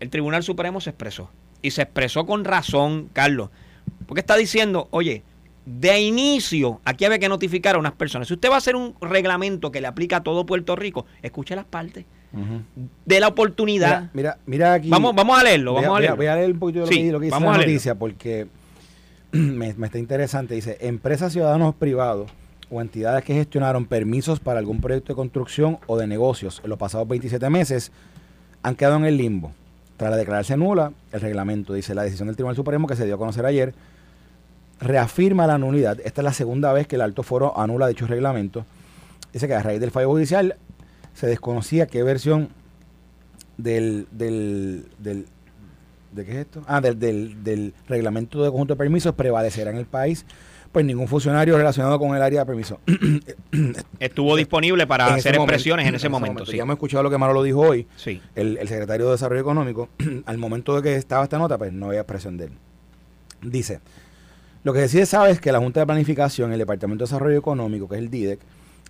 el 0.00 0.08
Tribunal 0.08 0.42
Supremo 0.42 0.80
se 0.80 0.90
expresó 0.90 1.30
y 1.60 1.72
se 1.72 1.82
expresó 1.82 2.24
con 2.24 2.44
razón, 2.44 3.10
Carlos, 3.12 3.50
porque 4.06 4.20
está 4.20 4.36
diciendo, 4.36 4.88
oye, 4.90 5.22
de 5.66 6.00
inicio 6.00 6.80
aquí 6.84 7.04
había 7.04 7.18
que 7.18 7.28
notificar 7.28 7.76
a 7.76 7.78
unas 7.78 7.92
personas. 7.92 8.28
Si 8.28 8.34
usted 8.34 8.48
va 8.48 8.54
a 8.54 8.58
hacer 8.58 8.74
un 8.74 8.94
reglamento 9.02 9.70
que 9.70 9.82
le 9.82 9.86
aplica 9.86 10.16
a 10.16 10.22
todo 10.22 10.46
Puerto 10.46 10.76
Rico, 10.76 11.04
escuche 11.22 11.54
las 11.54 11.66
partes. 11.66 12.06
De 13.04 13.18
la 13.18 13.26
oportunidad. 13.26 14.08
Mira, 14.14 14.38
mira, 14.46 14.74
aquí. 14.74 14.88
Vamos, 14.88 15.16
vamos 15.16 15.38
a 15.38 15.42
leerlo. 15.42 15.74
Vamos 15.74 15.96
a, 15.96 16.00
leerlo. 16.00 16.16
Voy 16.16 16.26
a, 16.26 16.36
leer 16.36 16.52
un 16.52 16.58
poquito 16.60 16.86
de 16.86 17.10
lo, 17.10 17.18
que, 17.18 17.26
dice 17.26 17.40
la 17.40 17.56
noticia, 17.56 17.94
porque 17.96 18.46
me, 19.32 19.68
está 19.68 19.98
interesante, 19.98 20.54
dice, 20.54 20.78
empresas, 20.80 21.32
ciudadanos 21.32 21.74
privados 21.74 22.30
o 22.68 22.80
entidades 22.80 23.24
que 23.24 23.34
gestionaron 23.34 23.86
permisos 23.86 24.40
para 24.40 24.58
algún 24.58 24.80
proyecto 24.80 25.12
de 25.12 25.16
construcción 25.16 25.78
o 25.86 25.96
de 25.98 26.06
negocios 26.06 26.60
en 26.64 26.70
los 26.70 26.78
pasados 26.78 27.06
27 27.06 27.48
meses 27.50 27.92
han 28.62 28.74
quedado 28.74 28.96
en 28.96 29.04
el 29.04 29.16
limbo. 29.16 29.52
Tras 29.96 30.16
declararse 30.16 30.56
nula, 30.56 30.92
el 31.12 31.20
reglamento, 31.20 31.74
dice 31.74 31.94
la 31.94 32.02
decisión 32.02 32.26
del 32.26 32.36
Tribunal 32.36 32.56
Supremo 32.56 32.86
que 32.86 32.96
se 32.96 33.04
dio 33.04 33.16
a 33.16 33.18
conocer 33.18 33.44
ayer, 33.46 33.74
reafirma 34.80 35.46
la 35.46 35.58
nulidad. 35.58 35.98
Esta 36.04 36.22
es 36.22 36.24
la 36.24 36.32
segunda 36.32 36.72
vez 36.72 36.86
que 36.86 36.96
el 36.96 37.02
alto 37.02 37.22
foro 37.22 37.58
anula 37.58 37.86
dicho 37.86 38.06
reglamento. 38.06 38.64
Dice 39.32 39.46
que 39.46 39.54
a 39.54 39.62
raíz 39.62 39.80
del 39.80 39.90
fallo 39.90 40.08
judicial 40.08 40.56
se 41.14 41.26
desconocía 41.26 41.86
qué 41.86 42.02
versión 42.02 42.48
del, 43.58 44.08
del, 44.10 44.86
del 44.98 45.26
¿De 46.12 46.24
qué 46.24 46.32
es 46.32 46.38
esto? 46.38 46.62
Ah, 46.66 46.80
del, 46.80 47.42
del, 47.44 47.74
reglamento 47.88 48.42
de 48.42 48.50
conjunto 48.50 48.74
de 48.74 48.78
permisos 48.78 49.14
prevalecerá 49.14 49.70
en 49.70 49.76
el 49.76 49.86
país. 49.86 50.24
Pues 50.72 50.84
ningún 50.84 51.08
funcionario 51.08 51.56
relacionado 51.56 51.98
con 51.98 52.14
el 52.14 52.22
área 52.22 52.40
de 52.40 52.46
permiso 52.46 52.78
estuvo 53.98 54.36
disponible 54.36 54.86
para 54.86 55.12
hacer 55.12 55.34
expresiones 55.34 55.88
en 55.88 55.96
ese, 55.96 56.08
momento. 56.08 56.44
Ya 56.44 56.62
hemos 56.62 56.74
escuchado 56.74 57.02
lo 57.02 57.10
que 57.10 57.18
Maro 57.18 57.32
lo 57.32 57.42
dijo 57.42 57.58
hoy. 57.58 57.88
Sí. 57.96 58.20
El, 58.36 58.56
secretario 58.68 59.06
de 59.06 59.12
Desarrollo 59.12 59.40
Económico, 59.40 59.88
al 60.26 60.38
momento 60.38 60.76
de 60.76 60.82
que 60.82 60.94
estaba 60.94 61.24
esta 61.24 61.38
nota, 61.38 61.58
pues 61.58 61.72
no 61.72 61.86
había 61.86 62.00
expresión 62.00 62.36
de 62.36 62.44
él. 62.44 62.52
Dice, 63.42 63.80
lo 64.62 64.72
que 64.72 64.78
decide 64.78 65.06
sabe 65.06 65.30
es 65.30 65.40
que 65.40 65.50
la 65.50 65.58
Junta 65.58 65.80
de 65.80 65.86
Planificación, 65.86 66.52
el 66.52 66.58
Departamento 66.58 67.04
de 67.04 67.08
Desarrollo 67.08 67.38
Económico, 67.38 67.88
que 67.88 67.96
es 67.96 68.02
el 68.02 68.10
DIDEC, 68.10 68.38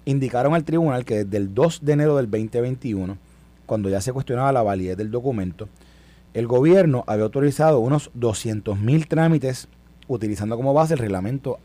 indicaron 0.05 0.55
al 0.55 0.65
tribunal 0.65 1.07
que 1.07 1.25
desde 1.25 1.37
el 1.39 1.55
2 1.55 1.81
de 1.83 1.93
enero 1.93 2.17
del 2.17 2.31
2021, 2.31 3.17
cuando 3.65 3.89
ya 3.89 4.03
se 4.03 4.13
cuestionaba 4.13 4.53
la 4.53 4.63
validez 4.63 4.99
del 4.99 5.11
documento, 5.11 5.69
el 6.35 6.47
gobierno 6.47 7.05
había 7.07 7.25
autorizado 7.25 7.81
unos 7.81 8.11
200.000 8.15 9.09
trámites 9.09 9.69
utilizando 10.07 10.57
como 10.57 10.75
base 10.75 10.95
el 10.95 11.01
reglamento 11.01 11.59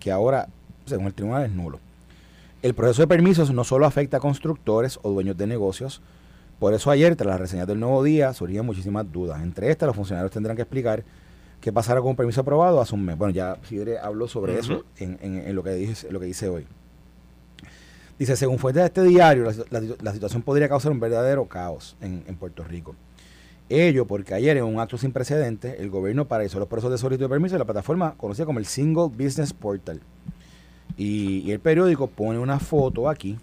que 0.00 0.10
ahora, 0.10 0.48
según 0.86 1.06
el 1.06 1.14
tribunal, 1.14 1.44
es 1.44 1.52
nulo. 1.52 1.80
El 2.62 2.74
proceso 2.74 3.02
de 3.02 3.08
permisos 3.08 3.52
no 3.52 3.64
solo 3.64 3.86
afecta 3.86 4.16
a 4.16 4.20
constructores 4.20 4.98
o 5.02 5.10
dueños 5.10 5.36
de 5.36 5.46
negocios, 5.46 6.00
por 6.58 6.72
eso 6.72 6.90
ayer, 6.90 7.14
tras 7.16 7.28
las 7.28 7.40
reseñas 7.40 7.66
del 7.66 7.78
nuevo 7.78 8.02
día, 8.02 8.32
surgían 8.32 8.64
muchísimas 8.64 9.10
dudas. 9.12 9.42
Entre 9.42 9.70
estas, 9.70 9.86
los 9.86 9.96
funcionarios 9.96 10.32
tendrán 10.32 10.56
que 10.56 10.62
explicar 10.62 11.04
qué 11.60 11.70
pasará 11.70 12.00
con 12.00 12.10
un 12.10 12.16
permiso 12.16 12.40
aprobado 12.40 12.80
hace 12.80 12.94
un 12.94 13.04
mes. 13.04 13.18
Bueno, 13.18 13.34
ya 13.34 13.58
Sidre 13.62 13.98
habló 13.98 14.26
sobre 14.26 14.58
eso 14.58 14.84
en, 14.96 15.54
lo, 15.54 15.62
que 15.62 15.72
dice, 15.72 16.10
lo 16.10 16.18
que 16.18 16.26
dice 16.26 16.48
hoy. 16.48 16.66
Dice, 18.18 18.34
según 18.36 18.58
fuentes 18.58 18.82
de 18.82 18.86
este 18.86 19.02
diario, 19.02 19.50
la, 19.70 20.12
situación 20.12 20.40
podría 20.40 20.70
causar 20.70 20.90
un 20.92 21.00
verdadero 21.00 21.44
caos 21.44 21.96
en 22.00 22.36
Puerto 22.36 22.64
Rico. 22.64 22.96
Ello 23.68 24.06
porque 24.06 24.34
ayer 24.34 24.56
en 24.56 24.64
un 24.64 24.78
acto 24.78 24.96
sin 24.96 25.12
precedentes 25.12 25.80
el 25.80 25.90
gobierno 25.90 26.26
paralizó 26.26 26.58
los 26.58 26.68
procesos 26.68 26.92
de 26.92 26.98
solicitud 26.98 27.24
de 27.24 27.28
permiso 27.28 27.54
de 27.54 27.58
la 27.58 27.64
plataforma 27.64 28.14
conocida 28.16 28.46
como 28.46 28.58
el 28.58 28.66
Single 28.66 29.08
Business 29.08 29.52
Portal. 29.52 30.00
Y, 30.96 31.50
el 31.50 31.60
periódico 31.60 32.06
pone 32.06 32.38
una 32.38 32.58
foto 32.58 33.08
aquí 33.08 33.38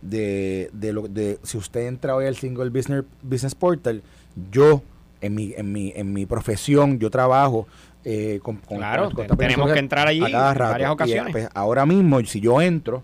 de, 0.00 0.70
de, 0.72 0.92
lo, 0.92 1.08
de 1.08 1.38
si 1.42 1.58
usted 1.58 1.86
entra 1.86 2.14
hoy 2.14 2.26
al 2.26 2.36
Single 2.36 2.70
Business, 2.70 3.04
Business 3.22 3.54
Portal, 3.54 4.02
yo 4.50 4.82
en 5.20 5.34
mi, 5.34 5.52
en 5.56 5.72
mi, 5.72 5.92
en 5.94 6.12
mi 6.12 6.24
profesión, 6.24 6.98
yo 6.98 7.10
trabajo 7.10 7.66
eh, 8.04 8.40
con, 8.42 8.56
claro, 8.56 9.10
tenemos 9.36 9.72
que 9.72 9.78
entrar 9.78 10.08
allí 10.08 10.24
en 10.24 10.32
varias 10.32 10.90
ocasiones. 10.90 11.32
Pues, 11.32 11.48
ahora 11.52 11.84
mismo, 11.84 12.20
si 12.24 12.40
yo 12.40 12.60
entro 12.60 13.02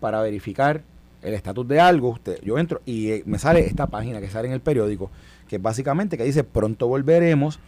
para 0.00 0.20
verificar 0.20 0.82
el 1.22 1.34
estatus 1.34 1.66
de 1.68 1.80
algo, 1.80 2.10
usted, 2.10 2.40
yo 2.42 2.58
entro 2.58 2.82
y 2.84 3.10
eh, 3.10 3.22
me 3.26 3.38
sale 3.38 3.60
esta 3.66 3.86
página 3.86 4.20
que 4.20 4.28
sale 4.28 4.48
en 4.48 4.54
el 4.54 4.60
periódico, 4.60 5.10
que 5.48 5.58
básicamente 5.58 6.18
que 6.18 6.24
dice 6.24 6.44
pronto 6.44 6.88
volveremos 6.88 7.58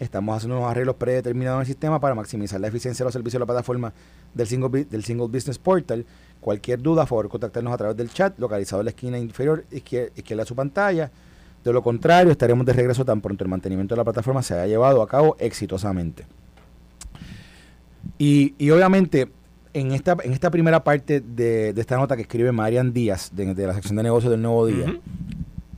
Estamos 0.00 0.36
haciendo 0.36 0.58
unos 0.58 0.68
arreglos 0.68 0.96
predeterminados 0.96 1.58
en 1.58 1.60
el 1.60 1.66
sistema 1.66 2.00
para 2.00 2.16
maximizar 2.16 2.60
la 2.60 2.66
eficiencia 2.66 3.04
de 3.04 3.06
los 3.06 3.12
servicios 3.12 3.34
de 3.34 3.38
la 3.40 3.46
plataforma 3.46 3.92
del 4.34 4.46
Single, 4.48 4.86
del 4.86 5.04
single 5.04 5.28
Business 5.28 5.58
Portal. 5.58 6.04
Cualquier 6.40 6.82
duda, 6.82 7.04
a 7.04 7.06
favor, 7.06 7.28
contactarnos 7.28 7.72
a 7.72 7.76
través 7.76 7.96
del 7.96 8.10
chat 8.10 8.36
localizado 8.40 8.80
en 8.80 8.86
la 8.86 8.90
esquina 8.90 9.18
inferior 9.18 9.64
izquierda, 9.70 10.12
de 10.14 10.46
su 10.46 10.56
pantalla. 10.56 11.12
De 11.62 11.72
lo 11.72 11.80
contrario, 11.80 12.32
estaremos 12.32 12.66
de 12.66 12.72
regreso 12.72 13.04
tan 13.04 13.20
pronto 13.20 13.44
el 13.44 13.50
mantenimiento 13.50 13.94
de 13.94 13.98
la 13.98 14.04
plataforma 14.04 14.42
se 14.42 14.54
haya 14.54 14.66
llevado 14.66 15.00
a 15.00 15.06
cabo 15.06 15.36
exitosamente. 15.38 16.26
Y, 18.18 18.54
y 18.58 18.70
obviamente, 18.70 19.30
en 19.74 19.92
esta, 19.92 20.16
en 20.22 20.32
esta 20.32 20.50
primera 20.50 20.82
parte 20.82 21.20
de, 21.20 21.74
esta 21.76 21.96
nota 21.96 22.16
que 22.16 22.22
escribe 22.22 22.52
Marian 22.52 22.92
Díaz, 22.92 23.30
de, 23.34 23.54
la 23.54 23.74
sección 23.74 23.96
de 23.96 24.04
negocios 24.04 24.30
del 24.30 24.40
Nuevo 24.40 24.66
Día, 24.66 24.98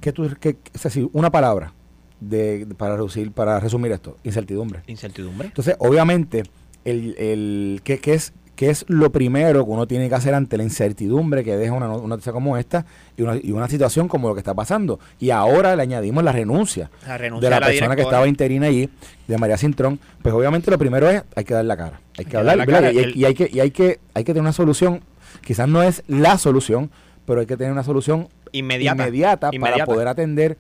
¿qué 0.01 0.12
tú, 0.12 0.30
qué, 0.38 0.57
es 0.72 0.82
decir, 0.82 1.09
una 1.12 1.30
palabra 1.30 1.72
de, 2.20 2.66
para, 2.76 2.97
reducir, 2.97 3.32
para 3.32 3.59
resumir 3.59 3.92
esto, 3.92 4.16
incertidumbre. 4.22 4.82
Incertidumbre. 4.86 5.49
Entonces, 5.49 5.76
obviamente, 5.78 6.44
el, 6.84 7.16
el, 7.18 7.80
¿qué, 7.82 8.01
es, 8.05 8.32
qué 8.57 8.70
es 8.70 8.84
lo 8.88 9.12
primero 9.12 9.64
que 9.64 9.70
uno 9.70 9.86
tiene 9.86 10.09
que 10.09 10.14
hacer 10.14 10.34
ante 10.34 10.57
la 10.57 10.62
incertidumbre 10.62 11.44
que 11.44 11.57
deja 11.57 11.74
una, 11.74 11.86
noticia 11.86 12.32
como 12.32 12.57
esta 12.57 12.86
y 13.16 13.22
una, 13.22 13.36
y 13.36 13.52
una 13.52 13.68
situación 13.68 14.09
como 14.09 14.28
lo 14.28 14.34
que 14.34 14.40
está 14.40 14.54
pasando? 14.54 14.98
Y 15.20 15.30
ahora 15.30 15.76
le 15.76 15.82
añadimos 15.82 16.24
la 16.24 16.32
renuncia, 16.32 16.90
de 17.07 17.50
la, 17.50 17.61
persona 17.61 17.94
que 17.94 18.02
estaba 18.02 18.26
interina 18.26 18.66
allí, 18.66 18.88
de 19.28 19.38
María 19.38 19.59
Cintrón. 19.59 20.00
Pues 20.22 20.34
obviamente 20.34 20.70
lo 20.70 20.78
primero 20.78 21.09
es, 21.09 21.22
hay 21.36 21.44
que 21.44 21.54
dar 21.54 21.64
la 21.64 21.76
cara. 21.76 22.00
Hay, 22.18 22.24
que, 22.24 22.36
hablar, 22.36 22.59
y, 22.92 23.24
hay 23.24 23.34
que, 23.34 23.50
y 23.52 23.61
hay 23.61 23.70
que, 23.70 24.00
hay 24.14 24.24
que 24.24 24.32
tener 24.32 24.40
una 24.40 24.52
solución. 24.52 25.02
Quizás 25.44 25.68
no 25.68 25.82
es 25.82 26.02
la 26.09 26.38
solución, 26.38 26.90
pero 27.26 27.40
hay 27.40 27.46
que 27.46 27.57
tener 27.57 27.72
una 27.72 27.84
solución 27.84 28.28
inmediata, 28.52 29.04
inmediata, 29.04 29.50
para 29.61 29.84
poder 29.84 30.09
atender 30.09 30.57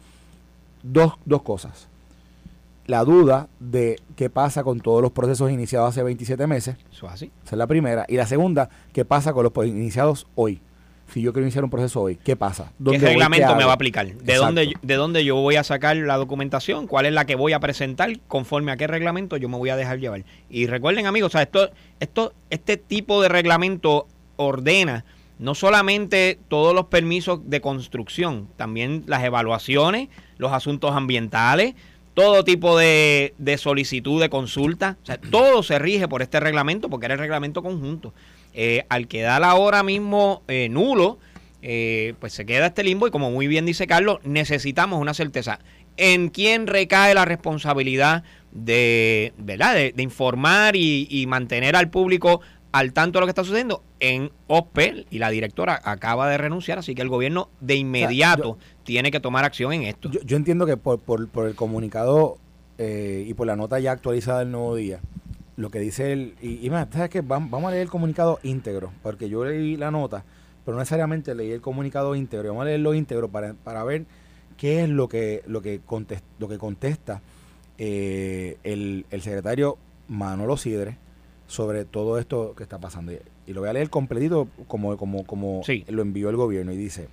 dos, 0.82 1.14
dos 1.24 1.42
cosas. 1.42 1.88
La 2.86 3.04
duda 3.04 3.48
de 3.58 4.00
qué 4.14 4.30
pasa 4.30 4.62
con 4.62 4.80
todos 4.80 5.02
los 5.02 5.10
procesos 5.10 5.50
iniciados 5.50 5.88
hace 5.88 6.02
27 6.02 6.46
meses. 6.46 6.76
Eso 6.92 7.06
es 7.06 7.12
así. 7.12 7.32
Esa 7.44 7.54
es 7.54 7.58
la 7.58 7.66
primera. 7.66 8.04
Y 8.08 8.16
la 8.16 8.26
segunda, 8.26 8.68
qué 8.92 9.04
pasa 9.04 9.32
con 9.32 9.44
los 9.44 9.66
iniciados 9.66 10.26
hoy. 10.34 10.60
Si 11.12 11.20
yo 11.20 11.32
quiero 11.32 11.44
iniciar 11.44 11.62
un 11.62 11.70
proceso 11.70 12.00
hoy, 12.02 12.16
¿qué 12.16 12.34
pasa? 12.34 12.72
¿Qué 12.84 12.98
reglamento 12.98 13.54
me 13.54 13.64
va 13.64 13.70
a 13.70 13.74
aplicar? 13.74 14.12
¿De 14.12 14.34
dónde, 14.34 14.72
¿De 14.82 14.94
dónde 14.94 15.24
yo 15.24 15.36
voy 15.36 15.54
a 15.54 15.62
sacar 15.62 15.96
la 15.96 16.16
documentación? 16.16 16.88
¿Cuál 16.88 17.06
es 17.06 17.12
la 17.12 17.24
que 17.26 17.36
voy 17.36 17.52
a 17.52 17.60
presentar? 17.60 18.18
Conforme 18.26 18.72
a 18.72 18.76
qué 18.76 18.88
reglamento 18.88 19.36
yo 19.36 19.48
me 19.48 19.56
voy 19.56 19.70
a 19.70 19.76
dejar 19.76 19.98
llevar. 20.00 20.24
Y 20.50 20.66
recuerden, 20.66 21.06
amigos, 21.06 21.28
o 21.28 21.32
sea, 21.32 21.42
esto, 21.42 21.70
esto, 22.00 22.32
este 22.50 22.76
tipo 22.76 23.22
de 23.22 23.28
reglamento 23.28 24.08
ordena 24.36 25.04
no 25.38 25.54
solamente 25.54 26.38
todos 26.48 26.74
los 26.74 26.86
permisos 26.86 27.40
de 27.44 27.60
construcción, 27.60 28.48
también 28.56 29.04
las 29.06 29.22
evaluaciones, 29.22 30.08
los 30.38 30.52
asuntos 30.52 30.92
ambientales, 30.92 31.74
todo 32.16 32.44
tipo 32.44 32.78
de, 32.78 33.34
solicitud 33.58 34.22
de 34.22 34.30
consulta, 34.30 34.96
o 35.02 35.06
sea, 35.06 35.18
todo 35.18 35.62
se 35.62 35.78
rige 35.78 36.08
por 36.08 36.22
este 36.22 36.40
reglamento 36.40 36.88
porque 36.88 37.04
era 37.04 37.14
el 37.14 37.20
reglamento 37.20 37.62
conjunto. 37.62 38.14
Eh, 38.54 38.86
al 38.88 39.06
quedar 39.06 39.44
ahora 39.44 39.82
mismo 39.82 40.42
eh, 40.48 40.70
nulo, 40.70 41.18
eh, 41.60 42.14
pues 42.18 42.32
se 42.32 42.46
queda 42.46 42.68
este 42.68 42.84
limbo 42.84 43.06
y 43.06 43.10
como 43.10 43.30
muy 43.30 43.48
bien 43.48 43.66
dice 43.66 43.86
Carlos, 43.86 44.20
necesitamos 44.24 44.98
una 44.98 45.12
certeza. 45.12 45.58
¿En 45.98 46.30
quién 46.30 46.66
recae 46.66 47.12
la 47.12 47.26
responsabilidad 47.26 48.24
de, 48.50 49.34
¿verdad? 49.36 49.74
de, 49.74 50.02
informar 50.02 50.74
y, 50.74 51.06
y 51.10 51.26
mantener 51.26 51.76
al 51.76 51.90
público 51.90 52.40
al 52.72 52.92
tanto 52.92 53.18
de 53.18 53.20
lo 53.20 53.26
que 53.26 53.30
está 53.30 53.44
sucediendo 53.44 53.82
en 54.00 54.30
OPEL 54.48 55.06
y 55.10 55.18
la 55.18 55.30
directora 55.30 55.80
acaba 55.84 56.28
de 56.28 56.36
renunciar, 56.36 56.78
así 56.78 56.94
que 56.94 57.02
el 57.02 57.08
gobierno 57.08 57.48
de 57.60 57.76
inmediato 57.76 58.58
tiene 58.84 59.10
que 59.10 59.20
tomar 59.20 59.44
acción 59.44 59.72
en 59.72 59.84
esto. 59.84 60.10
Yo, 60.10 60.36
entiendo 60.36 60.66
que 60.66 60.76
por, 60.76 60.98
por, 60.98 61.46
el 61.46 61.54
comunicado 61.54 62.38
eh, 62.78 63.24
y 63.26 63.34
por 63.34 63.46
la 63.46 63.56
nota 63.56 63.78
ya 63.80 63.92
actualizada 63.92 64.40
del 64.40 64.50
nuevo 64.50 64.74
día, 64.74 65.00
lo 65.56 65.70
que 65.70 65.80
dice 65.80 66.12
el... 66.12 66.34
Y, 66.42 66.68
más, 66.68 66.88
¿sabes 66.92 67.08
qué? 67.08 67.22
Vamos, 67.22 67.64
a 67.64 67.70
leer 67.70 67.82
el 67.82 67.88
comunicado 67.88 68.40
íntegro, 68.42 68.92
porque 69.02 69.28
yo 69.28 69.44
leí 69.44 69.76
la 69.76 69.90
nota, 69.90 70.24
pero 70.64 70.74
no 70.74 70.80
necesariamente 70.80 71.34
leí 71.34 71.52
el 71.52 71.62
comunicado 71.62 72.14
íntegro. 72.14 72.50
Vamos 72.50 72.62
a 72.62 72.66
leerlo 72.66 72.92
íntegro 72.92 73.28
para, 73.28 73.54
para 73.54 73.84
ver 73.84 74.04
qué 74.58 74.82
es 74.82 74.88
lo 74.90 75.08
que, 75.08 75.42
lo 75.46 75.62
que, 75.62 75.80
contesta, 75.84 76.26
lo 76.38 76.48
que 76.48 76.58
contesta 76.58 77.22
eh, 77.78 78.58
el, 78.64 79.06
el 79.10 79.22
secretario 79.22 79.78
Manolo 80.08 80.56
Sidre 80.56 80.98
sobre 81.46 81.84
todo 81.84 82.18
esto 82.18 82.54
que 82.56 82.62
está 82.62 82.78
pasando. 82.78 83.12
Y 83.46 83.52
lo 83.52 83.60
voy 83.60 83.70
a 83.70 83.72
leer 83.72 83.90
completito 83.90 84.48
como, 84.66 84.96
como, 84.96 85.24
como 85.24 85.62
lo 85.88 86.02
envió 86.02 86.30
el 86.30 86.36
gobierno 86.36 86.72
y 86.72 86.76
dice, 86.76 87.08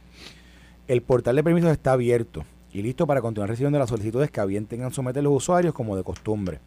el 0.87 1.01
portal 1.01 1.35
de 1.35 1.43
permisos 1.43 1.71
está 1.71 1.93
abierto 1.93 2.45
y 2.71 2.81
listo 2.81 3.05
para 3.05 3.21
continuar 3.21 3.49
recibiendo 3.49 3.77
las 3.77 3.89
solicitudes 3.89 4.31
que 4.31 4.41
a 4.41 4.45
bien 4.45 4.65
tengan 4.65 4.91
someter 4.91 5.23
los 5.23 5.33
usuarios 5.33 5.73
como 5.73 5.95
de 5.95 6.03
costumbre, 6.03 6.59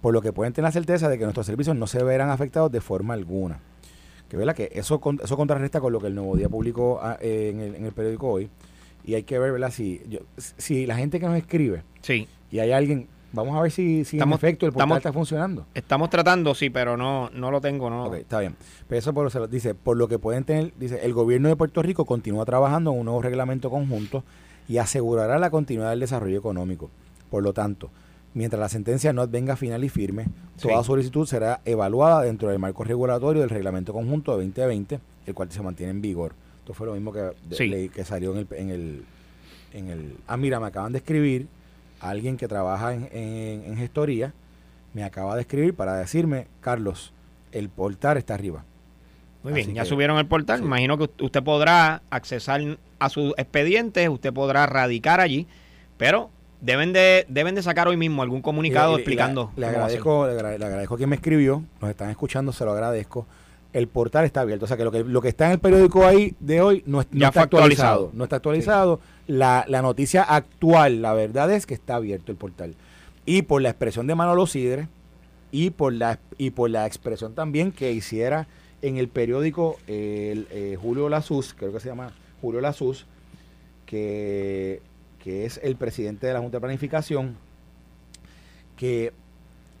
por 0.00 0.14
lo 0.14 0.22
que 0.22 0.32
pueden 0.32 0.52
tener 0.52 0.68
la 0.68 0.72
certeza 0.72 1.08
de 1.08 1.18
que 1.18 1.24
nuestros 1.24 1.46
servicios 1.46 1.76
no 1.76 1.86
se 1.86 2.02
verán 2.02 2.30
afectados 2.30 2.70
de 2.70 2.80
forma 2.80 3.14
alguna. 3.14 3.60
Que 4.28 4.36
vela 4.36 4.54
que 4.54 4.70
eso, 4.72 5.00
eso 5.22 5.36
contrarresta 5.36 5.80
con 5.80 5.92
lo 5.92 6.00
que 6.00 6.06
el 6.06 6.14
Nuevo 6.14 6.36
Día 6.36 6.48
publicó 6.48 7.00
ah, 7.02 7.18
en, 7.20 7.60
el, 7.60 7.74
en, 7.74 7.84
el, 7.84 7.92
periódico 7.92 8.30
hoy. 8.30 8.48
Y 9.04 9.14
hay 9.14 9.24
que 9.24 9.38
ver, 9.38 9.52
¿verdad? 9.52 9.70
Si, 9.70 10.00
si 10.38 10.86
la 10.86 10.96
gente 10.96 11.20
que 11.20 11.26
nos 11.26 11.36
escribe 11.36 11.82
sí. 12.00 12.26
y 12.50 12.60
hay 12.60 12.70
alguien 12.70 13.08
Vamos 13.32 13.56
a 13.56 13.62
ver 13.62 13.70
si, 13.70 14.04
si 14.04 14.18
en 14.18 14.32
efecto 14.32 14.66
el 14.66 14.72
portal 14.72 14.98
está 14.98 15.12
funcionando. 15.12 15.66
Estamos 15.74 16.10
tratando, 16.10 16.54
sí, 16.54 16.70
pero 16.70 16.96
no 16.96 17.30
no 17.30 17.50
lo 17.50 17.60
tengo, 17.60 17.88
no. 17.88 18.04
Ok, 18.06 18.14
está 18.14 18.40
bien. 18.40 18.56
Pero 18.88 18.98
eso 18.98 19.14
por, 19.14 19.30
se 19.30 19.46
dice, 19.48 19.74
por 19.74 19.96
lo 19.96 20.08
que 20.08 20.18
pueden 20.18 20.44
tener, 20.44 20.72
dice, 20.78 21.00
el 21.02 21.14
gobierno 21.14 21.48
de 21.48 21.56
Puerto 21.56 21.82
Rico 21.82 22.04
continúa 22.04 22.44
trabajando 22.44 22.92
en 22.92 22.98
un 22.98 23.04
nuevo 23.06 23.22
reglamento 23.22 23.70
conjunto 23.70 24.22
y 24.68 24.78
asegurará 24.78 25.38
la 25.38 25.50
continuidad 25.50 25.90
del 25.90 26.00
desarrollo 26.00 26.38
económico. 26.38 26.90
Por 27.30 27.42
lo 27.42 27.52
tanto, 27.52 27.90
mientras 28.34 28.60
la 28.60 28.68
sentencia 28.68 29.12
no 29.12 29.26
venga 29.26 29.56
final 29.56 29.82
y 29.84 29.88
firme, 29.88 30.26
toda 30.60 30.84
solicitud 30.84 31.26
será 31.26 31.60
evaluada 31.64 32.22
dentro 32.22 32.48
del 32.48 32.58
marco 32.58 32.84
regulatorio 32.84 33.40
del 33.40 33.50
reglamento 33.50 33.92
conjunto 33.92 34.36
de 34.36 34.44
2020, 34.46 35.00
el 35.26 35.34
cual 35.34 35.50
se 35.50 35.62
mantiene 35.62 35.90
en 35.90 36.02
vigor. 36.02 36.34
Esto 36.58 36.74
fue 36.74 36.86
lo 36.86 36.94
mismo 36.94 37.12
que, 37.12 37.90
que 37.92 38.04
salió 38.04 38.32
en 38.32 38.38
el, 38.38 38.46
en 38.52 38.70
el, 38.70 39.04
en 39.72 39.88
el... 39.88 40.16
Ah, 40.26 40.36
mira, 40.36 40.60
me 40.60 40.66
acaban 40.66 40.92
de 40.92 40.98
escribir 40.98 41.48
alguien 42.02 42.36
que 42.36 42.48
trabaja 42.48 42.92
en, 42.92 43.76
gestoría 43.76 44.34
me 44.92 45.04
acaba 45.04 45.34
de 45.36 45.42
escribir 45.42 45.74
para 45.74 45.94
decirme, 45.94 46.48
Carlos, 46.60 47.12
el 47.52 47.68
portal 47.68 48.18
está 48.18 48.34
arriba. 48.34 48.64
Muy 49.42 49.54
bien, 49.54 49.74
ya 49.74 49.84
subieron 49.84 50.18
el 50.18 50.26
portal. 50.26 50.60
Imagino 50.60 50.98
que 50.98 51.08
usted 51.24 51.42
podrá 51.42 52.02
accesar 52.10 52.60
a 52.98 53.08
sus 53.08 53.32
expedientes, 53.36 54.08
usted 54.08 54.32
podrá 54.32 54.66
radicar 54.66 55.20
allí, 55.20 55.46
pero 55.96 56.30
deben 56.60 56.92
de 56.92 57.26
deben 57.28 57.54
de 57.54 57.62
sacar 57.62 57.88
hoy 57.88 57.96
mismo 57.96 58.22
algún 58.22 58.42
comunicado 58.42 58.96
explicando. 58.96 59.50
Le, 59.56 59.66
agradezco, 59.66 60.26
le, 60.26 60.38
agradezco 60.38 60.94
a 60.94 60.96
quien 60.96 61.08
me 61.08 61.16
escribió, 61.16 61.62
nos 61.80 61.90
están 61.90 62.10
escuchando, 62.10 62.52
se 62.52 62.64
lo 62.64 62.72
agradezco. 62.72 63.26
El 63.72 63.88
portal 63.88 64.24
está 64.24 64.42
abierto, 64.42 64.66
o 64.66 64.68
sea 64.68 64.76
que 64.76 64.84
lo 64.84 64.92
que, 64.92 65.02
lo 65.02 65.22
que 65.22 65.28
está 65.28 65.46
en 65.46 65.52
el 65.52 65.58
periódico 65.58 66.04
ahí 66.04 66.34
de 66.40 66.60
hoy 66.60 66.82
no, 66.86 67.00
está 67.00 67.42
actualizado. 67.42 68.10
No 68.12 68.24
está 68.24 68.36
actualizado 68.36 69.00
la, 69.26 69.64
la 69.66 69.80
noticia 69.80 70.22
actual, 70.22 71.00
la 71.00 71.14
verdad 71.14 71.50
es 71.50 71.64
que 71.64 71.72
está 71.72 71.96
abierto 71.96 72.32
el 72.32 72.38
portal. 72.38 72.74
Y 73.24 73.42
por 73.42 73.62
la 73.62 73.70
expresión 73.70 74.06
de 74.06 74.14
Manolo 74.14 74.46
Sidre 74.46 74.88
y 75.52 75.70
por 75.70 75.92
la, 75.92 76.18
y 76.38 76.50
por 76.50 76.70
la 76.70 76.86
expresión 76.86 77.34
también 77.34 77.72
que 77.72 77.92
hiciera 77.92 78.46
en 78.82 78.96
el 78.96 79.08
periódico 79.08 79.78
el, 79.86 80.48
eh, 80.50 80.76
Julio 80.80 81.08
Lazus, 81.08 81.54
creo 81.54 81.72
que 81.72 81.80
se 81.80 81.88
llama 81.88 82.12
Julio 82.40 82.60
Lazus, 82.60 83.06
que, 83.86 84.82
que 85.22 85.44
es 85.44 85.60
el 85.62 85.76
presidente 85.76 86.26
de 86.26 86.34
la 86.34 86.40
Junta 86.40 86.56
de 86.56 86.62
Planificación, 86.62 87.36
que 88.76 89.12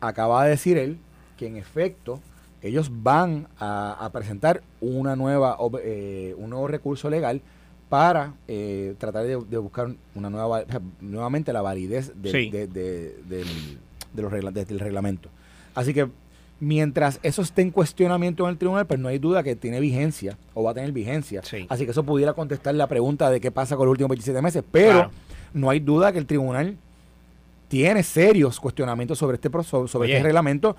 acaba 0.00 0.44
de 0.44 0.50
decir 0.50 0.78
él 0.78 0.98
que 1.36 1.46
en 1.46 1.56
efecto 1.56 2.20
ellos 2.62 2.90
van 3.02 3.48
a, 3.58 4.08
presentar 4.12 4.62
una 4.80 5.16
nueva, 5.16 5.58
eh, 5.82 6.34
un 6.38 6.50
nuevo 6.50 6.68
recurso 6.68 7.10
legal 7.10 7.42
para 7.88 8.34
eh, 8.48 8.94
tratar 8.98 9.26
de, 9.26 9.36
buscar 9.58 9.88
una 10.14 10.30
nueva 10.30 10.64
nuevamente 11.00 11.52
la 11.52 11.60
validez 11.60 12.12
de, 12.14 12.68
del, 12.68 13.78
los 14.14 14.32
del 14.32 14.80
reglamento. 14.80 15.28
Así 15.74 15.92
que 15.92 16.08
mientras 16.60 17.18
eso 17.24 17.42
esté 17.42 17.62
en 17.62 17.70
cuestionamiento 17.70 18.44
en 18.44 18.50
el 18.50 18.56
tribunal, 18.56 18.86
pues 18.86 19.00
no 19.00 19.08
hay 19.08 19.18
duda 19.18 19.42
que 19.42 19.56
tiene 19.56 19.80
vigencia 19.80 20.38
o 20.54 20.62
va 20.62 20.70
a 20.70 20.74
tener 20.74 20.92
vigencia. 20.92 21.42
Así 21.68 21.84
que 21.84 21.90
eso 21.90 22.04
pudiera 22.04 22.32
contestar 22.34 22.74
la 22.76 22.86
pregunta 22.86 23.28
de 23.30 23.40
qué 23.40 23.50
pasa 23.50 23.76
con 23.76 23.86
los 23.86 23.92
últimos 23.92 24.10
27 24.10 24.40
meses, 24.40 24.62
pero 24.70 25.10
no 25.52 25.68
hay 25.68 25.80
duda 25.80 26.12
que 26.12 26.18
el 26.18 26.26
tribunal 26.26 26.76
tiene 27.66 28.02
serios 28.02 28.60
cuestionamientos 28.60 29.18
sobre 29.18 29.36
este 29.36 29.50
sobre 29.88 30.12
este 30.12 30.22
reglamento 30.22 30.76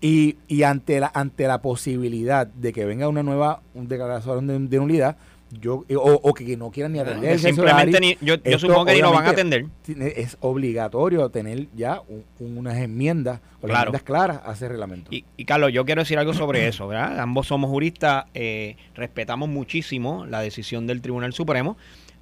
y, 0.00 0.36
y 0.48 0.62
ante 0.62 1.00
la 1.00 1.10
ante 1.14 1.46
la 1.46 1.62
posibilidad 1.62 2.46
de 2.46 2.72
que 2.72 2.84
venga 2.84 3.08
una 3.08 3.22
nueva 3.22 3.62
declaración 3.74 4.46
de, 4.46 4.58
de 4.58 4.76
nulidad, 4.78 5.16
yo 5.60 5.84
o, 5.96 6.34
que 6.34 6.56
no 6.56 6.70
quieran 6.70 6.92
ni 6.92 6.98
atender. 6.98 7.38
Simplemente 7.38 8.18
yo, 8.20 8.36
supongo 8.58 8.86
que 8.86 8.94
ni 8.94 9.00
lo 9.00 9.12
van 9.12 9.26
a 9.26 9.30
atender. 9.30 9.66
Es 9.86 10.36
obligatorio 10.40 11.28
tener 11.30 11.68
ya 11.74 12.02
unas 12.40 12.76
enmiendas 12.78 13.40
o 13.60 13.68
enmiendas 13.68 14.02
claras 14.02 14.40
a 14.44 14.52
ese 14.52 14.68
reglamento. 14.68 15.10
Y, 15.10 15.44
Carlos, 15.44 15.72
yo 15.72 15.84
quiero 15.84 16.02
decir 16.02 16.18
algo 16.18 16.34
sobre 16.34 16.66
eso, 16.66 16.88
¿verdad? 16.88 17.20
Ambos 17.20 17.46
somos 17.46 17.70
juristas, 17.70 18.26
eh, 18.34 18.76
respetamos 18.94 19.48
muchísimo 19.48 20.26
la 20.26 20.40
decisión 20.40 20.86
del 20.86 21.00
Tribunal 21.00 21.32
Supremo. 21.32 21.76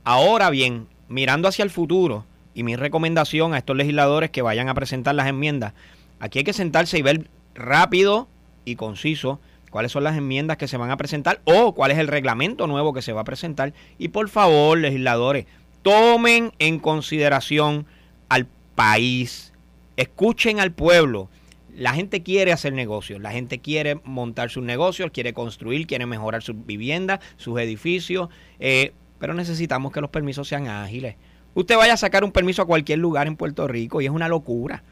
Ahora 0.04 0.50
bien, 0.50 0.86
mirando 1.08 1.48
hacia 1.48 1.62
el 1.62 1.70
futuro, 1.70 2.26
y 2.54 2.62
mi 2.62 2.76
recomendación 2.76 3.54
a 3.54 3.58
estos 3.58 3.76
legisladores 3.76 4.30
que 4.30 4.42
vayan 4.42 4.68
a 4.68 4.74
presentar 4.74 5.14
las 5.14 5.26
enmiendas, 5.26 5.72
aquí 6.20 6.38
hay 6.38 6.44
que 6.44 6.52
sentarse 6.52 6.98
y 6.98 7.02
ver 7.02 7.28
rápido 7.54 8.28
y 8.64 8.76
conciso 8.76 9.40
cuáles 9.74 9.90
son 9.90 10.04
las 10.04 10.16
enmiendas 10.16 10.56
que 10.56 10.68
se 10.68 10.76
van 10.76 10.92
a 10.92 10.96
presentar 10.96 11.40
o 11.44 11.74
cuál 11.74 11.90
es 11.90 11.98
el 11.98 12.06
reglamento 12.06 12.68
nuevo 12.68 12.92
que 12.92 13.02
se 13.02 13.12
va 13.12 13.22
a 13.22 13.24
presentar. 13.24 13.74
Y 13.98 14.08
por 14.08 14.28
favor, 14.28 14.78
legisladores, 14.78 15.46
tomen 15.82 16.52
en 16.60 16.78
consideración 16.78 17.84
al 18.28 18.46
país, 18.76 19.52
escuchen 19.96 20.60
al 20.60 20.70
pueblo. 20.70 21.28
La 21.74 21.92
gente 21.92 22.22
quiere 22.22 22.52
hacer 22.52 22.72
negocios, 22.72 23.20
la 23.20 23.32
gente 23.32 23.58
quiere 23.58 24.00
montar 24.04 24.48
sus 24.48 24.62
negocios, 24.62 25.10
quiere 25.10 25.32
construir, 25.32 25.88
quiere 25.88 26.06
mejorar 26.06 26.44
sus 26.44 26.54
viviendas, 26.64 27.18
sus 27.36 27.58
edificios, 27.58 28.28
eh, 28.60 28.92
pero 29.18 29.34
necesitamos 29.34 29.90
que 29.92 30.00
los 30.00 30.10
permisos 30.10 30.46
sean 30.46 30.68
ágiles. 30.68 31.16
Usted 31.54 31.76
vaya 31.76 31.94
a 31.94 31.96
sacar 31.96 32.22
un 32.22 32.30
permiso 32.30 32.62
a 32.62 32.66
cualquier 32.66 33.00
lugar 33.00 33.26
en 33.26 33.34
Puerto 33.34 33.66
Rico 33.66 34.00
y 34.00 34.04
es 34.04 34.12
una 34.12 34.28
locura 34.28 34.84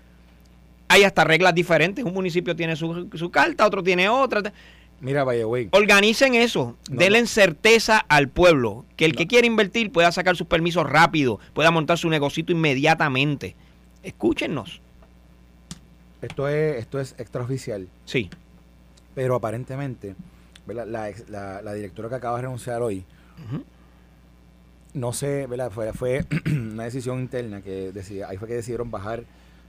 hay 0.93 1.05
hasta 1.05 1.25
reglas 1.25 1.55
diferentes. 1.55 2.05
Un 2.05 2.13
municipio 2.13 2.55
tiene 2.55 2.77
su, 2.77 3.09
su 3.15 3.31
carta, 3.31 3.67
otro 3.67 3.83
tiene 3.83 4.09
otra. 4.09 4.53
Mira, 5.01 5.23
güey. 5.23 5.69
Organicen 5.73 6.35
eso, 6.35 6.77
denle 6.89 7.27
certeza 7.27 7.99
al 7.99 8.29
pueblo, 8.29 8.85
que 8.97 9.05
el 9.05 9.17
que 9.17 9.27
quiere 9.27 9.47
invertir 9.47 9.91
pueda 9.91 10.13
sacar 10.13 10.37
sus 10.37 10.47
permisos 10.47 10.89
rápido, 10.89 11.41
pueda 11.55 11.71
montar 11.71 11.99
su 11.99 12.09
negocito 12.09 12.53
inmediatamente. 12.53 13.57
Escúchenos. 14.03 14.81
Esto 16.21 16.47
es, 16.47 16.79
esto 16.79 17.01
es 17.01 17.17
extraoficial. 17.19 17.89
Sí. 18.05 18.31
Pero 19.15 19.35
aparentemente, 19.35 20.15
la, 20.69 20.85
la, 21.65 21.75
directora 21.75 22.09
que 22.09 22.15
acaba 22.15 22.37
de 22.37 22.43
renunciar 22.43 22.83
hoy, 22.83 23.05
no 24.95 25.13
sé, 25.13 25.47
¿verdad? 25.47 25.71
Fue, 25.71 25.93
fue 25.95 26.27
una 26.47 26.85
decisión 26.85 27.19
interna 27.19 27.63
que 27.63 27.93
decía, 27.93 28.29
ahí 28.29 28.37
fue 28.37 28.47
que 28.47 28.55
decidieron 28.55 28.91
bajar 28.91 29.25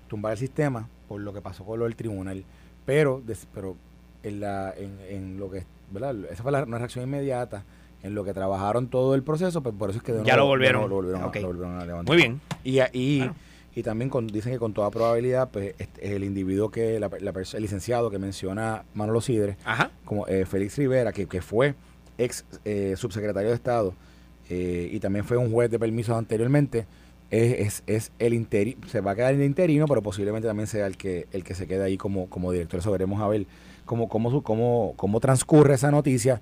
tumbar 0.07 0.33
el 0.33 0.37
sistema 0.37 0.87
por 1.07 1.21
lo 1.21 1.33
que 1.33 1.41
pasó 1.41 1.65
con 1.65 1.79
lo 1.79 1.85
del 1.85 1.95
tribunal. 1.95 2.43
Pero, 2.85 3.21
pero 3.53 3.75
en, 4.23 4.39
la, 4.39 4.73
en, 4.75 4.97
en 5.09 5.39
lo 5.39 5.49
que, 5.49 5.65
¿verdad? 5.91 6.15
Esa 6.29 6.43
fue 6.43 6.51
la, 6.51 6.63
una 6.63 6.77
reacción 6.77 7.05
inmediata. 7.05 7.63
En 8.01 8.15
lo 8.15 8.25
que 8.25 8.33
trabajaron 8.33 8.89
todo 8.89 9.15
el 9.15 9.23
proceso, 9.23 9.63
pues 9.63 9.73
por 9.79 9.89
eso 9.89 9.99
es 9.99 10.03
que 10.03 10.13
ya 10.25 10.35
lo 10.35 10.45
volvieron, 10.45 10.89
lo 10.89 10.95
volvieron, 10.95 11.23
a, 11.23 11.85
levantar. 11.85 12.13
Muy 12.13 12.17
bien. 12.17 12.41
Y, 12.65 12.81
y, 12.91 13.31
y 13.75 13.81
también 13.81 14.11
dicen 14.27 14.51
que 14.51 14.59
con 14.59 14.73
toda 14.73 14.91
probabilidad, 14.91 15.49
pues 15.49 15.73
este, 15.77 16.13
el 16.13 16.25
individuo 16.25 16.69
que, 16.69 16.99
la, 16.99 17.07
el 17.07 17.61
licenciado 17.61 18.11
que 18.11 18.19
menciona 18.19 18.83
Manolo 18.93 19.21
Sidre, 19.21 19.55
como 20.03 20.27
eh, 20.27 20.45
Félix 20.45 20.77
Rivera, 20.77 21.13
que, 21.13 21.27
que 21.27 21.41
fue 21.41 21.75
ex 22.17 22.45
eh, 22.65 22.95
subsecretario 22.97 23.49
de 23.49 23.55
Estado 23.55 23.93
eh, 24.49 24.89
y 24.91 24.99
también 24.99 25.25
fue 25.25 25.37
un 25.37 25.51
juez 25.51 25.71
de 25.71 25.79
permisos 25.79 26.15
anteriormente, 26.17 26.85
es, 27.33 27.83
es, 27.87 28.11
el 28.19 28.33
interino, 28.33 28.87
se 28.87 29.01
va 29.01 29.11
a 29.11 29.15
quedar 29.15 29.33
en 29.33 29.41
el 29.41 29.47
interino, 29.47 29.87
pero 29.87 30.01
posiblemente 30.01 30.47
también 30.47 30.67
sea 30.67 30.85
el 30.85 30.97
que, 30.97 31.27
el 31.31 31.43
que 31.43 31.55
se 31.55 31.67
quede 31.67 31.83
ahí 31.83 31.97
como, 31.97 32.29
como 32.29 32.51
director. 32.51 32.79
Eso 32.79 32.91
veremos 32.91 33.21
a 33.21 33.27
ver 33.27 33.45
cómo, 33.85 34.07
cómo, 34.07 34.93
cómo, 34.95 35.19
transcurre 35.19 35.73
esa 35.73 35.89
noticia. 35.89 36.41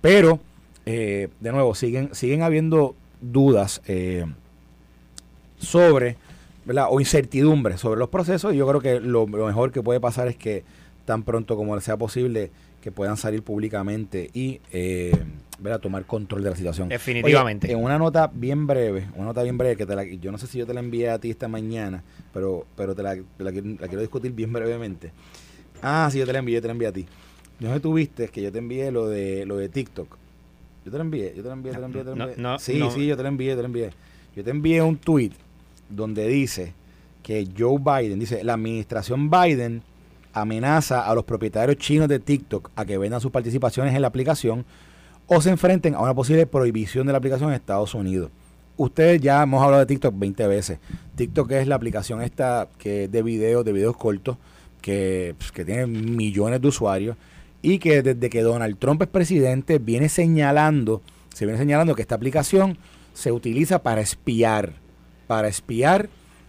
Pero, 0.00 0.40
eh, 0.86 1.28
de 1.40 1.52
nuevo, 1.52 1.74
siguen, 1.74 2.14
siguen 2.14 2.42
habiendo 2.42 2.94
dudas 3.20 3.82
eh, 3.86 4.24
sobre, 5.58 6.16
¿verdad? 6.64 6.86
o 6.88 7.00
incertidumbre 7.00 7.76
sobre 7.76 7.98
los 7.98 8.08
procesos. 8.08 8.54
Y 8.54 8.56
yo 8.56 8.66
creo 8.66 8.80
que 8.80 8.98
lo, 8.98 9.26
lo 9.26 9.46
mejor 9.46 9.72
que 9.72 9.82
puede 9.82 10.00
pasar 10.00 10.28
es 10.28 10.36
que 10.36 10.64
tan 11.04 11.22
pronto 11.22 11.56
como 11.56 11.78
sea 11.80 11.96
posible, 11.96 12.50
que 12.80 12.92
puedan 12.92 13.16
salir 13.16 13.42
públicamente 13.42 14.30
y 14.32 14.60
eh, 14.72 15.12
a 15.68 15.78
tomar 15.78 16.04
control 16.06 16.42
de 16.42 16.50
la 16.50 16.56
situación. 16.56 16.88
Definitivamente. 16.88 17.70
en 17.70 17.82
una 17.82 17.98
nota 17.98 18.30
bien 18.32 18.66
breve, 18.66 19.08
una 19.14 19.26
nota 19.26 19.42
bien 19.42 19.58
breve, 19.58 19.76
que 19.76 19.86
te 19.86 19.94
la, 19.94 20.04
yo 20.04 20.32
no 20.32 20.38
sé 20.38 20.46
si 20.46 20.58
yo 20.58 20.66
te 20.66 20.74
la 20.74 20.80
envié 20.80 21.10
a 21.10 21.18
ti 21.18 21.30
esta 21.30 21.48
mañana, 21.48 22.02
pero, 22.32 22.66
pero 22.76 22.94
te 22.94 23.02
la, 23.02 23.16
quiero 23.16 24.00
discutir 24.00 24.32
bien 24.32 24.52
brevemente. 24.52 25.12
Ah, 25.82 26.08
sí, 26.10 26.18
yo 26.18 26.26
te 26.26 26.32
la 26.32 26.38
envié, 26.38 26.56
yo 26.56 26.62
te 26.62 26.68
la 26.68 26.72
envié 26.72 26.88
a 26.88 26.92
ti. 26.92 27.06
No 27.60 27.72
sé 27.72 27.80
tú 27.80 27.94
viste 27.94 28.28
que 28.28 28.42
yo 28.42 28.50
te 28.50 28.58
envié 28.58 28.90
lo 28.90 29.08
de 29.08 29.44
lo 29.44 29.56
de 29.56 29.68
TikTok. 29.68 30.16
Yo 30.84 30.90
te 30.90 30.96
la 30.96 31.04
envié, 31.04 31.34
yo 31.36 31.42
te 31.42 31.48
la 31.48 31.54
envié, 31.54 31.72
te 31.72 31.78
la 31.78 31.86
envié, 31.86 32.04
te 32.04 32.16
la 32.16 32.24
envié. 32.24 32.58
sí, 32.58 32.80
sí, 32.94 33.06
yo 33.06 33.16
te 33.16 33.22
la 33.22 33.28
envié, 33.28 33.54
te 33.54 33.62
la 33.62 33.66
envié. 33.66 33.90
Yo 34.34 34.44
te 34.44 34.50
envié 34.50 34.80
un 34.80 34.96
tweet 34.96 35.32
donde 35.88 36.26
dice 36.26 36.72
que 37.22 37.46
Joe 37.56 37.78
Biden, 37.78 38.18
dice, 38.18 38.42
la 38.44 38.54
administración 38.54 39.30
Biden 39.30 39.82
amenaza 40.32 41.06
a 41.06 41.14
los 41.14 41.24
propietarios 41.24 41.76
chinos 41.76 42.08
de 42.08 42.18
TikTok 42.18 42.70
a 42.76 42.84
que 42.84 42.96
vendan 42.96 43.20
sus 43.20 43.30
participaciones 43.30 43.94
en 43.94 44.02
la 44.02 44.08
aplicación 44.08 44.64
o 45.32 45.40
se 45.40 45.48
enfrenten 45.48 45.94
a 45.94 46.00
una 46.00 46.12
posible 46.12 46.44
prohibición 46.44 47.06
de 47.06 47.12
la 47.12 47.18
aplicación 47.18 47.50
en 47.50 47.54
Estados 47.54 47.94
Unidos. 47.94 48.32
Ustedes 48.76 49.20
ya 49.20 49.40
hemos 49.40 49.62
hablado 49.62 49.78
de 49.78 49.86
TikTok 49.86 50.12
20 50.18 50.46
veces. 50.48 50.78
TikTok 51.14 51.52
es 51.52 51.68
la 51.68 51.76
aplicación 51.76 52.20
esta 52.20 52.68
que 52.78 53.06
de 53.06 53.22
videos, 53.22 53.64
de 53.64 53.72
videos 53.72 53.96
cortos, 53.96 54.38
que, 54.82 55.36
pues, 55.38 55.52
que 55.52 55.64
tiene 55.64 55.86
millones 55.86 56.60
de 56.60 56.66
usuarios 56.66 57.16
y 57.62 57.78
que 57.78 58.02
desde 58.02 58.28
que 58.28 58.42
Donald 58.42 58.76
Trump 58.78 59.02
es 59.02 59.08
presidente 59.08 59.78
viene 59.78 60.08
señalando, 60.08 61.00
se 61.32 61.46
viene 61.46 61.60
señalando 61.60 61.94
que 61.94 62.02
esta 62.02 62.16
aplicación 62.16 62.76
se 63.14 63.30
utiliza 63.30 63.84
para 63.84 64.00
espiar, 64.00 64.72
para 65.28 65.46
espiar 65.46 66.08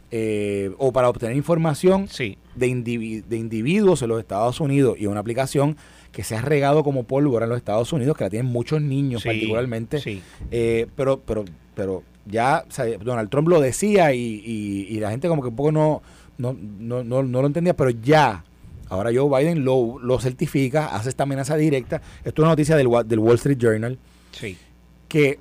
eh, 0.10 0.72
o 0.80 0.92
para 0.92 1.08
obtener 1.08 1.36
información 1.36 2.08
de, 2.56 3.24
de 3.28 3.38
individuos 3.38 4.02
en 4.02 4.10
los 4.10 4.20
Estados 4.20 4.60
Unidos 4.60 4.98
y 5.00 5.06
una 5.06 5.20
aplicación 5.20 5.78
que 6.12 6.24
se 6.24 6.36
ha 6.36 6.42
regado 6.42 6.84
como 6.84 7.04
pólvora 7.04 7.46
en 7.46 7.50
los 7.50 7.58
Estados 7.58 7.92
Unidos, 7.94 8.18
que 8.18 8.26
la 8.26 8.30
tienen 8.30 8.52
muchos 8.52 8.82
niños 8.82 9.24
particularmente. 9.24 10.02
Eh, 10.52 10.88
pero, 10.96 11.20
pero, 11.22 11.46
pero 11.76 12.04
ya 12.26 12.66
Donald 13.04 13.30
Trump 13.30 13.48
lo 13.48 13.62
decía 13.62 14.14
y, 14.14 15.00
la 15.00 15.10
gente 15.10 15.28
como 15.28 15.42
que 15.42 15.50
un 15.50 15.56
poco 15.56 15.72
no, 15.72 16.02
no, 16.38 16.54
no, 16.54 17.04
no, 17.04 17.24
lo 17.24 17.46
entendía, 17.46 17.76
pero 17.76 17.90
ya 17.90 18.44
Ahora 18.90 19.10
Joe 19.16 19.30
Biden 19.30 19.64
lo, 19.64 20.00
lo, 20.00 20.20
certifica, 20.20 20.88
hace 20.88 21.08
esta 21.08 21.24
amenaza 21.24 21.56
directa. 21.56 22.02
Esto 22.26 22.30
es 22.30 22.40
una 22.40 22.50
noticia 22.50 22.76
del, 22.76 22.90
del 23.06 23.20
Wall 23.20 23.36
Street 23.36 23.58
Journal. 23.58 23.98
Que 25.08 25.40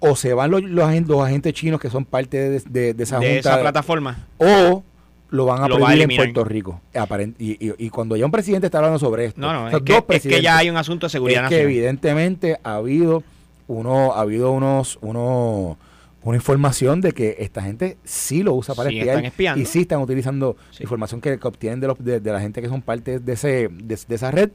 o 0.00 0.16
se 0.16 0.34
van 0.34 0.50
los, 0.50 0.64
los, 0.64 0.84
agentes, 0.84 1.52
chinos 1.52 1.80
que 1.80 1.88
son 1.88 2.04
parte 2.04 2.60
de, 2.60 2.96
esa, 2.98 3.20
plataforma. 3.60 4.26
O 4.36 4.82
lo 5.32 5.46
van 5.46 5.64
a 5.64 5.66
prohibir 5.66 6.02
en 6.02 6.16
Puerto 6.16 6.44
Rico. 6.44 6.80
Y, 7.38 7.88
cuando 7.90 8.16
ya 8.16 8.26
un 8.26 8.30
presidente 8.30 8.66
está 8.66 8.78
hablando 8.78 8.98
sobre 8.98 9.26
esto, 9.26 9.40
no, 9.40 9.52
no, 9.52 9.68
es, 9.68 10.22
que, 10.22 10.42
ya 10.42 10.58
hay 10.58 10.70
un 10.70 10.76
asunto 10.76 11.06
de 11.06 11.10
seguridad 11.10 11.44
es 11.44 11.48
que 11.48 11.62
evidentemente 11.62 12.58
ha 12.62 12.76
habido 12.76 13.24
uno, 13.66 14.12
ha 14.12 14.20
habido 14.20 14.52
unos, 14.52 14.98
uno, 15.00 15.78
una 16.22 16.36
información 16.36 17.00
de 17.00 17.12
que 17.12 17.36
esta 17.40 17.62
gente 17.62 17.96
sí 18.04 18.42
lo 18.42 18.52
usa 18.52 18.74
para 18.74 18.90
espiar 18.90 19.58
y 19.58 19.64
sí 19.64 19.80
están 19.80 20.02
utilizando 20.02 20.56
información 20.78 21.20
que, 21.22 21.38
obtienen 21.42 21.80
de, 21.80 21.86
los, 21.86 21.96
de, 21.98 22.20
la 22.20 22.40
gente 22.40 22.60
que 22.60 22.68
son 22.68 22.82
parte 22.82 23.18
de, 23.18 23.32
ese, 23.32 23.68
de, 23.70 24.14
esa 24.14 24.30
red 24.30 24.50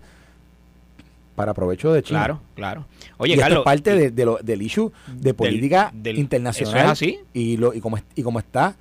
para 1.35 1.55
provecho 1.55 1.91
de 1.91 2.03
China. 2.03 2.19
Claro, 2.19 2.41
claro. 2.55 2.85
Oye, 3.17 3.33
y 3.33 3.37
Carlos, 3.37 3.59
esto 3.59 3.61
es 3.61 3.65
parte 3.65 4.11
de, 4.11 4.25
lo, 4.25 4.37
del 4.43 4.61
issue 4.61 4.91
de 5.07 5.33
política 5.33 5.91
internacional. 6.03 6.85
es 6.85 6.91
así. 6.91 7.19
Y, 7.33 7.57
lo, 7.57 7.73
y, 7.73 7.79
como, 7.79 7.97
y 8.15 8.21
como 8.21 8.37
está 8.37 8.75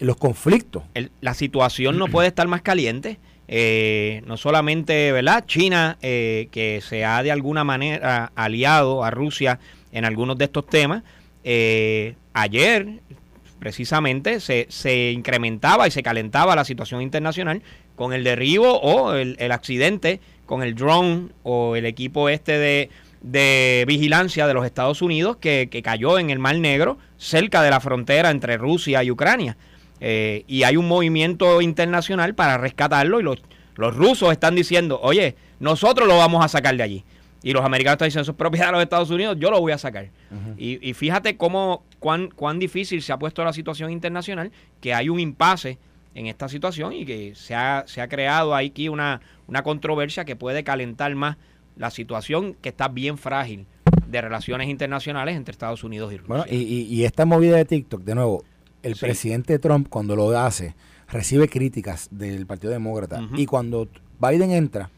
los 0.00 0.16
conflictos. 0.16 0.82
la 1.20 1.34
situación 1.34 1.98
no 1.98 2.08
puede 2.08 2.28
estar 2.28 2.48
más 2.48 2.62
caliente. 2.62 3.18
Eh, 3.52 4.22
no 4.26 4.36
solamente, 4.36 5.12
¿verdad? 5.12 5.44
China, 5.46 5.98
eh, 6.02 6.48
que 6.52 6.80
se 6.80 7.04
ha 7.04 7.22
de 7.22 7.32
alguna 7.32 7.64
manera 7.64 8.32
aliado 8.34 9.04
a 9.04 9.10
Rusia 9.10 9.58
en 9.92 10.04
algunos 10.04 10.38
de 10.38 10.44
estos 10.44 10.66
temas. 10.66 11.02
Eh, 11.42 12.14
ayer, 12.32 13.00
precisamente, 13.58 14.40
se, 14.40 14.66
se, 14.70 15.10
incrementaba 15.10 15.88
y 15.88 15.90
se 15.90 16.02
calentaba 16.02 16.54
la 16.54 16.64
situación 16.64 17.02
internacional 17.02 17.60
con 17.96 18.12
el 18.12 18.24
derribo 18.24 18.78
o 18.80 19.14
el, 19.14 19.52
accidente 19.52 20.20
con 20.46 20.62
el 20.62 20.74
drone 20.74 21.28
o 21.42 21.76
el 21.76 21.86
equipo 21.86 22.28
este 22.28 22.88
de, 23.20 23.84
vigilancia 23.86 24.46
de 24.46 24.54
los 24.54 24.64
Estados 24.64 25.02
Unidos 25.02 25.36
que 25.38 25.82
cayó 25.84 26.18
en 26.18 26.30
el 26.30 26.38
Mar 26.38 26.56
Negro 26.56 26.98
cerca 27.18 27.62
de 27.62 27.70
la 27.70 27.80
frontera 27.80 28.30
entre 28.30 28.56
Rusia 28.56 29.02
y 29.02 29.10
Ucrania. 29.10 29.56
Eh, 30.00 30.44
y 30.46 30.62
hay 30.62 30.76
un 30.76 30.88
movimiento 30.88 31.60
internacional 31.60 32.34
para 32.34 32.58
rescatarlo 32.58 33.20
y 33.20 33.22
los, 33.22 33.42
los 33.76 33.94
rusos 33.94 34.32
están 34.32 34.54
diciendo, 34.54 34.98
oye, 35.02 35.36
nosotros 35.58 36.08
lo 36.08 36.16
vamos 36.16 36.44
a 36.44 36.48
sacar 36.48 36.76
de 36.76 36.82
allí. 36.82 37.04
Y 37.42 37.52
los 37.52 37.64
americanos 37.64 37.94
están 37.94 38.06
diciendo, 38.06 38.22
eso 38.22 38.32
es 38.32 38.36
propiedad 38.36 38.66
de 38.66 38.72
los 38.72 38.82
Estados 38.82 39.10
Unidos, 39.10 39.36
yo 39.38 39.50
lo 39.50 39.60
voy 39.60 39.72
a 39.72 39.78
sacar. 39.78 40.10
y, 40.58 40.92
fíjate 40.94 41.36
cómo, 41.36 41.84
cuán, 41.98 42.28
cuán 42.28 42.58
difícil 42.58 43.02
se 43.02 43.12
ha 43.12 43.18
puesto 43.18 43.44
la 43.44 43.52
situación 43.52 43.90
internacional, 43.90 44.50
que 44.80 44.92
hay 44.92 45.08
un 45.08 45.20
impasse 45.20 45.78
en 46.14 46.26
esta 46.26 46.48
situación 46.48 46.92
y 46.92 47.06
que 47.06 47.34
se 47.34 47.54
ha, 47.54 47.84
se 47.86 48.00
ha 48.00 48.08
creado 48.08 48.54
aquí 48.54 48.88
una, 48.88 49.20
una 49.46 49.62
controversia 49.62 50.24
que 50.24 50.36
puede 50.36 50.64
calentar 50.64 51.14
más 51.14 51.36
la 51.76 51.90
situación 51.90 52.56
que 52.60 52.68
está 52.68 52.88
bien 52.88 53.16
frágil 53.16 53.66
de 54.06 54.20
relaciones 54.20 54.68
internacionales 54.68 55.36
entre 55.36 55.52
Estados 55.52 55.84
Unidos 55.84 56.12
y 56.12 56.18
Rusia. 56.18 56.28
Bueno, 56.28 56.44
y, 56.50 56.82
y 56.82 57.04
esta 57.04 57.24
movida 57.24 57.56
de 57.56 57.64
TikTok, 57.64 58.02
de 58.02 58.14
nuevo, 58.16 58.44
el 58.82 58.96
presidente 58.96 59.58
Trump, 59.58 59.88
cuando 59.88 60.16
lo 60.16 60.36
hace, 60.38 60.74
recibe 61.08 61.48
críticas 61.48 62.08
del 62.10 62.46
Partido 62.46 62.72
Demócrata. 62.72 63.22
Y 63.36 63.46
cuando 63.46 63.88
Biden 64.20 64.50
entra, 64.52 64.90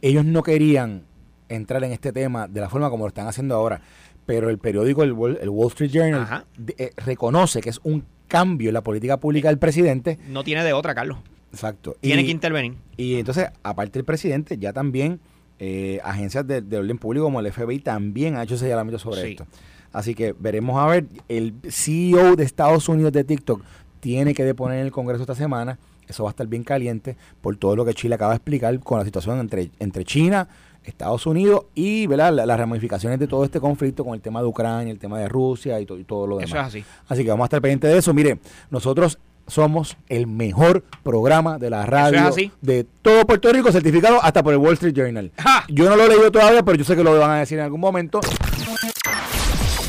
ellos 0.00 0.24
no 0.24 0.42
querían 0.42 1.04
entrar 1.48 1.84
en 1.84 1.92
este 1.92 2.12
tema 2.12 2.48
de 2.48 2.60
la 2.60 2.68
forma 2.68 2.90
como 2.90 3.04
lo 3.04 3.08
están 3.08 3.26
haciendo 3.26 3.54
ahora. 3.54 3.80
Pero 4.26 4.50
el 4.50 4.58
periódico, 4.58 5.02
el 5.02 5.12
Wall, 5.12 5.38
Street 5.68 5.90
Journal, 5.90 6.44
eh, 6.78 6.90
reconoce 6.96 7.60
que 7.60 7.70
es 7.70 7.80
un 7.82 8.04
cambio 8.28 8.68
en 8.70 8.74
la 8.74 8.80
política 8.82 9.16
pública 9.18 9.48
del 9.48 9.58
presidente. 9.58 10.18
No 10.28 10.44
tiene 10.44 10.64
de 10.64 10.72
otra, 10.72 10.94
Carlos. 10.94 11.18
Exacto. 11.52 11.96
Tiene 12.00 12.22
Y- 12.22 12.26
que 12.26 12.30
intervenir. 12.30 12.74
Y 12.96 13.16
entonces, 13.16 13.48
aparte 13.62 13.98
del 13.98 14.04
presidente, 14.04 14.56
ya 14.58 14.72
también 14.72 15.20
eh, 15.58 16.00
agencias 16.02 16.44
de, 16.46 16.60
de 16.60 16.76
orden 16.78 16.98
público 16.98 17.24
como 17.26 17.38
el 17.38 17.46
FBI 17.52 17.78
también 17.80 18.36
ha 18.36 18.42
hecho 18.42 18.56
señalamientos 18.56 19.02
sobre 19.02 19.22
Sí. 19.22 19.30
esto. 19.32 19.46
Así 19.92 20.14
que 20.14 20.34
veremos 20.38 20.78
a 20.80 20.86
ver, 20.86 21.06
el 21.28 21.54
CEO 21.68 22.36
de 22.36 22.44
Estados 22.44 22.88
Unidos 22.88 23.12
de 23.12 23.24
TikTok 23.24 23.62
tiene 24.00 24.34
que 24.34 24.44
deponer 24.44 24.78
en 24.80 24.86
el 24.86 24.92
Congreso 24.92 25.22
esta 25.22 25.34
semana. 25.34 25.78
Eso 26.08 26.24
va 26.24 26.30
a 26.30 26.32
estar 26.32 26.46
bien 26.46 26.64
caliente 26.64 27.16
por 27.40 27.56
todo 27.56 27.76
lo 27.76 27.84
que 27.84 27.94
Chile 27.94 28.14
acaba 28.16 28.32
de 28.32 28.36
explicar 28.36 28.78
con 28.80 28.98
la 28.98 29.04
situación 29.04 29.38
entre, 29.38 29.70
entre 29.78 30.04
China, 30.04 30.48
Estados 30.84 31.26
Unidos 31.26 31.66
y 31.74 32.06
¿verdad? 32.08 32.32
La- 32.32 32.44
las 32.44 32.58
ramificaciones 32.58 33.18
de 33.20 33.28
todo 33.28 33.44
este 33.44 33.60
conflicto 33.60 34.04
con 34.04 34.14
el 34.14 34.20
tema 34.20 34.40
de 34.40 34.46
Ucrania, 34.48 34.90
el 34.92 34.98
tema 34.98 35.18
de 35.20 35.28
Rusia 35.28 35.78
y, 35.80 35.86
to- 35.86 35.98
y 35.98 36.04
todo 36.04 36.26
lo 36.26 36.36
demás. 36.38 36.50
Eso 36.50 36.58
es 36.60 36.66
así. 36.66 36.84
Así 37.08 37.22
que 37.22 37.30
vamos 37.30 37.44
a 37.44 37.46
estar 37.46 37.60
pendientes 37.62 37.90
de 37.92 37.98
eso. 37.98 38.12
Mire, 38.12 38.38
nosotros 38.70 39.18
somos 39.46 39.96
el 40.08 40.26
mejor 40.26 40.84
programa 41.02 41.58
de 41.58 41.70
la 41.70 41.84
radio 41.86 42.18
de 42.60 42.84
todo 43.02 43.24
Puerto 43.26 43.52
Rico, 43.52 43.70
certificado 43.72 44.22
hasta 44.22 44.42
por 44.42 44.52
el 44.54 44.58
Wall 44.58 44.74
Street 44.74 44.94
Journal. 44.94 45.30
¡Ja! 45.38 45.64
Yo 45.68 45.88
no 45.88 45.96
lo 45.96 46.04
he 46.04 46.08
leído 46.08 46.30
todavía, 46.32 46.62
pero 46.64 46.76
yo 46.76 46.84
sé 46.84 46.96
que 46.96 47.04
lo 47.04 47.16
van 47.18 47.30
a 47.30 47.38
decir 47.38 47.58
en 47.58 47.64
algún 47.64 47.80
momento. 47.80 48.20